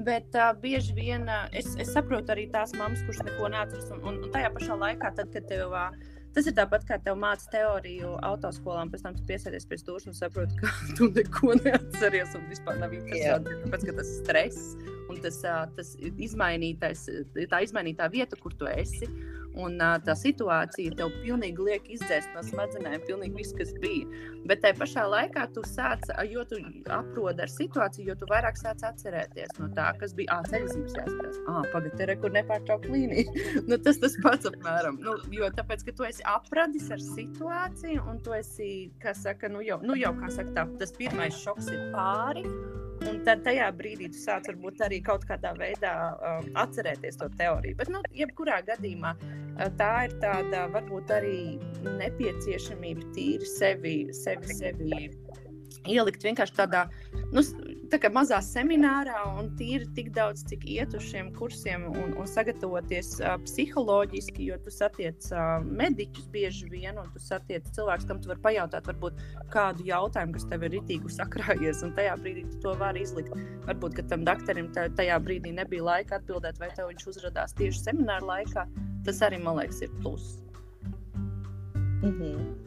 Bet 0.07 0.34
uh, 0.34 0.51
bieži 0.61 0.97
vien 0.97 1.30
uh, 1.30 1.45
es, 1.53 1.76
es 1.82 1.93
saprotu 1.93 2.34
arī 2.34 2.47
tās 2.53 2.73
mammas, 2.78 3.05
kuras 3.05 3.21
neko 3.28 3.53
neatceras. 3.53 3.93
Un, 3.93 4.01
un, 4.01 4.19
un 4.26 4.34
tajā 4.34 4.49
pašā 4.57 4.80
laikā, 4.82 5.13
tad, 5.19 5.30
kad 5.36 5.45
tev 5.51 5.78
uh, 5.78 5.93
Tas 6.36 6.49
ir 6.49 6.55
tāpat 6.57 6.84
kā 6.84 6.97
tev 6.99 7.15
mācīja 7.15 7.51
teoriju 7.53 8.09
autoskolā, 8.28 8.82
un 8.84 8.89
pēc 8.91 9.05
tam 9.05 9.13
tu 9.15 9.23
piesēdies 9.30 9.69
pie 9.69 9.78
stūra 9.80 10.09
un 10.11 10.17
saproti, 10.17 10.57
ka 10.59 10.73
tu 10.97 11.07
neko 11.15 11.53
neatceries 11.61 12.36
un 12.36 12.43
vispār 12.49 12.82
nav 12.82 12.91
interesanti. 12.97 13.55
Tāpēc, 13.61 13.86
ka 13.88 13.95
tas 14.01 14.11
stress 14.17 14.73
un 15.07 15.21
tas, 15.23 15.39
tas 15.78 15.93
izmainītais, 16.03 17.05
tā 17.53 17.61
izmainītā 17.63 18.09
vieta, 18.11 18.36
kur 18.41 18.51
tu 18.59 18.67
esi. 18.67 19.07
Un 19.55 19.77
uh, 19.79 19.95
tā 20.03 20.15
situācija 20.19 20.95
tev 20.99 21.13
pilnīgi 21.21 21.63
liek 21.63 21.85
izdzēst 21.95 22.33
no 22.35 22.43
smadzenēm, 22.43 22.99
pilnīgi 23.07 23.39
viss, 23.39 23.55
kas 23.55 23.71
bija. 23.79 24.07
Bet 24.49 24.61
tajā 24.63 24.77
pašā 24.81 25.05
laikā 25.09 25.45
tu 25.55 25.63
sāc, 25.67 26.03
jo 26.29 26.43
tu 26.49 26.59
aprodi 26.91 27.45
ar 27.45 27.51
situāciju, 27.51 28.09
jo 28.11 28.17
tu 28.19 28.29
vairāk 28.29 28.59
sāc 28.59 28.83
atcerēties 28.85 29.55
no 29.61 29.71
tā, 29.77 29.89
kas 30.01 30.15
bija. 30.17 30.41
Ceļzīmes 30.45 30.97
jāskatās. 30.97 31.39
Ah, 31.49 31.63
pagaidi, 31.71 31.95
te 31.97 32.09
rekur 32.11 32.33
nepārtraukt 32.35 32.89
līniju. 32.91 33.45
nu, 33.69 33.79
tas 33.81 33.99
tas 34.01 34.17
pats 34.23 34.49
apmēram. 34.51 34.99
Nu, 35.05 35.17
jo 35.33 35.49
tāpēc, 35.55 35.87
ka 35.87 35.95
tu 35.97 36.07
esi 36.07 36.25
apradis 36.29 36.91
ar 36.93 37.01
situāciju 37.01 38.05
un 38.11 38.19
tu 38.25 38.35
esi, 38.35 38.71
kā 39.01 39.15
saka, 39.17 39.49
nu 39.51 39.63
jau, 39.65 39.79
nu 39.85 39.97
jau 39.99 40.13
kā 40.19 40.31
saka, 40.33 40.51
tā, 40.59 40.67
tas 40.81 40.93
pirmais 40.99 41.43
šoks 41.45 41.71
ir 41.73 41.87
pāri. 41.95 42.45
Un 43.03 43.17
tad 43.27 43.41
tajā 43.43 43.67
brīdī 43.75 44.07
tu 44.13 44.19
sāc 44.21 44.47
varbūt 44.47 44.79
arī 44.85 45.01
kaut 45.03 45.25
kādā 45.27 45.51
veidā 45.59 45.91
um, 46.15 46.47
atcerēties 46.61 47.19
to 47.19 47.27
teoriju. 47.39 47.75
Bet, 47.81 47.91
nu, 47.91 47.99
jebkurā 48.15 48.61
gadījumā 48.69 49.11
uh, 49.19 49.67
tā 49.79 49.91
ir 50.07 50.15
tāda 50.23 50.65
varbūt 50.73 51.11
arī 51.17 51.39
nepieciešamība 51.83 53.11
tīri 53.17 53.51
sevi, 53.57 53.97
sevi, 54.15 54.59
sevi 54.61 55.09
ielikt 55.85 56.23
vienkārši 56.25 56.55
tādā 56.57 56.85
nu, 57.33 57.43
tā 57.91 57.99
kā 58.01 58.09
mazā 58.13 58.38
seminārā 58.43 59.21
un 59.39 59.49
tīri 59.59 59.88
tik 59.97 60.11
daudz, 60.15 60.43
cik 60.49 60.65
iet 60.69 60.95
uz 60.97 61.05
šiem 61.09 61.31
kursiem 61.36 61.86
un, 61.91 62.15
un 62.19 62.29
sagatavoties 62.29 63.15
uh, 63.21 63.36
psiholoģiski, 63.45 64.47
jo 64.49 64.57
tu 64.65 64.73
satiec 64.73 65.29
uh, 65.31 65.63
mediķus 65.65 66.27
bieži 66.33 66.69
vien, 66.71 66.99
un 67.01 67.09
tu 67.13 67.21
satiec 67.23 67.67
cilvēkus, 67.77 68.07
kam 68.09 68.21
tu 68.21 68.31
vari 68.31 68.43
pajautāt 68.45 68.89
varbūt 68.91 69.21
kādu 69.53 69.88
jautājumu, 69.89 70.36
kas 70.38 70.47
tev 70.51 70.67
ir 70.67 70.75
ritīgi 70.77 71.13
sakrājies, 71.17 71.83
un 71.86 71.95
tajā 71.97 72.17
brīdī 72.21 72.45
tu 72.51 72.61
to 72.65 72.75
vari 72.81 73.05
izlikt. 73.05 73.33
Varbūt, 73.69 73.99
ka 73.99 74.07
tam 74.11 74.25
doktoram 74.27 74.71
tajā 74.73 75.21
brīdī 75.23 75.55
nebija 75.55 75.86
laika 75.86 76.19
atbildēt, 76.19 76.59
vai 76.61 76.71
tev 76.75 76.91
viņš 76.91 77.09
uzrādās 77.13 77.55
tieši 77.59 77.88
semināra 77.89 78.25
laikā. 78.33 78.67
Tas 79.05 79.21
arī, 79.25 79.41
man 79.41 79.59
liekas, 79.61 79.83
ir 79.86 79.93
pluss. 80.01 80.39
Mm 82.01 82.11
-hmm. 82.11 82.64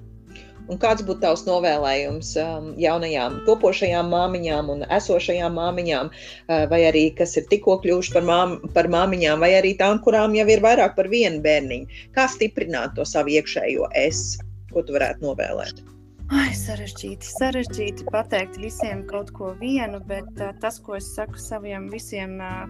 Un 0.69 0.81
kāds 0.81 1.05
būtu 1.07 1.23
tavs 1.23 1.45
novēlējums 1.47 2.35
um, 2.43 2.71
jaunajām 2.81 3.41
topošajām 3.47 4.11
māmiņām 4.13 4.73
un 4.75 4.85
esošajām 4.99 5.57
māmiņām, 5.57 6.11
uh, 6.13 6.65
vai 6.69 6.83
arī 6.91 7.05
kas 7.17 7.37
ir 7.41 7.49
tikko 7.49 7.79
kļuvuši 7.85 8.17
par, 8.17 8.27
mām, 8.29 8.57
par 8.77 8.91
māmiņām, 8.93 9.41
vai 9.45 9.55
arī 9.57 9.75
tām, 9.81 10.03
kurām 10.05 10.37
jau 10.37 10.49
ir 10.53 10.65
vairāk 10.65 10.97
par 10.99 11.09
vienu 11.09 11.41
bērniņu? 11.45 12.03
Kā 12.17 12.29
stiprināt 12.29 12.99
to 12.99 13.09
savu 13.09 13.33
iekšējo 13.39 13.89
es? 13.97 14.37
Ko 14.75 14.85
tu 14.85 14.99
varētu 14.99 15.25
novēlēt? 15.25 15.81
Ai, 16.29 16.51
sarežģīti, 16.53 17.25
sarežģīti 17.39 18.05
pateikt 18.13 18.59
visiem 18.61 19.07
kaut 19.09 19.31
ko 19.33 19.55
vienu, 19.63 20.03
bet 20.11 20.29
uh, 20.37 20.53
tas, 20.61 20.77
ko 20.85 20.99
es 20.99 21.09
saku 21.17 21.41
saviem 21.41 21.89
visiem 21.89 22.37
uh, 22.45 22.67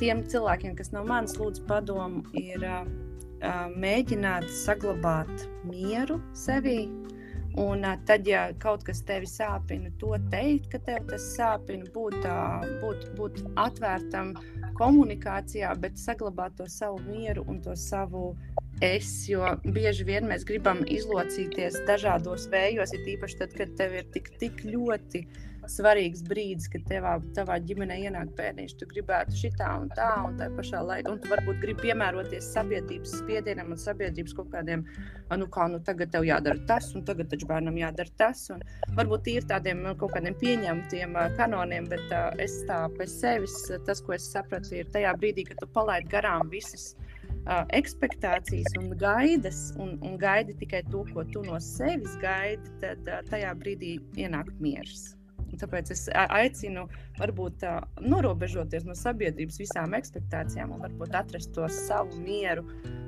tiem 0.00 0.24
cilvēkiem, 0.26 0.74
kas 0.74 0.90
no 0.90 1.04
manis 1.06 1.38
lūdz 1.38 1.62
padomu, 1.70 2.24
ir 2.34 2.66
uh, 2.66 2.82
uh, 3.46 3.68
mēģināt 3.78 4.50
saglabāt 4.50 5.46
mieru 5.70 6.18
sevī, 6.34 6.88
Un 7.56 7.86
tad, 8.04 8.26
ja 8.28 8.50
kaut 8.60 8.82
kas 8.84 8.98
tevi 9.08 9.28
sāpina, 9.30 9.88
to 10.00 10.12
teikt, 10.32 10.68
ka 10.74 10.80
tev 10.84 11.06
tas 11.08 11.24
sāpina, 11.38 11.88
būt, 11.94 12.26
būt, 12.82 13.06
būt 13.16 13.40
atvērtam 13.62 14.34
komunikācijā, 14.76 15.70
bet 15.80 15.96
saglabāt 15.96 16.58
to 16.58 16.66
savu 16.68 17.00
mieru 17.06 17.46
un 17.48 17.62
to 17.64 17.72
savu 17.80 18.34
es, 18.84 19.08
jo 19.30 19.54
bieži 19.64 20.04
vien 20.04 20.28
mēs 20.28 20.44
gribam 20.44 20.82
izlocīties 20.84 21.80
dažādos 21.88 22.44
vējos, 22.52 22.92
ir 22.92 23.08
īpaši 23.16 23.40
tad, 23.40 23.56
kad 23.56 23.72
tev 23.80 23.96
ir 24.02 24.10
tik, 24.12 24.28
tik 24.42 24.60
ļoti 24.68 25.24
svarīgs 25.70 26.22
brīdis, 26.26 26.68
kad 26.72 26.84
tevā, 26.88 27.16
tavā 27.36 27.58
ģimenē 27.66 27.98
ienāk 28.06 28.32
bērniņš. 28.38 28.74
Tu 28.80 28.88
gribētu 28.90 29.36
šitā 29.38 29.68
un 29.80 29.90
tā, 29.96 30.08
un 30.26 30.36
tā 30.38 30.48
pašā 30.56 30.82
laikā, 30.86 31.12
un 31.12 31.20
tu 31.22 31.30
varbūt 31.32 31.60
gribi 31.62 31.88
piemēroties 31.88 32.50
sabiedrības 32.54 33.16
spiedienam 33.20 33.72
un 33.74 33.80
sabiedrības 33.80 34.36
kaut 34.38 34.50
kādiem, 34.54 34.84
nu 35.36 35.48
kā, 35.52 35.66
nu 35.72 35.80
tagad 35.86 36.12
tev 36.14 36.26
jādara 36.28 36.62
tas, 36.68 36.92
un 36.98 37.04
tagad 37.08 37.30
taču 37.32 37.48
bērnam 37.50 37.78
jādara 37.80 38.14
tas, 38.20 38.46
un 38.54 38.62
varbūt 38.98 39.30
ir 39.34 39.48
tādiem 39.50 39.82
nu, 39.84 39.96
kaut 39.98 40.14
kādiem 40.16 40.36
pieņemtiem 40.40 41.18
kanoniem, 41.38 41.88
bet 41.90 42.06
uh, 42.12 42.30
es 42.42 42.60
tā 42.68 42.84
pēc 42.96 43.18
sevis, 43.18 43.58
tas, 43.88 44.02
ko 44.04 44.16
es 44.16 44.30
sapratu, 44.32 44.74
ir 44.76 44.90
tajā 44.94 45.14
brīdī, 45.18 45.46
kad 45.50 45.60
tu 45.62 45.70
palaidi 45.74 46.10
garām 46.12 46.50
visas 46.52 46.92
uh, 47.46 47.64
ekspektācijas 47.76 48.78
un 48.80 48.92
gaidas, 49.00 49.70
un, 49.80 49.96
un 50.02 50.16
gaidi 50.20 50.56
tikai 50.62 50.84
to, 50.92 51.04
ko 51.12 51.26
tu 51.32 51.44
no 51.46 51.60
sevis 51.62 52.16
gaidi, 52.22 52.74
tad 52.82 53.06
uh, 53.10 53.22
tajā 53.30 53.54
brīdī 53.60 53.96
ienāk 54.20 54.52
miers. 54.60 55.15
Tāpēc 55.56 55.92
es 55.94 56.04
aicinu, 56.12 56.86
varbūt 57.20 57.60
tā, 57.62 57.78
norobežoties 58.02 58.86
no 58.88 58.96
sabiedrības 58.98 59.60
visām 59.62 59.96
ekspektācijām 59.96 60.74
un 60.74 60.84
varbūt 60.84 61.14
atrast 61.16 61.54
to 61.56 61.68
savu 61.72 62.18
mieru, 62.20 62.66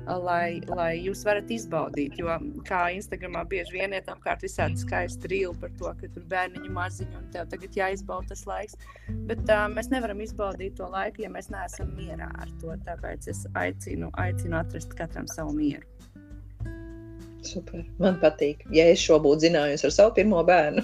lai, 0.09 0.61
lai 0.69 0.93
jūs 0.97 1.21
varat 1.27 1.51
izbaudīt. 1.53 2.17
Jo 2.17 2.39
kā 2.67 2.87
Instagramā 2.95 3.43
bieži 3.49 3.77
vien 3.77 3.93
iet 3.93 4.09
apkārt 4.09 4.43
visādi 4.45 4.79
skaisti 4.81 5.29
rīli 5.29 5.53
par 5.61 5.73
to, 5.81 5.91
ka 5.99 6.09
tur 6.15 6.25
bērniņi 6.31 6.73
maziņi 6.73 7.19
un 7.19 7.29
tev 7.35 7.49
tagad 7.51 7.77
jāizbauda 7.77 8.33
tas 8.33 8.45
laiks. 8.49 8.79
Bet 9.29 9.43
uh, 9.45 9.67
mēs 9.73 9.91
nevaram 9.93 10.23
izbaudīt 10.25 10.79
to 10.79 10.89
laiku, 10.89 11.25
ja 11.25 11.33
mēs 11.33 11.51
neesam 11.53 11.93
mierā 11.99 12.31
ar 12.41 12.53
to. 12.61 12.73
Tāpēc 12.87 13.29
es 13.29 13.45
aicinu, 13.59 14.09
aicinu 14.17 14.61
atrast 14.63 14.95
katram 14.97 15.29
savu 15.29 15.53
mieru. 15.57 15.85
Super. 17.45 17.83
Man 18.03 18.17
patīk. 18.19 18.63
Ja 18.75 18.85
es 18.91 19.01
šo 19.01 19.19
būtu 19.23 19.47
zinājusi 19.47 19.87
ar 19.87 19.93
savu 19.95 20.13
pirmo 20.17 20.41
bērnu, 20.47 20.83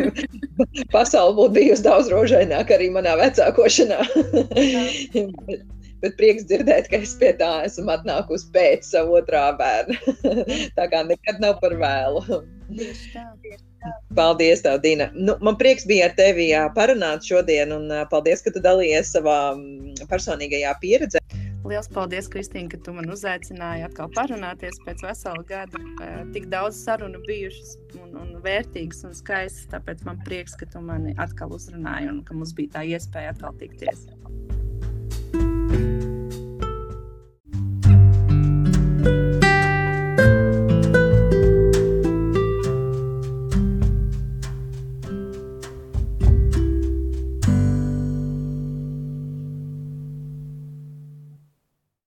pasaule 0.94 1.36
būtu 1.38 1.54
bijusi 1.56 1.86
daudz 1.86 2.10
rožaināka 2.10 2.74
arī 2.76 2.90
manā 2.94 3.14
vecākošanā. 3.20 4.00
bet, 5.14 5.62
bet 6.02 6.16
prieks 6.18 6.48
dzirdēt, 6.50 6.90
ka 6.90 7.00
es 7.04 7.14
pie 7.20 7.32
tā 7.38 7.52
esmu 7.68 7.94
atnākusi 7.94 8.50
pēc 8.54 8.88
savu 8.88 9.20
otrā 9.20 9.46
bērna. 9.60 9.98
tā 10.78 10.88
kā 10.90 11.04
nekad 11.06 11.38
nav 11.44 11.60
par 11.62 11.76
vēlu. 11.78 12.42
Paldies, 14.18 14.64
tev, 14.66 14.82
Dina. 14.82 15.08
Nu, 15.14 15.38
man 15.40 15.56
prieks 15.60 15.86
bija 15.88 16.10
ar 16.10 16.16
tevi 16.18 16.50
parunāt 16.74 17.24
šodien, 17.30 17.72
un 17.72 17.94
paldies, 18.10 18.42
ka 18.44 18.52
tu 18.52 18.62
dalījies 18.64 19.14
savā 19.14 19.38
personīgajā 20.10 20.74
pieredzē. 20.82 21.22
Lielas 21.60 21.90
paldies, 21.92 22.28
Kristīne, 22.32 22.70
ka 22.72 22.78
tu 22.80 22.94
man 22.96 23.10
uzaicināji 23.12 23.84
atkal 23.84 24.08
parunāties 24.16 24.78
pēc 24.86 25.02
vesela 25.04 25.42
gada. 25.48 25.82
Tik 26.32 26.48
daudz 26.52 26.78
sarunu 26.86 27.20
bijušas 27.26 27.74
un, 28.00 28.14
un 28.16 28.32
vērtīgas 28.44 29.04
un 29.08 29.12
skaistas, 29.18 29.68
tāpēc 29.74 30.06
man 30.08 30.22
prieks, 30.24 30.56
ka 30.56 30.68
tu 30.72 30.80
mani 30.84 31.12
atkal 31.20 31.52
uzrunāji 31.56 32.08
un 32.14 32.22
ka 32.24 32.38
mums 32.38 32.56
bija 32.56 32.78
tā 32.78 32.86
iespēja 32.94 33.34
atkal 33.34 33.52
tikties. 33.60 34.08